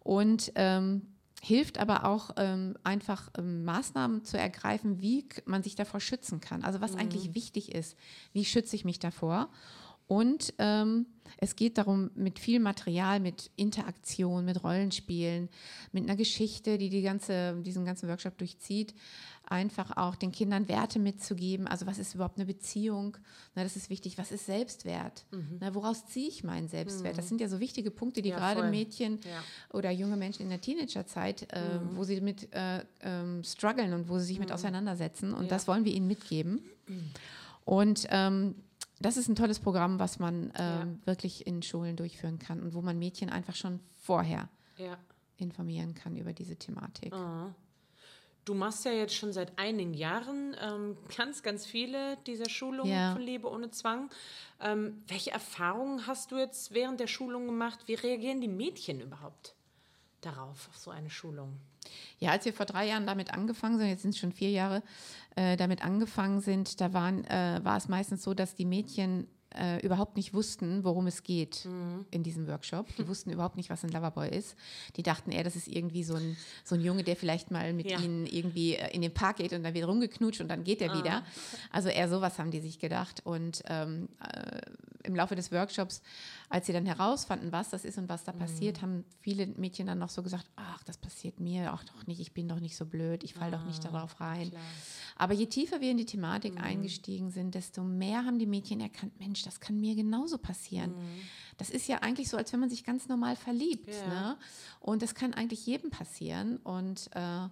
Und 0.01 0.53
ähm, 0.55 1.03
hilft 1.43 1.79
aber 1.79 2.05
auch 2.05 2.31
ähm, 2.37 2.77
einfach 2.83 3.31
ähm, 3.39 3.65
Maßnahmen 3.65 4.25
zu 4.25 4.39
ergreifen, 4.39 5.01
wie 5.01 5.27
man 5.45 5.63
sich 5.63 5.75
davor 5.75 6.01
schützen 6.01 6.41
kann. 6.41 6.65
Also 6.65 6.81
was 6.81 6.97
eigentlich 6.97 7.35
wichtig 7.35 7.75
ist, 7.75 7.97
wie 8.33 8.45
schütze 8.45 8.75
ich 8.75 8.85
mich 8.85 8.99
davor? 8.99 9.49
Und 10.09 10.55
ähm, 10.59 11.07
es 11.39 11.57
geht 11.57 11.79
darum, 11.79 12.11
mit 12.15 12.39
viel 12.39 12.61
Material, 12.61 13.21
mit 13.21 13.51
Interaktion, 13.57 14.45
mit 14.45 14.63
Rollenspielen, 14.63 15.49
mit 15.93 16.05
einer 16.05 16.17
Geschichte, 16.17 16.79
die, 16.79 16.89
die 16.89 17.03
ganze, 17.03 17.61
diesen 17.63 17.85
ganzen 17.85 18.09
Workshop 18.09 18.39
durchzieht, 18.39 18.95
einfach 19.45 19.97
auch 19.97 20.17
den 20.17 20.33
Kindern 20.33 20.69
Werte 20.69 20.99
mitzugeben. 20.99 21.67
Also 21.67 21.87
was 21.87 21.99
ist 21.99 22.15
überhaupt 22.15 22.37
eine 22.37 22.47
Beziehung? 22.47 23.17
Na, 23.55 23.63
das 23.63 23.77
ist 23.77 23.91
wichtig. 23.91 24.19
Was 24.19 24.33
ist 24.33 24.47
Selbstwert? 24.47 25.25
Mhm. 25.31 25.59
Na, 25.61 25.75
woraus 25.75 26.07
ziehe 26.07 26.29
ich 26.29 26.43
meinen 26.43 26.69
Selbstwert? 26.69 27.15
Mhm. 27.15 27.17
Das 27.17 27.29
sind 27.29 27.41
ja 27.41 27.49
so 27.49 27.61
wichtige 27.61 27.91
Punkte, 27.91 28.23
die 28.23 28.31
ja, 28.31 28.37
gerade 28.37 28.61
voll. 28.61 28.71
Mädchen 28.71 29.21
ja. 29.25 29.43
oder 29.73 29.91
junge 29.91 30.17
Menschen 30.17 30.43
in 30.43 30.49
der 30.49 30.61
Teenagerzeit, 30.61 31.49
äh, 31.53 31.79
mhm. 31.79 31.97
wo 31.97 32.05
sie 32.05 32.21
mit 32.21 32.53
äh, 32.55 32.85
ähm, 33.03 33.43
strugglen 33.45 33.93
und 33.93 34.09
wo 34.09 34.19
sie 34.19 34.27
sich 34.27 34.39
mit 34.39 34.49
mhm. 34.49 34.55
auseinandersetzen. 34.55 35.33
Und 35.33 35.45
ja. 35.45 35.49
das 35.49 35.69
wollen 35.69 35.85
wir 35.85 35.93
ihnen 35.93 36.07
mitgeben. 36.07 36.63
Mhm. 36.89 37.11
Und 37.65 38.07
ähm, 38.11 38.55
das 39.01 39.17
ist 39.17 39.29
ein 39.29 39.37
tolles 39.37 39.61
Programm, 39.61 39.99
was 39.99 40.19
man 40.19 40.53
ähm, 40.57 41.01
wirklich 41.05 41.47
in 41.47 41.63
Schulen 41.63 41.97
durchführen 41.97 42.39
kann 42.39 42.61
und 42.63 42.75
wo 42.75 42.83
man 42.83 42.99
Mädchen 42.99 43.31
einfach 43.31 43.55
schon 43.55 43.81
vorher 44.03 44.49
informieren 45.37 45.95
kann 45.95 46.17
über 46.17 46.33
diese 46.33 46.57
Thematik. 46.57 47.15
Oh. 47.15 47.51
Du 48.47 48.55
machst 48.55 48.85
ja 48.85 48.93
jetzt 48.93 49.15
schon 49.15 49.33
seit 49.33 49.59
einigen 49.59 49.93
Jahren 49.93 50.55
ähm, 50.63 50.97
ganz, 51.17 51.43
ganz 51.43 51.67
viele 51.67 52.17
dieser 52.29 52.49
Schulungen 52.49 52.93
ja. 52.93 53.13
von 53.13 53.21
Liebe 53.21 53.51
ohne 53.51 53.73
Zwang. 53.73 54.09
Ähm, 54.61 55.03
welche 55.09 55.33
Erfahrungen 55.33 56.07
hast 56.07 56.31
du 56.31 56.37
jetzt 56.37 56.73
während 56.73 57.01
der 57.01 57.09
Schulung 57.09 57.47
gemacht? 57.47 57.81
Wie 57.87 57.95
reagieren 57.95 58.41
die 58.41 58.49
Mädchen 58.49 59.01
überhaupt 59.01 59.56
darauf, 60.27 60.69
auf 60.69 60.77
so 60.77 60.91
eine 60.91 61.11
Schulung? 61.11 61.59
Ja, 62.19 62.33
als 62.33 62.45
wir 62.45 62.53
vor 62.53 62.67
drei 62.67 62.89
Jahren 62.89 63.07
damit 63.07 63.33
angefangen 63.33 63.79
sind, 63.79 63.89
jetzt 63.89 64.03
sind 64.03 64.11
es 64.11 64.19
schon 64.19 64.33
vier 64.33 64.51
Jahre, 64.51 64.83
äh, 65.37 65.57
damit 65.57 65.85
angefangen 65.85 66.41
sind, 66.41 66.81
da 66.81 66.93
waren, 66.93 67.25
äh, 67.25 67.61
war 67.63 67.77
es 67.77 67.89
meistens 67.89 68.23
so, 68.23 68.35
dass 68.35 68.55
die 68.55 68.65
Mädchen 68.65 69.29
äh, 69.59 69.79
überhaupt 69.85 70.17
nicht 70.17 70.35
wussten, 70.35 70.85
worum 70.85 71.07
es 71.07 71.23
geht 71.23 71.65
mhm. 71.65 72.07
in 72.11 72.23
diesem 72.23 72.47
Workshop. 72.47 72.87
Die 72.97 73.09
wussten 73.09 73.31
überhaupt 73.31 73.57
nicht, 73.57 73.71
was 73.71 73.85
ein 73.85 73.91
Loverboy 73.91 74.29
ist. 74.29 74.57
Die 74.97 75.03
dachten 75.03 75.33
eher, 75.33 75.45
das 75.45 75.57
ist 75.57 75.69
irgendwie 75.69 76.05
so 76.05 76.15
ein, 76.15 76.37
so 76.65 76.75
ein 76.75 76.81
Junge, 76.81 77.05
der 77.05 77.17
vielleicht 77.17 77.51
mal 77.51 77.73
mit 77.73 77.91
ja. 77.91 78.01
ihnen 78.01 78.27
irgendwie 78.27 78.75
äh, 78.75 78.95
in 78.95 79.03
den 79.03 79.13
Park 79.13 79.37
geht 79.37 79.53
und 79.53 79.63
dann 79.63 79.75
wird 79.75 79.87
rumgeknutscht 79.87 80.41
und 80.41 80.49
dann 80.49 80.65
geht 80.65 80.81
er 80.81 80.93
ah. 80.93 80.99
wieder. 80.99 81.23
Also 81.71 81.89
eher 81.89 82.09
sowas 82.09 82.39
haben 82.39 82.51
die 82.51 82.61
sich 82.61 82.79
gedacht. 82.79 83.23
Und 83.25 83.63
ähm, 83.69 84.09
äh, 84.23 84.61
im 85.07 85.15
Laufe 85.15 85.35
des 85.35 85.53
Workshops, 85.53 86.03
als 86.49 86.67
sie 86.67 86.73
dann 86.73 86.87
herausfanden, 86.87 87.53
was 87.53 87.71
das 87.71 87.85
ist 87.85 87.99
und 87.99 88.09
was 88.09 88.25
da 88.25 88.33
mhm. 88.33 88.39
passiert, 88.39 88.83
haben 88.83 89.05
viele 89.21 89.47
Mädchen 89.47 89.87
dann 89.87 89.99
noch 89.99 90.11
so 90.11 90.23
gesagt, 90.23 90.47
ach, 90.57 90.83
das 90.85 90.99
passiert 90.99 91.41
mir 91.41 91.73
auch 91.73 91.83
doch 91.85 92.07
nicht, 92.07 92.21
ich 92.21 92.33
bin 92.33 92.49
doch 92.49 92.61
nicht 92.61 92.77
so 92.77 92.85
blöd, 92.85 93.25
ich 93.25 93.35
falle 93.35 93.57
ah, 93.57 93.59
doch 93.59 93.67
nicht 93.67 93.85
ah, 93.87 93.91
darauf 93.91 94.21
rein. 94.21 94.51
Klar. 94.51 94.63
Aber 95.17 95.35
je 95.35 95.47
tiefer 95.47 95.81
wir 95.81 95.91
in 95.91 95.97
die 95.97 96.05
Thematik 96.05 96.55
mhm. 96.55 96.61
eingestiegen 96.61 97.31
sind, 97.31 97.55
desto 97.55 97.83
mehr 97.83 98.25
haben 98.25 98.39
die 98.39 98.47
Mädchen 98.47 98.81
erkannt, 98.81 99.19
Mensch, 99.19 99.43
das 99.47 99.61
kann 99.61 99.81
mir 99.81 99.95
genauso 99.95 100.39
passieren. 100.39 100.91
Mhm. 100.91 101.21
Das 101.59 101.71
ist 101.71 101.89
ja 101.89 101.99
eigentlich 101.99 102.29
so, 102.29 102.37
als 102.37 102.53
wenn 102.53 102.61
man 102.61 102.71
sich 102.71 102.85
ganz 102.85 103.09
normal 103.09 103.37
verliebt. 103.37 103.89
Ja. 103.89 104.09
Ne? 104.09 104.37
Und 104.81 105.03
das 105.03 105.15
kann 105.15 105.35
eigentlich 105.35 105.67
jedem 105.67 105.91
passieren. 105.91 106.59
Und 106.59 107.11
äh, 107.15 107.49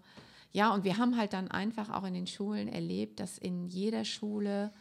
ja, 0.52 0.72
und 0.72 0.84
wir 0.84 0.98
haben 0.98 1.16
halt 1.16 1.32
dann 1.32 1.50
einfach 1.50 1.90
auch 1.90 2.04
in 2.04 2.14
den 2.14 2.26
Schulen 2.26 2.68
erlebt, 2.68 3.20
dass 3.20 3.38
in 3.38 3.66
jeder 3.66 4.04
Schule 4.04 4.72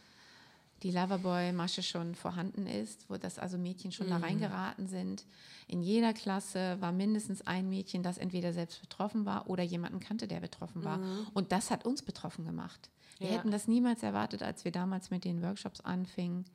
die 0.84 0.92
Loverboy-Masche 0.92 1.82
schon 1.82 2.14
vorhanden 2.14 2.68
ist, 2.68 3.10
wo 3.10 3.16
das 3.16 3.40
also 3.40 3.58
Mädchen 3.58 3.92
schon 3.92 4.08
mhm. 4.08 4.12
da 4.12 4.18
reingeraten 4.18 4.88
sind. 4.88 5.26
In 5.68 5.82
jeder 5.82 6.14
Klasse 6.14 6.78
war 6.82 6.92
mindestens 6.92 7.42
ein 7.42 7.70
Mädchen, 7.70 8.04
das 8.04 8.18
entweder 8.18 8.52
selbst 8.52 8.82
betroffen 8.82 9.26
war 9.26 9.50
oder 9.50 9.64
jemanden 9.64 10.02
kannte, 10.02 10.28
der 10.28 10.42
betroffen 10.42 10.84
war. 10.84 10.98
Mhm. 10.98 11.28
Und 11.34 11.52
das 11.54 11.72
hat 11.72 11.86
uns 11.86 12.02
betroffen 12.02 12.46
gemacht. 12.46 12.90
Wir 13.18 13.30
ja. 13.30 13.38
hätten 13.38 13.52
das 13.52 13.68
niemals 13.68 14.04
erwartet, 14.04 14.44
als 14.44 14.66
wir 14.66 14.72
damals 14.72 15.10
mit 15.10 15.24
den 15.24 15.42
Workshops 15.42 15.80
anfingen, 15.82 16.46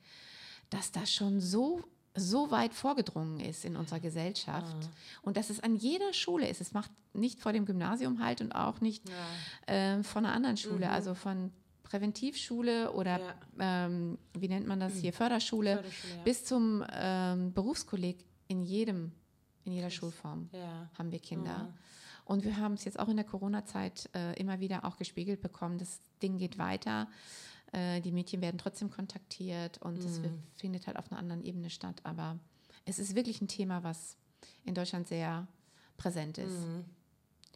dass 0.70 0.92
das 0.92 1.12
schon 1.12 1.40
so 1.40 1.83
so 2.14 2.50
weit 2.50 2.74
vorgedrungen 2.74 3.38
ist 3.40 3.64
in 3.64 3.76
unserer 3.76 4.00
Gesellschaft 4.00 4.76
ja. 4.83 4.90
und 5.22 5.37
dass 5.37 5.50
es 5.50 5.61
an 5.61 5.76
jeder 5.76 6.12
Schule 6.12 6.48
ist. 6.48 6.61
Es 6.61 6.72
macht 6.72 6.90
nicht 7.12 7.40
vor 7.40 7.52
dem 7.52 7.64
Gymnasium 7.64 8.22
halt 8.22 8.40
und 8.40 8.52
auch 8.52 8.81
nicht 8.81 9.04
ja. 9.09 9.94
äh, 9.98 10.02
von 10.02 10.24
einer 10.24 10.35
anderen 10.35 10.57
Schule, 10.57 10.87
mhm. 10.87 10.92
also 10.92 11.14
von 11.14 11.52
Präventivschule 11.85 12.92
oder 12.92 13.20
ja. 13.20 13.35
ähm, 13.87 14.18
wie 14.38 14.48
nennt 14.48 14.66
man 14.66 14.81
das 14.81 14.96
hier, 14.96 15.12
Förderschule, 15.12 15.76
Förderschule 15.76 16.22
bis 16.24 16.44
zum 16.44 16.85
ähm, 16.92 17.52
Berufskolleg 17.52 18.24
in 18.48 18.62
jedem, 18.62 19.12
in 19.64 19.72
jeder 19.72 19.90
Schulform 19.90 20.50
ja. 20.52 20.90
haben 20.98 21.11
wir 21.12 21.18
Kinder. 21.18 21.59
Mhm. 21.59 21.74
Und 22.24 22.44
wir 22.44 22.59
haben 22.59 22.74
es 22.74 22.85
jetzt 22.85 22.98
auch 22.98 23.09
in 23.09 23.16
der 23.16 23.24
Corona-Zeit 23.24 24.11
äh, 24.14 24.38
immer 24.38 24.61
wieder 24.61 24.85
auch 24.85 24.98
gespiegelt 24.98 25.40
bekommen. 25.40 25.78
Das 25.78 26.00
Ding 26.22 26.37
geht 26.37 26.59
weiter. 26.59 27.09
Äh, 27.72 28.00
die 28.00 28.12
Mädchen 28.12 28.40
werden 28.40 28.59
trotzdem 28.59 28.90
kontaktiert 28.90 29.78
und 29.83 30.02
mhm. 30.04 30.42
findet 30.54 30.87
halt 30.87 30.96
auf 30.96 31.11
einer 31.11 31.18
anderen 31.18 31.42
Ebene 31.42 31.70
statt. 31.70 32.00
Aber 32.04 32.38
es 32.85 32.98
ist 32.98 33.14
wirklich 33.14 33.40
ein 33.40 33.48
Thema, 33.48 33.83
was 33.83 34.16
in 34.64 34.74
Deutschland 34.74 35.09
sehr 35.09 35.46
präsent 35.96 36.38
ist. 36.38 36.66
Mhm. 36.66 36.85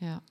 Ja. 0.01 0.23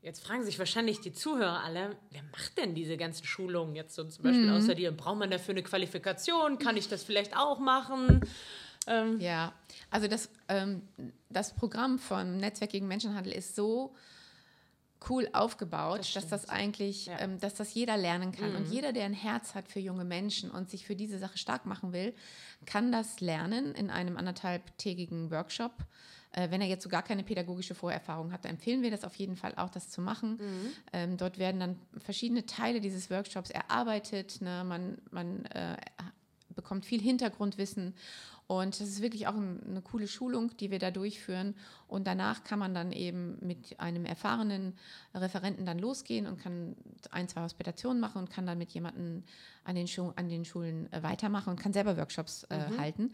Jetzt 0.00 0.24
fragen 0.24 0.44
sich 0.44 0.58
wahrscheinlich 0.58 1.00
die 1.00 1.12
Zuhörer 1.12 1.62
alle, 1.62 1.96
wer 2.10 2.22
macht 2.24 2.58
denn 2.58 2.74
diese 2.74 2.96
ganzen 2.96 3.24
Schulungen 3.24 3.76
jetzt 3.76 3.94
so 3.94 4.02
zum 4.04 4.24
Beispiel 4.24 4.48
mhm. 4.48 4.56
außer 4.56 4.74
dir? 4.74 4.90
Braucht 4.90 5.18
man 5.18 5.30
dafür 5.30 5.54
eine 5.54 5.62
Qualifikation? 5.62 6.58
Kann 6.58 6.76
ich 6.76 6.88
das 6.88 7.04
vielleicht 7.04 7.36
auch 7.36 7.60
machen? 7.60 8.20
Ähm. 8.88 9.20
Ja, 9.20 9.52
also 9.90 10.08
das, 10.08 10.28
ähm, 10.48 10.82
das 11.28 11.54
Programm 11.54 12.00
vom 12.00 12.36
Netzwerk 12.38 12.72
gegen 12.72 12.88
Menschenhandel 12.88 13.32
ist 13.32 13.54
so 13.54 13.94
cool 15.08 15.28
aufgebaut, 15.32 16.00
das 16.00 16.12
dass 16.12 16.28
das 16.28 16.48
eigentlich, 16.48 17.06
ja. 17.06 17.20
ähm, 17.20 17.38
dass 17.40 17.54
das 17.54 17.74
jeder 17.74 17.96
lernen 17.96 18.32
kann. 18.32 18.50
Mhm. 18.50 18.56
Und 18.56 18.68
jeder, 18.72 18.92
der 18.92 19.04
ein 19.04 19.14
Herz 19.14 19.54
hat 19.54 19.68
für 19.68 19.80
junge 19.80 20.04
Menschen 20.04 20.50
und 20.50 20.70
sich 20.70 20.86
für 20.86 20.96
diese 20.96 21.18
Sache 21.18 21.38
stark 21.38 21.66
machen 21.66 21.92
will, 21.92 22.14
kann 22.66 22.92
das 22.92 23.20
lernen 23.20 23.74
in 23.74 23.90
einem 23.90 24.16
anderthalbtägigen 24.16 25.30
Workshop. 25.30 25.72
Äh, 26.32 26.50
wenn 26.50 26.60
er 26.60 26.66
jetzt 26.66 26.82
so 26.82 26.88
gar 26.88 27.02
keine 27.02 27.22
pädagogische 27.22 27.74
Vorerfahrung 27.74 28.32
hat, 28.32 28.44
dann 28.44 28.52
empfehlen 28.52 28.82
wir 28.82 28.90
das 28.90 29.04
auf 29.04 29.14
jeden 29.16 29.36
Fall 29.36 29.54
auch, 29.56 29.70
das 29.70 29.90
zu 29.90 30.00
machen. 30.00 30.38
Mhm. 30.40 30.72
Ähm, 30.92 31.16
dort 31.16 31.38
werden 31.38 31.60
dann 31.60 31.78
verschiedene 31.98 32.46
Teile 32.46 32.80
dieses 32.80 33.10
Workshops 33.10 33.50
erarbeitet. 33.50 34.40
Ne? 34.40 34.64
Man, 34.64 34.98
man 35.10 35.44
äh, 35.46 35.76
bekommt 36.54 36.86
viel 36.86 37.00
Hintergrundwissen 37.00 37.94
und 38.52 38.78
das 38.78 38.86
ist 38.86 39.00
wirklich 39.00 39.26
auch 39.28 39.34
ein, 39.34 39.62
eine 39.66 39.80
coole 39.80 40.06
Schulung, 40.06 40.54
die 40.58 40.70
wir 40.70 40.78
da 40.78 40.90
durchführen. 40.90 41.54
Und 41.88 42.06
danach 42.06 42.44
kann 42.44 42.58
man 42.58 42.74
dann 42.74 42.92
eben 42.92 43.38
mit 43.40 43.80
einem 43.80 44.04
erfahrenen 44.04 44.74
Referenten 45.14 45.64
dann 45.64 45.78
losgehen 45.78 46.26
und 46.26 46.38
kann 46.38 46.76
ein, 47.10 47.28
zwei 47.28 47.40
Hospitationen 47.42 47.98
machen 47.98 48.18
und 48.18 48.30
kann 48.30 48.46
dann 48.46 48.58
mit 48.58 48.72
jemandem 48.72 49.24
an 49.64 49.74
den, 49.76 49.86
Schu 49.86 50.12
an 50.16 50.28
den 50.28 50.44
Schulen 50.44 50.92
äh, 50.92 51.02
weitermachen 51.02 51.50
und 51.50 51.60
kann 51.60 51.72
selber 51.72 51.96
Workshops 51.96 52.44
äh, 52.44 52.68
mhm. 52.68 52.78
halten. 52.78 53.12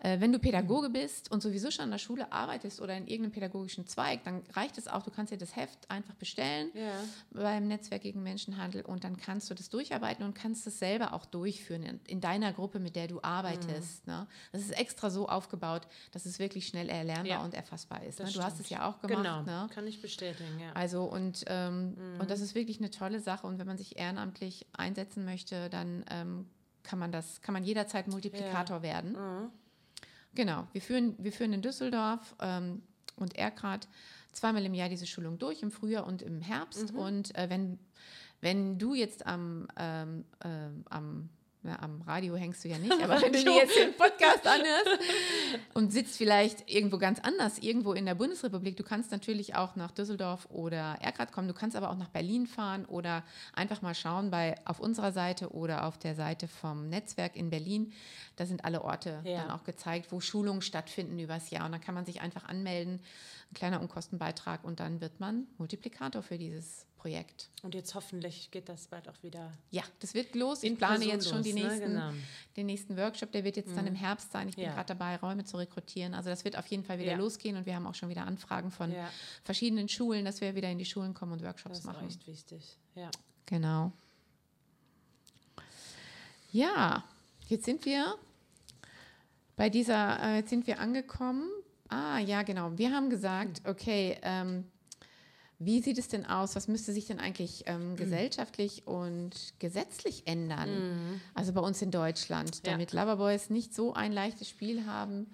Äh, 0.00 0.20
wenn 0.20 0.32
du 0.32 0.38
Pädagoge 0.38 0.90
bist 0.90 1.30
und 1.30 1.42
sowieso 1.42 1.70
schon 1.70 1.84
an 1.84 1.90
der 1.90 1.98
Schule 1.98 2.30
arbeitest 2.32 2.80
oder 2.80 2.96
in 2.96 3.06
irgendeinem 3.06 3.32
pädagogischen 3.32 3.86
Zweig, 3.86 4.24
dann 4.24 4.42
reicht 4.52 4.78
es 4.78 4.86
auch, 4.88 5.02
du 5.02 5.10
kannst 5.10 5.32
dir 5.32 5.38
das 5.38 5.56
Heft 5.56 5.90
einfach 5.90 6.14
bestellen 6.14 6.70
ja. 6.74 7.00
beim 7.32 7.66
Netzwerk 7.66 8.02
gegen 8.02 8.22
Menschenhandel 8.22 8.82
und 8.82 9.04
dann 9.04 9.16
kannst 9.16 9.50
du 9.50 9.54
das 9.54 9.70
durcharbeiten 9.70 10.24
und 10.24 10.34
kannst 10.34 10.66
es 10.66 10.78
selber 10.78 11.14
auch 11.14 11.26
durchführen 11.26 11.82
in, 11.82 12.00
in, 12.06 12.20
deiner 12.20 12.52
Gruppe, 12.52 12.78
mit 12.78 12.94
der 12.94 13.08
du 13.08 13.20
arbeitest. 13.22 14.06
Mhm. 14.06 14.12
Ne? 14.12 14.26
Das 14.52 14.62
ist 14.62 14.77
extra 14.78 15.10
so 15.10 15.28
aufgebaut, 15.28 15.88
dass 16.12 16.26
es 16.26 16.38
wirklich 16.38 16.66
schnell 16.66 16.88
erlernbar 16.88 17.26
ja. 17.26 17.44
und 17.44 17.54
erfassbar 17.54 18.04
ist. 18.04 18.20
Ne? 18.20 18.30
Du 18.32 18.42
hast 18.42 18.60
es 18.60 18.68
ja 18.68 18.88
auch 18.88 19.00
gemacht. 19.00 19.24
Genau, 19.24 19.42
ne? 19.42 19.68
kann 19.74 19.86
ich 19.86 20.00
bestätigen, 20.00 20.60
ja. 20.60 20.72
Also 20.72 21.04
und, 21.04 21.44
ähm, 21.48 21.94
mhm. 21.94 22.20
und 22.20 22.30
das 22.30 22.40
ist 22.40 22.54
wirklich 22.54 22.78
eine 22.78 22.90
tolle 22.90 23.20
Sache 23.20 23.46
und 23.46 23.58
wenn 23.58 23.66
man 23.66 23.78
sich 23.78 23.98
ehrenamtlich 23.98 24.66
einsetzen 24.72 25.24
möchte, 25.24 25.68
dann 25.68 25.88
dann 25.88 26.04
ähm, 26.10 26.46
kann 26.82 26.98
man 26.98 27.12
das, 27.12 27.40
kann 27.42 27.52
man 27.52 27.64
jederzeit 27.64 28.08
Multiplikator 28.08 28.78
ja. 28.78 28.82
werden. 28.82 29.12
Mhm. 29.12 29.50
Genau, 30.34 30.66
wir 30.72 30.82
führen, 30.82 31.14
wir 31.18 31.32
führen 31.32 31.52
in 31.52 31.62
Düsseldorf 31.62 32.36
ähm, 32.40 32.82
und 33.16 33.36
Erkrath 33.36 33.88
zweimal 34.32 34.64
im 34.64 34.74
Jahr 34.74 34.88
diese 34.88 35.06
Schulung 35.06 35.38
durch, 35.38 35.62
im 35.62 35.70
Frühjahr 35.70 36.06
und 36.06 36.22
im 36.22 36.40
Herbst. 36.40 36.92
Mhm. 36.92 36.98
Und 36.98 37.34
äh, 37.34 37.50
wenn, 37.50 37.78
wenn 38.40 38.78
du 38.78 38.94
jetzt 38.94 39.26
am, 39.26 39.66
ähm, 39.76 40.24
äh, 40.40 40.68
am 40.90 41.28
na, 41.68 41.82
am 41.82 42.00
Radio 42.02 42.34
hängst 42.36 42.64
du 42.64 42.68
ja 42.68 42.78
nicht, 42.78 42.92
aber 43.02 43.20
wenn 43.20 43.32
du 43.32 43.44
dir 43.44 43.54
jetzt 43.54 43.76
den 43.76 43.94
Podcast 43.94 44.46
anhörst 44.46 44.88
und 45.74 45.92
sitzt 45.92 46.16
vielleicht 46.16 46.70
irgendwo 46.70 46.98
ganz 46.98 47.20
anders, 47.20 47.58
irgendwo 47.58 47.92
in 47.92 48.06
der 48.06 48.14
Bundesrepublik, 48.14 48.76
du 48.76 48.82
kannst 48.82 49.10
natürlich 49.10 49.54
auch 49.54 49.76
nach 49.76 49.90
Düsseldorf 49.90 50.48
oder 50.50 50.96
Erkrath 51.00 51.32
kommen, 51.32 51.48
du 51.48 51.54
kannst 51.54 51.76
aber 51.76 51.90
auch 51.90 51.96
nach 51.96 52.08
Berlin 52.08 52.46
fahren 52.46 52.86
oder 52.86 53.22
einfach 53.52 53.82
mal 53.82 53.94
schauen 53.94 54.30
bei 54.30 54.54
auf 54.64 54.80
unserer 54.80 55.12
Seite 55.12 55.50
oder 55.50 55.84
auf 55.84 55.98
der 55.98 56.14
Seite 56.14 56.48
vom 56.48 56.88
Netzwerk 56.88 57.36
in 57.36 57.50
Berlin. 57.50 57.92
Da 58.38 58.46
sind 58.46 58.64
alle 58.64 58.84
Orte 58.84 59.20
ja. 59.24 59.42
dann 59.42 59.50
auch 59.50 59.64
gezeigt, 59.64 60.12
wo 60.12 60.20
Schulungen 60.20 60.62
stattfinden 60.62 61.18
übers 61.18 61.50
Jahr. 61.50 61.66
Und 61.66 61.72
dann 61.72 61.80
kann 61.80 61.94
man 61.96 62.06
sich 62.06 62.20
einfach 62.20 62.44
anmelden, 62.44 63.00
ein 63.50 63.54
kleiner 63.54 63.80
Unkostenbeitrag 63.80 64.62
und 64.62 64.78
dann 64.78 65.00
wird 65.00 65.18
man 65.18 65.48
Multiplikator 65.58 66.22
für 66.22 66.38
dieses 66.38 66.86
Projekt. 66.98 67.50
Und 67.62 67.74
jetzt 67.74 67.96
hoffentlich 67.96 68.52
geht 68.52 68.68
das 68.68 68.86
bald 68.86 69.08
auch 69.08 69.20
wieder. 69.24 69.52
Ja, 69.70 69.82
das 69.98 70.14
wird 70.14 70.36
los. 70.36 70.62
Ich 70.62 70.76
plane 70.76 71.04
jetzt 71.04 71.28
schon 71.28 71.42
die 71.42 71.52
ne? 71.52 71.62
nächsten, 71.62 71.92
ne? 71.94 72.12
genau. 72.12 72.12
den 72.56 72.66
nächsten 72.66 72.96
Workshop. 72.96 73.32
Der 73.32 73.42
wird 73.42 73.56
jetzt 73.56 73.70
mhm. 73.70 73.76
dann 73.76 73.86
im 73.88 73.94
Herbst 73.96 74.30
sein. 74.30 74.48
Ich 74.48 74.54
bin 74.54 74.66
ja. 74.66 74.72
gerade 74.72 74.94
dabei, 74.94 75.16
Räume 75.16 75.44
zu 75.44 75.56
rekrutieren. 75.56 76.14
Also 76.14 76.30
das 76.30 76.44
wird 76.44 76.56
auf 76.56 76.66
jeden 76.66 76.84
Fall 76.84 77.00
wieder 77.00 77.12
ja. 77.12 77.16
losgehen 77.16 77.56
und 77.56 77.66
wir 77.66 77.74
haben 77.74 77.88
auch 77.88 77.94
schon 77.96 78.08
wieder 78.08 78.24
Anfragen 78.24 78.70
von 78.70 78.92
ja. 78.92 79.10
verschiedenen 79.42 79.88
Schulen, 79.88 80.24
dass 80.24 80.40
wir 80.40 80.54
wieder 80.54 80.70
in 80.70 80.78
die 80.78 80.84
Schulen 80.84 81.12
kommen 81.12 81.32
und 81.32 81.42
Workshops 81.42 81.82
machen. 81.82 82.04
Das 82.04 82.14
ist 82.14 82.20
echt 82.20 82.28
wichtig. 82.28 82.78
Ja. 82.94 83.10
Genau. 83.46 83.90
Ja, 86.52 87.04
jetzt 87.48 87.64
sind 87.64 87.84
wir 87.84 88.16
Bei 89.58 89.68
dieser, 89.68 90.22
äh, 90.22 90.36
jetzt 90.36 90.50
sind 90.50 90.66
wir 90.68 90.78
angekommen. 90.78 91.50
Ah, 91.88 92.18
ja, 92.20 92.42
genau. 92.44 92.78
Wir 92.78 92.92
haben 92.92 93.10
gesagt, 93.10 93.62
okay, 93.66 94.16
ähm, 94.22 94.64
wie 95.58 95.82
sieht 95.82 95.98
es 95.98 96.06
denn 96.06 96.24
aus? 96.24 96.54
Was 96.54 96.68
müsste 96.68 96.92
sich 96.92 97.06
denn 97.06 97.18
eigentlich 97.18 97.64
ähm, 97.66 97.96
gesellschaftlich 97.96 98.86
und 98.86 99.32
gesetzlich 99.58 100.28
ändern? 100.28 101.20
Also 101.34 101.52
bei 101.52 101.60
uns 101.60 101.82
in 101.82 101.90
Deutschland, 101.90 102.64
Ja. 102.64 102.72
damit 102.72 102.92
Loverboys 102.92 103.50
nicht 103.50 103.74
so 103.74 103.94
ein 103.94 104.12
leichtes 104.12 104.48
Spiel 104.48 104.86
haben 104.86 105.26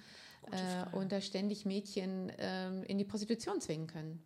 äh, 0.50 0.96
und 0.96 1.12
da 1.12 1.20
ständig 1.20 1.66
Mädchen 1.66 2.32
ähm, 2.38 2.82
in 2.84 2.96
die 2.96 3.04
Prostitution 3.04 3.60
zwingen 3.60 3.86
können. 3.86 4.22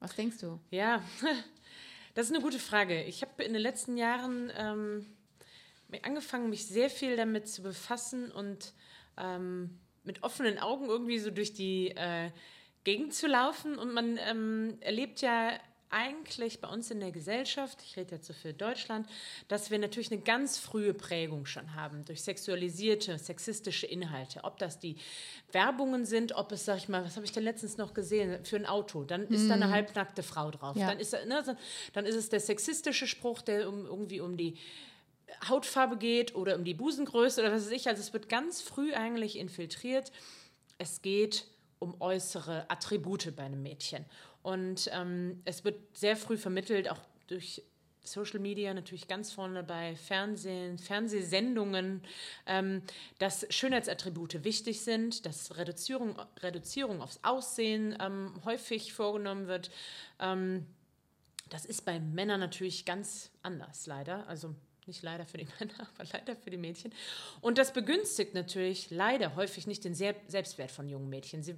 Was 0.00 0.14
denkst 0.14 0.36
du? 0.40 0.60
Ja, 0.70 1.02
das 2.14 2.26
ist 2.26 2.34
eine 2.34 2.42
gute 2.42 2.58
Frage. 2.58 3.02
Ich 3.04 3.22
habe 3.22 3.42
in 3.42 3.54
den 3.54 3.62
letzten 3.62 3.96
Jahren 3.96 4.52
ähm, 4.54 5.06
angefangen, 6.02 6.50
mich 6.50 6.66
sehr 6.66 6.90
viel 6.90 7.16
damit 7.16 7.48
zu 7.48 7.62
befassen 7.62 8.30
und 8.30 8.74
ähm, 9.18 9.78
mit 10.04 10.22
offenen 10.22 10.58
Augen 10.58 10.86
irgendwie 10.86 11.18
so 11.18 11.30
durch 11.30 11.52
die 11.54 11.88
äh, 11.90 12.30
Gegend 12.84 13.14
zu 13.14 13.26
laufen. 13.26 13.78
Und 13.78 13.92
man 13.92 14.18
ähm, 14.18 14.76
erlebt 14.80 15.20
ja 15.20 15.52
eigentlich 15.94 16.60
bei 16.60 16.68
uns 16.68 16.90
in 16.90 16.98
der 16.98 17.12
Gesellschaft, 17.12 17.78
ich 17.86 17.96
rede 17.96 18.16
jetzt 18.16 18.26
so 18.26 18.32
für 18.32 18.52
Deutschland, 18.52 19.08
dass 19.46 19.70
wir 19.70 19.78
natürlich 19.78 20.10
eine 20.10 20.20
ganz 20.20 20.58
frühe 20.58 20.92
Prägung 20.92 21.46
schon 21.46 21.74
haben 21.74 22.04
durch 22.04 22.22
sexualisierte, 22.22 23.16
sexistische 23.18 23.86
Inhalte. 23.86 24.42
Ob 24.42 24.58
das 24.58 24.80
die 24.80 24.96
Werbungen 25.52 26.04
sind, 26.04 26.34
ob 26.34 26.50
es, 26.50 26.64
sag 26.64 26.78
ich 26.78 26.88
mal, 26.88 27.04
was 27.04 27.14
habe 27.14 27.24
ich 27.24 27.32
denn 27.32 27.44
letztens 27.44 27.76
noch 27.76 27.94
gesehen, 27.94 28.44
für 28.44 28.56
ein 28.56 28.66
Auto, 28.66 29.04
dann 29.04 29.28
ist 29.28 29.48
da 29.48 29.54
eine 29.54 29.70
halbnackte 29.70 30.24
Frau 30.24 30.50
drauf. 30.50 30.76
Ja. 30.76 30.88
Dann, 30.88 30.98
ist, 30.98 31.12
ne, 31.12 31.56
dann 31.92 32.06
ist 32.06 32.16
es 32.16 32.28
der 32.28 32.40
sexistische 32.40 33.06
Spruch, 33.06 33.40
der 33.42 33.68
um, 33.68 33.86
irgendwie 33.86 34.20
um 34.20 34.36
die 34.36 34.58
Hautfarbe 35.48 35.96
geht 35.96 36.34
oder 36.34 36.56
um 36.56 36.64
die 36.64 36.74
Busengröße 36.74 37.40
oder 37.40 37.52
was 37.52 37.66
weiß 37.66 37.72
ich. 37.72 37.88
Also 37.88 38.00
es 38.00 38.12
wird 38.12 38.28
ganz 38.28 38.60
früh 38.62 38.94
eigentlich 38.94 39.38
infiltriert. 39.38 40.12
Es 40.78 41.02
geht 41.02 41.46
um 41.78 42.00
äußere 42.00 42.68
Attribute 42.70 43.34
bei 43.36 43.44
einem 43.44 43.62
Mädchen. 43.62 44.04
Und 44.42 44.90
ähm, 44.92 45.40
es 45.44 45.64
wird 45.64 45.96
sehr 45.96 46.16
früh 46.16 46.36
vermittelt, 46.36 46.90
auch 46.90 46.98
durch 47.26 47.62
Social 48.04 48.38
Media 48.38 48.74
natürlich 48.74 49.08
ganz 49.08 49.32
vorne 49.32 49.62
bei 49.62 49.96
Fernsehen, 49.96 50.78
Fernsehsendungen, 50.78 52.02
ähm, 52.46 52.82
dass 53.18 53.46
Schönheitsattribute 53.48 54.44
wichtig 54.44 54.82
sind, 54.82 55.24
dass 55.24 55.56
Reduzierung, 55.56 56.16
Reduzierung 56.40 57.00
aufs 57.00 57.20
Aussehen 57.22 57.96
ähm, 58.00 58.34
häufig 58.44 58.92
vorgenommen 58.92 59.46
wird. 59.46 59.70
Ähm, 60.20 60.66
das 61.48 61.64
ist 61.64 61.84
bei 61.84 61.98
Männern 61.98 62.40
natürlich 62.40 62.84
ganz 62.84 63.30
anders, 63.42 63.86
leider. 63.86 64.26
Also 64.28 64.54
nicht 64.86 65.02
leider 65.02 65.26
für 65.26 65.38
die 65.38 65.46
Männer, 65.60 65.74
aber 65.94 66.08
leider 66.12 66.36
für 66.36 66.50
die 66.50 66.56
Mädchen. 66.56 66.92
Und 67.40 67.58
das 67.58 67.72
begünstigt 67.72 68.34
natürlich 68.34 68.90
leider 68.90 69.36
häufig 69.36 69.66
nicht 69.66 69.84
den 69.84 69.94
Sel- 69.94 70.16
Selbstwert 70.28 70.70
von 70.70 70.88
jungen 70.88 71.08
Mädchen. 71.08 71.42
Sie 71.42 71.56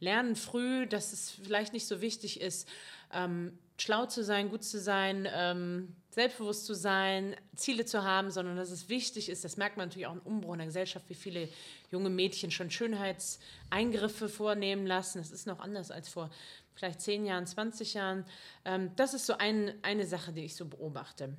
lernen 0.00 0.36
früh, 0.36 0.86
dass 0.86 1.12
es 1.12 1.30
vielleicht 1.30 1.72
nicht 1.72 1.86
so 1.86 2.00
wichtig 2.00 2.40
ist, 2.40 2.68
ähm, 3.12 3.58
schlau 3.78 4.06
zu 4.06 4.22
sein, 4.22 4.50
gut 4.50 4.62
zu 4.64 4.78
sein, 4.78 5.28
ähm, 5.32 5.96
selbstbewusst 6.10 6.64
zu 6.66 6.74
sein, 6.74 7.34
Ziele 7.56 7.84
zu 7.84 8.04
haben, 8.04 8.30
sondern 8.30 8.56
dass 8.56 8.70
es 8.70 8.88
wichtig 8.88 9.28
ist, 9.28 9.44
das 9.44 9.56
merkt 9.56 9.76
man 9.76 9.88
natürlich 9.88 10.06
auch 10.06 10.14
im 10.14 10.20
Umbruch 10.20 10.52
in 10.52 10.58
der 10.58 10.66
Gesellschaft, 10.68 11.08
wie 11.08 11.14
viele 11.14 11.48
junge 11.90 12.10
Mädchen 12.10 12.52
schon 12.52 12.70
Schönheitseingriffe 12.70 14.28
vornehmen 14.28 14.86
lassen. 14.86 15.18
Das 15.18 15.32
ist 15.32 15.46
noch 15.46 15.58
anders 15.58 15.90
als 15.90 16.08
vor 16.08 16.30
vielleicht 16.74 17.00
10 17.00 17.26
Jahren, 17.26 17.46
20 17.46 17.94
Jahren. 17.94 18.24
Ähm, 18.64 18.90
das 18.96 19.14
ist 19.14 19.26
so 19.26 19.34
ein, 19.38 19.74
eine 19.82 20.06
Sache, 20.06 20.32
die 20.32 20.44
ich 20.44 20.54
so 20.54 20.66
beobachte. 20.66 21.36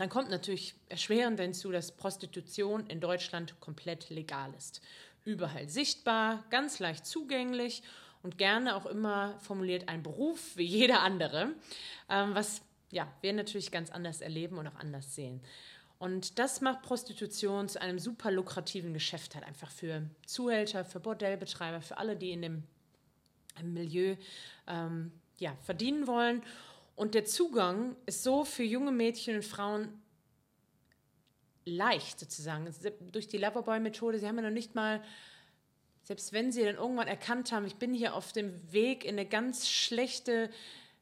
Dann 0.00 0.08
kommt 0.08 0.30
natürlich 0.30 0.74
erschwerend 0.88 1.38
hinzu, 1.38 1.70
dass 1.70 1.92
Prostitution 1.92 2.86
in 2.86 3.00
Deutschland 3.00 3.60
komplett 3.60 4.08
legal 4.08 4.50
ist. 4.56 4.80
Überall 5.26 5.68
sichtbar, 5.68 6.42
ganz 6.48 6.78
leicht 6.78 7.04
zugänglich 7.04 7.82
und 8.22 8.38
gerne 8.38 8.76
auch 8.76 8.86
immer 8.86 9.38
formuliert 9.40 9.90
ein 9.90 10.02
Beruf 10.02 10.56
wie 10.56 10.64
jeder 10.64 11.02
andere, 11.02 11.50
ähm, 12.08 12.34
was 12.34 12.62
ja, 12.90 13.12
wir 13.20 13.34
natürlich 13.34 13.70
ganz 13.70 13.90
anders 13.90 14.22
erleben 14.22 14.56
und 14.56 14.68
auch 14.68 14.76
anders 14.76 15.14
sehen. 15.14 15.42
Und 15.98 16.38
das 16.38 16.62
macht 16.62 16.80
Prostitution 16.80 17.68
zu 17.68 17.78
einem 17.82 17.98
super 17.98 18.30
lukrativen 18.30 18.94
Geschäft 18.94 19.34
halt 19.34 19.44
einfach 19.44 19.70
für 19.70 20.08
Zuhälter, 20.24 20.86
für 20.86 21.00
Bordellbetreiber, 21.00 21.82
für 21.82 21.98
alle, 21.98 22.16
die 22.16 22.30
in 22.30 22.40
dem 22.40 22.62
Milieu 23.62 24.16
ähm, 24.66 25.12
ja, 25.36 25.54
verdienen 25.62 26.06
wollen. 26.06 26.42
Und 27.00 27.14
der 27.14 27.24
Zugang 27.24 27.96
ist 28.04 28.22
so 28.24 28.44
für 28.44 28.62
junge 28.62 28.92
Mädchen 28.92 29.36
und 29.36 29.42
Frauen 29.42 29.88
leicht 31.64 32.20
sozusagen. 32.20 32.68
Durch 33.10 33.26
die 33.26 33.38
Loverboy-Methode, 33.38 34.18
sie 34.18 34.28
haben 34.28 34.36
ja 34.36 34.42
noch 34.42 34.50
nicht 34.50 34.74
mal, 34.74 35.02
selbst 36.02 36.34
wenn 36.34 36.52
sie 36.52 36.62
dann 36.62 36.74
irgendwann 36.74 37.08
erkannt 37.08 37.52
haben, 37.52 37.64
ich 37.64 37.76
bin 37.76 37.94
hier 37.94 38.14
auf 38.14 38.32
dem 38.32 38.52
Weg 38.70 39.06
in 39.06 39.12
eine 39.12 39.24
ganz 39.24 39.66
schlechte 39.66 40.50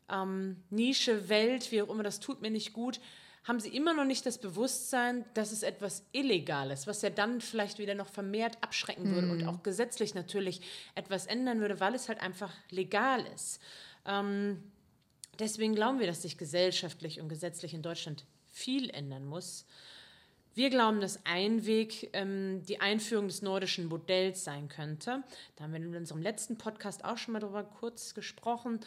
ähm, 0.08 0.62
Nische, 0.70 1.28
Welt, 1.28 1.72
wie 1.72 1.82
auch 1.82 1.88
immer, 1.88 2.04
das 2.04 2.20
tut 2.20 2.42
mir 2.42 2.52
nicht 2.52 2.72
gut, 2.72 3.00
haben 3.42 3.58
sie 3.58 3.74
immer 3.74 3.92
noch 3.92 4.04
nicht 4.04 4.24
das 4.24 4.38
Bewusstsein, 4.38 5.24
dass 5.34 5.50
es 5.50 5.64
etwas 5.64 6.04
Illegales, 6.12 6.86
was 6.86 7.02
ja 7.02 7.10
dann 7.10 7.40
vielleicht 7.40 7.80
wieder 7.80 7.96
noch 7.96 8.08
vermehrt 8.08 8.56
abschrecken 8.60 9.12
würde 9.12 9.32
und 9.32 9.44
auch 9.48 9.64
gesetzlich 9.64 10.14
natürlich 10.14 10.60
etwas 10.94 11.26
ändern 11.26 11.58
würde, 11.58 11.80
weil 11.80 11.96
es 11.96 12.08
halt 12.08 12.20
einfach 12.20 12.54
legal 12.70 13.26
ist. 13.34 13.60
Ähm, 14.06 14.62
deswegen 15.38 15.74
glauben 15.74 15.98
wir, 15.98 16.06
dass 16.06 16.22
sich 16.22 16.38
gesellschaftlich 16.38 17.20
und 17.20 17.28
gesetzlich 17.28 17.74
in 17.74 17.82
Deutschland 17.82 18.24
viel 18.50 18.90
ändern 18.90 19.26
muss. 19.26 19.66
Wir 20.54 20.70
glauben, 20.70 21.00
dass 21.00 21.24
ein 21.24 21.66
Weg 21.66 22.10
ähm, 22.14 22.62
die 22.66 22.80
Einführung 22.80 23.28
des 23.28 23.42
nordischen 23.42 23.86
Modells 23.86 24.42
sein 24.42 24.68
könnte. 24.68 25.22
Da 25.54 25.64
haben 25.64 25.72
wir 25.72 25.80
in 25.80 25.94
unserem 25.94 26.20
letzten 26.20 26.58
Podcast 26.58 27.04
auch 27.04 27.16
schon 27.16 27.32
mal 27.32 27.38
darüber 27.38 27.62
kurz 27.62 28.12
gesprochen. 28.14 28.80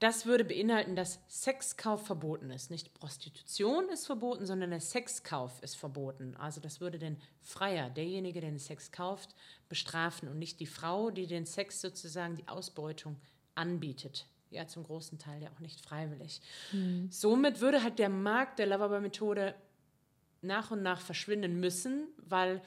Das 0.00 0.26
würde 0.26 0.44
beinhalten, 0.44 0.96
dass 0.96 1.20
Sexkauf 1.28 2.04
verboten 2.04 2.50
ist. 2.50 2.70
Nicht 2.70 2.92
Prostitution 2.94 3.88
ist 3.90 4.06
verboten, 4.06 4.44
sondern 4.44 4.70
der 4.70 4.80
Sexkauf 4.80 5.62
ist 5.62 5.76
verboten. 5.76 6.34
Also 6.36 6.60
das 6.60 6.80
würde 6.80 6.98
den 6.98 7.16
Freier, 7.40 7.90
derjenige, 7.90 8.40
der 8.40 8.50
den 8.50 8.58
Sex 8.58 8.90
kauft, 8.90 9.36
bestrafen 9.68 10.28
und 10.28 10.38
nicht 10.38 10.58
die 10.58 10.66
Frau, 10.66 11.10
die 11.10 11.28
den 11.28 11.46
Sex 11.46 11.80
sozusagen 11.80 12.36
die 12.36 12.48
Ausbeutung 12.48 13.20
anbietet. 13.54 14.26
Ja, 14.50 14.66
zum 14.66 14.84
großen 14.84 15.18
Teil 15.18 15.42
ja 15.42 15.50
auch 15.50 15.60
nicht 15.60 15.80
freiwillig. 15.80 16.40
Somit 17.10 17.60
würde 17.60 17.82
halt 17.82 17.98
der 17.98 18.08
Markt 18.08 18.58
der 18.58 18.66
Loverboy-Methode 18.66 19.54
nach 20.42 20.70
und 20.70 20.82
nach 20.82 21.00
verschwinden 21.00 21.58
müssen, 21.58 22.06
weil 22.18 22.62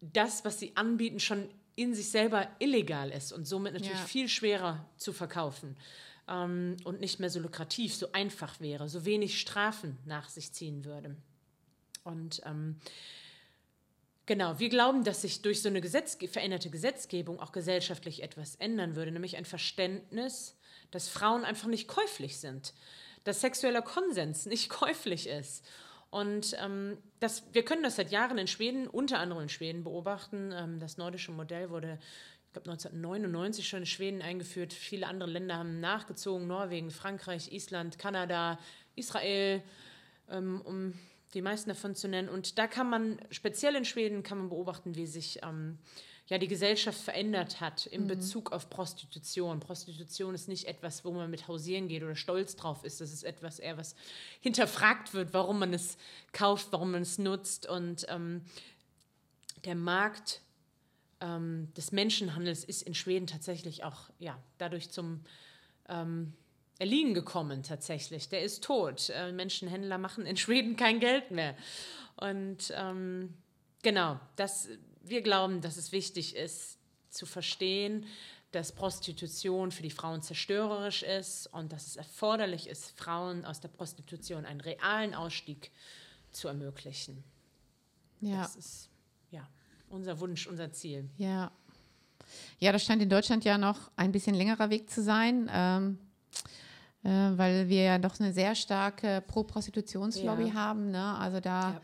das, 0.00 0.44
was 0.44 0.58
sie 0.58 0.76
anbieten, 0.76 1.20
schon 1.20 1.48
in 1.76 1.94
sich 1.94 2.10
selber 2.10 2.48
illegal 2.58 3.10
ist 3.10 3.32
und 3.32 3.46
somit 3.46 3.74
natürlich 3.74 3.98
Ja. 4.00 4.06
viel 4.06 4.28
schwerer 4.28 4.84
zu 4.96 5.12
verkaufen 5.12 5.76
ähm, 6.28 6.76
und 6.84 7.00
nicht 7.00 7.20
mehr 7.20 7.30
so 7.30 7.38
lukrativ, 7.40 7.94
so 7.94 8.10
einfach 8.12 8.60
wäre, 8.60 8.88
so 8.88 9.04
wenig 9.04 9.40
Strafen 9.40 9.98
nach 10.06 10.28
sich 10.28 10.52
ziehen 10.52 10.84
würde. 10.84 11.16
Und 12.02 12.40
ähm, 12.44 12.76
genau, 14.30 14.60
wir 14.60 14.68
glauben, 14.68 15.02
dass 15.02 15.22
sich 15.22 15.42
durch 15.42 15.60
so 15.60 15.68
eine 15.68 15.80
Gesetzge 15.80 16.28
veränderte 16.28 16.70
Gesetzgebung 16.70 17.40
auch 17.40 17.50
gesellschaftlich 17.50 18.22
etwas 18.22 18.54
ändern 18.54 18.94
würde, 18.94 19.10
nämlich 19.10 19.36
ein 19.36 19.44
Verständnis, 19.44 20.56
dass 20.92 21.08
Frauen 21.08 21.44
einfach 21.44 21.66
nicht 21.66 21.88
käuflich 21.88 22.38
sind, 22.38 22.72
dass 23.24 23.40
sexueller 23.40 23.82
Konsens 23.82 24.46
nicht 24.46 24.70
käuflich 24.70 25.26
ist. 25.26 25.66
Und 26.10 26.56
ähm, 26.60 26.98
das, 27.18 27.42
wir 27.52 27.64
können 27.64 27.82
das 27.82 27.96
seit 27.96 28.12
Jahren 28.12 28.38
in 28.38 28.46
Schweden, 28.46 28.86
unter 28.86 29.18
anderem 29.18 29.42
in 29.42 29.48
Schweden, 29.48 29.82
beobachten. 29.82 30.52
Ähm, 30.54 30.78
das 30.78 30.96
nordische 30.96 31.32
Modell 31.32 31.70
wurde, 31.70 31.98
ich 32.46 32.52
glaube, 32.52 32.70
1999 32.70 33.66
schon 33.66 33.80
in 33.80 33.86
Schweden 33.86 34.22
eingeführt. 34.22 34.72
Viele 34.72 35.08
andere 35.08 35.30
Länder 35.30 35.56
haben 35.56 35.80
nachgezogen: 35.80 36.46
Norwegen, 36.46 36.92
Frankreich, 36.92 37.50
Island, 37.50 37.98
Kanada, 37.98 38.60
Israel, 38.94 39.60
ähm, 40.28 40.60
um 40.60 40.94
die 41.34 41.42
meisten 41.42 41.70
davon 41.70 41.94
zu 41.94 42.08
nennen. 42.08 42.28
Und 42.28 42.58
da 42.58 42.66
kann 42.66 42.90
man, 42.90 43.20
speziell 43.30 43.76
in 43.76 43.84
Schweden, 43.84 44.22
kann 44.22 44.38
man 44.38 44.48
beobachten, 44.48 44.96
wie 44.96 45.06
sich 45.06 45.40
ähm, 45.42 45.78
ja, 46.30 46.38
die 46.38 46.48
Gesellschaft 46.48 47.00
verändert 47.00 47.60
hat 47.60 47.86
in 47.86 48.06
Bezug 48.06 48.52
auf 48.52 48.70
Prostitution. 48.70 49.58
Prostitution 49.58 50.32
ist 50.32 50.48
nicht 50.48 50.66
etwas, 50.66 51.04
wo 51.04 51.10
man 51.10 51.28
mit 51.28 51.48
hausieren 51.48 51.88
geht 51.88 52.04
oder 52.04 52.14
stolz 52.14 52.54
drauf 52.54 52.84
ist. 52.84 53.00
Das 53.00 53.12
ist 53.12 53.24
etwas 53.24 53.58
eher, 53.58 53.76
was 53.76 53.96
hinterfragt 54.40 55.12
wird, 55.12 55.34
warum 55.34 55.58
man 55.58 55.74
es 55.74 55.98
kauft, 56.32 56.68
warum 56.70 56.92
man 56.92 57.02
es 57.02 57.18
nutzt. 57.18 57.68
Und 57.68 58.06
ähm, 58.08 58.44
der 59.64 59.74
Markt 59.74 60.40
ähm, 61.20 61.72
des 61.76 61.90
Menschenhandels 61.90 62.62
ist 62.62 62.82
in 62.82 62.94
Schweden 62.94 63.26
tatsächlich 63.26 63.82
auch 63.82 64.10
ja, 64.20 64.40
dadurch 64.58 64.90
zum 64.90 65.24
ähm, 65.88 66.32
Erliegen 66.80 67.12
gekommen 67.12 67.62
tatsächlich. 67.62 68.30
Der 68.30 68.42
ist 68.42 68.64
tot. 68.64 69.10
Äh, 69.10 69.32
Menschenhändler 69.32 69.98
machen 69.98 70.24
in 70.24 70.36
Schweden 70.36 70.76
kein 70.76 70.98
Geld 70.98 71.30
mehr. 71.30 71.54
Und 72.16 72.72
ähm, 72.74 73.34
genau, 73.82 74.18
das, 74.36 74.68
wir 75.02 75.20
glauben, 75.20 75.60
dass 75.60 75.76
es 75.76 75.92
wichtig 75.92 76.34
ist 76.34 76.78
zu 77.10 77.26
verstehen, 77.26 78.06
dass 78.52 78.72
Prostitution 78.72 79.70
für 79.72 79.82
die 79.82 79.90
Frauen 79.90 80.22
zerstörerisch 80.22 81.02
ist 81.02 81.46
und 81.48 81.70
dass 81.70 81.86
es 81.86 81.96
erforderlich 81.96 82.66
ist, 82.66 82.98
Frauen 82.98 83.44
aus 83.44 83.60
der 83.60 83.68
Prostitution 83.68 84.46
einen 84.46 84.60
realen 84.60 85.14
Ausstieg 85.14 85.70
zu 86.32 86.48
ermöglichen. 86.48 87.22
Ja. 88.20 88.38
Das 88.38 88.56
ist, 88.56 88.88
ja. 89.30 89.46
unser 89.90 90.18
Wunsch, 90.18 90.46
unser 90.46 90.72
Ziel. 90.72 91.10
Ja. 91.18 91.52
Ja, 92.58 92.72
das 92.72 92.84
scheint 92.84 93.02
in 93.02 93.10
Deutschland 93.10 93.44
ja 93.44 93.58
noch 93.58 93.90
ein 93.96 94.12
bisschen 94.12 94.34
längerer 94.34 94.70
Weg 94.70 94.88
zu 94.88 95.02
sein, 95.02 95.50
ähm, 95.52 95.98
äh, 95.98 96.59
weil 97.02 97.68
wir 97.68 97.82
ja 97.82 97.98
doch 97.98 98.18
eine 98.20 98.32
sehr 98.32 98.54
starke 98.54 99.22
Pro-Prostitutionslobby 99.26 100.48
Ja. 100.48 100.54
haben. 100.54 100.90
Ne? 100.90 101.16
Also 101.18 101.40
da. 101.40 101.80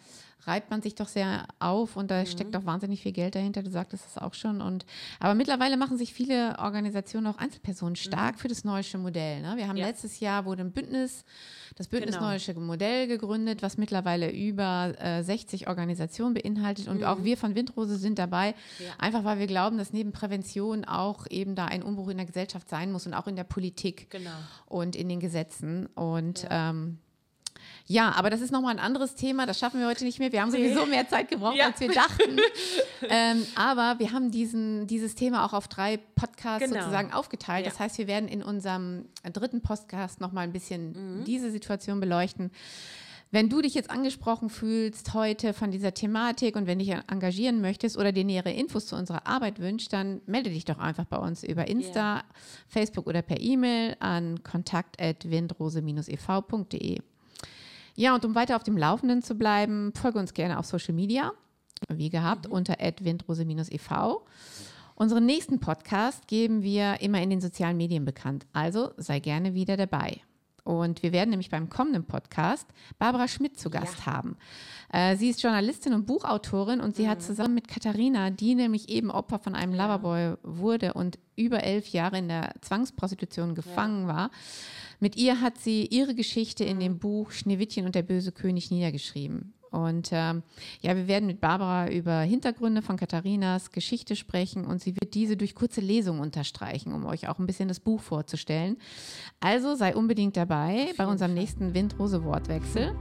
Reibt 0.47 0.71
man 0.71 0.83
sich 0.83 0.95
doch 0.95 1.09
sehr 1.09 1.47
auf 1.59 1.97
und 1.97 2.11
da 2.11 2.25
steckt 2.27 2.55
doch 2.55 2.65
wahnsinnig 2.65 3.03
viel 3.03 3.13
Geld 3.13 3.35
dahinter. 3.35 3.63
Du 3.63 3.71
sagtest 3.71 4.05
das 4.07 4.19
auch 4.23 4.35
schon. 4.35 4.61
Und, 4.61 4.87
aber 5.21 5.35
mittlerweile 5.35 5.77
machen 5.77 5.99
sich 5.99 6.13
viele 6.15 6.59
Organisationen, 6.59 7.27
auch 7.27 7.39
Einzelpersonen, 7.39 7.97
stark 7.97 8.39
für 8.39 8.49
das 8.49 8.65
Neusche 8.65 8.99
Modell. 8.99 9.43
Ne? 9.43 9.55
Wir 9.57 9.65
haben 9.69 9.77
Mhm. 9.77 9.81
Ja. 9.83 9.87
letztes 9.89 10.21
Jahr 10.21 10.45
wurde 10.45 10.63
ein 10.63 10.73
Bündnis, 10.73 11.25
das 11.77 11.89
Bündnis 11.89 12.15
Genau. 12.17 12.29
Neusche 12.31 12.55
Modell 12.55 13.07
gegründet, 13.09 13.63
was 13.63 13.77
mittlerweile 13.77 14.31
über 14.31 14.95
äh, 14.99 15.23
60 15.23 15.69
Organisationen 15.69 16.35
beinhaltet. 16.35 16.89
Und 16.89 17.05
auch 17.05 17.25
wir 17.25 17.37
von 17.37 17.55
Windrose 17.55 17.97
sind 17.97 18.19
dabei, 18.19 18.51
Mhm. 18.53 18.87
Ja. 18.87 18.93
einfach 18.99 19.25
weil 19.25 19.39
wir 19.39 19.47
glauben, 19.47 19.77
dass 19.79 19.93
neben 19.93 20.13
Prävention 20.13 20.85
auch 20.85 21.27
eben 21.29 21.55
da 21.55 21.67
ein 21.67 21.83
Umbruch 21.83 22.09
in 22.09 22.17
der 22.17 22.27
Gesellschaft 22.27 22.69
sein 22.69 22.93
muss 22.93 23.07
und 23.07 23.15
auch 23.15 23.27
in 23.27 23.37
der 23.37 23.45
Politik 23.45 24.09
Genau. 24.11 24.31
und 24.67 24.97
in 24.97 25.09
den 25.09 25.21
Gesetzen. 25.21 25.87
Und 25.95 26.45
ja, 26.45 26.71
ähm, 26.71 26.99
ja 27.87 28.13
aber 28.13 28.31
das 28.31 28.41
ist 28.41 28.51
nochmal 28.53 28.73
ein 28.73 28.79
anderes 28.81 29.15
Thema. 29.15 29.47
Das 29.47 29.59
schaffen 29.59 29.81
wir 29.81 29.87
heute 29.87 30.05
nicht 30.05 30.19
mehr. 30.19 30.33
Wir 30.33 30.43
haben 30.43 30.51
sowieso 30.51 30.87
mehr 30.87 31.09
Zeit 31.09 31.29
gebraucht, 31.29 31.57
Ja. 31.57 31.67
als 31.67 31.81
wir 31.81 31.89
dachten. 31.93 32.39
ähm, 33.09 33.47
aber 33.55 33.99
wir 33.99 34.13
haben 34.13 34.31
diesen, 34.31 34.87
dieses 34.87 35.15
Thema 35.15 35.45
auch 35.47 35.53
auf 35.53 35.69
drei 35.69 35.99
Podcasts 36.15 36.69
Genau. 36.69 36.81
sozusagen 36.81 37.13
aufgeteilt. 37.13 37.65
Ja. 37.65 37.71
Das 37.71 37.81
heißt, 37.81 37.99
wir 37.99 38.07
werden 38.07 38.29
in 38.29 38.43
unserem 38.43 39.07
dritten 39.33 39.63
Podcast 39.63 40.21
nochmal 40.21 40.45
ein 40.45 40.53
bisschen 40.53 41.21
Mhm. 41.21 41.25
diese 41.25 41.51
Situation 41.51 42.01
beleuchten. 42.01 42.51
Wenn 43.33 43.49
du 43.49 43.61
dich 43.61 43.75
jetzt 43.75 43.91
angesprochen 43.91 44.51
fühlst 44.51 45.13
heute 45.13 45.53
von 45.53 45.73
dieser 45.73 45.93
Thematik 45.93 46.55
und 46.55 46.69
wenn 46.69 46.79
dich 46.79 46.91
engagieren 46.91 47.61
möchtest 47.61 47.99
oder 47.99 48.13
dir 48.13 48.23
nähere 48.25 48.53
Infos 48.53 48.87
zu 48.87 48.95
unserer 48.95 49.27
Arbeit 49.27 49.59
wünschst, 49.59 49.93
dann 49.93 50.21
melde 50.27 50.51
dich 50.51 50.65
doch 50.65 50.79
einfach 50.79 51.07
bei 51.07 51.17
uns 51.19 51.43
über 51.43 51.67
Insta, 51.67 52.23
Facebook 52.69 53.09
oder 53.09 53.23
per 53.23 53.41
E-Mail 53.41 53.97
an 53.99 54.45
kontakt.windrose-ev.de. 54.45 57.01
Ja, 57.99 58.15
und 58.15 58.27
um 58.27 58.35
weiter 58.35 58.57
auf 58.57 58.63
dem 58.63 58.77
Laufenden 58.77 59.23
zu 59.23 59.37
bleiben, 59.37 59.91
folge 59.95 60.19
uns 60.19 60.35
gerne 60.35 60.59
auf 60.59 60.67
Social 60.67 60.93
Media, 60.93 61.33
wie 61.89 62.11
gehabt, 62.11 62.47
unter 62.47 62.77
windrose-ev. 62.79 63.91
Unseren 64.95 65.25
nächsten 65.25 65.61
Podcast 65.61 66.29
geben 66.29 66.63
wir 66.63 67.01
immer 67.01 67.23
in 67.23 67.31
den 67.31 67.41
sozialen 67.41 67.79
Medien 67.79 68.05
bekannt, 68.05 68.47
also 68.53 68.91
sei 68.99 69.19
gerne 69.21 69.55
wieder 69.55 69.79
dabei. 69.79 70.21
Und 70.63 71.03
wir 71.03 71.13
werden 71.13 71.31
nämlich 71.31 71.49
beim 71.49 71.71
kommenden 71.71 72.05
Podcast 72.05 72.67
Barbara 72.99 73.29
Schmidt 73.29 73.59
zu 73.59 73.71
Gast 73.71 74.05
haben. 74.05 74.37
Äh, 74.93 75.17
sie 75.17 75.31
ist 75.31 75.41
Journalistin 75.43 75.95
und 75.95 76.07
Buchautorin 76.07 76.81
und 76.81 76.97
sie 76.97 77.09
hat 77.09 77.23
zusammen 77.23 77.55
mit 77.55 77.69
Katharina, 77.69 78.31
die 78.31 78.57
nämlich 78.57 78.89
eben 78.89 79.13
Opfer 79.13 79.39
von 79.39 79.55
einem 79.55 79.73
Loverboy 79.73 80.35
wurde 80.43 80.93
und 80.95 81.19
über 81.37 81.63
elf 81.63 81.89
Jahre 81.89 82.19
in 82.19 82.29
der 82.29 82.53
Zwangsprostitution 82.63 83.55
gefangen 83.55 84.09
war, 84.09 84.31
mit 85.01 85.17
ihr 85.17 85.41
hat 85.41 85.59
sie 85.59 85.87
ihre 85.87 86.15
Geschichte 86.15 86.65
in 86.65 86.81
dem 86.81 86.99
Buch 86.99 87.31
Schneewittchen 87.31 87.87
und 87.87 87.95
der 87.95 88.03
böse 88.03 88.33
König 88.33 88.71
niedergeschrieben. 88.71 89.53
Und 89.71 90.09
ähm, 90.13 90.43
ja, 90.81 90.97
wir 90.97 91.07
werden 91.07 91.27
mit 91.27 91.41
Barbara 91.41 91.91
über 91.91 92.21
Hintergründe 92.21 92.81
von 92.81 92.97
Katharinas 92.97 93.73
Geschichte 93.73 94.17
sprechen 94.17 94.65
und 94.65 94.81
sie 94.81 94.95
wird 94.97 95.15
diese 95.15 95.37
durch 95.37 95.55
kurze 95.55 95.81
Lesungen 95.83 96.21
unterstreichen, 96.21 96.93
um 96.95 97.05
euch 97.05 97.29
auch 97.29 97.39
ein 97.39 97.47
bisschen 97.47 97.69
das 97.69 97.81
Buch 97.81 98.01
vorzustellen. 98.01 98.79
Also 99.41 99.75
sei 99.75 99.95
unbedingt 99.95 100.37
dabei 100.37 100.93
bei 100.97 101.07
unserem 101.07 101.35
nächsten 101.35 101.75
Windrose 101.75 102.25
Wortwechsel. 102.25 102.97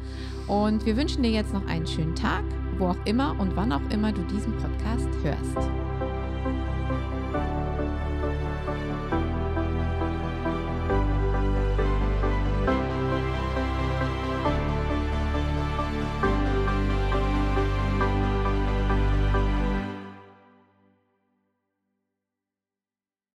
Und 0.47 0.85
wir 0.85 0.97
wünschen 0.97 1.23
dir 1.23 1.31
jetzt 1.31 1.53
noch 1.53 1.65
einen 1.65 1.87
schönen 1.87 2.15
Tag, 2.15 2.43
wo 2.77 2.87
auch 2.87 3.05
immer 3.05 3.39
und 3.39 3.55
wann 3.55 3.71
auch 3.71 3.89
immer 3.89 4.11
du 4.11 4.21
diesen 4.23 4.57
Podcast 4.57 5.07
hörst. 5.23 6.04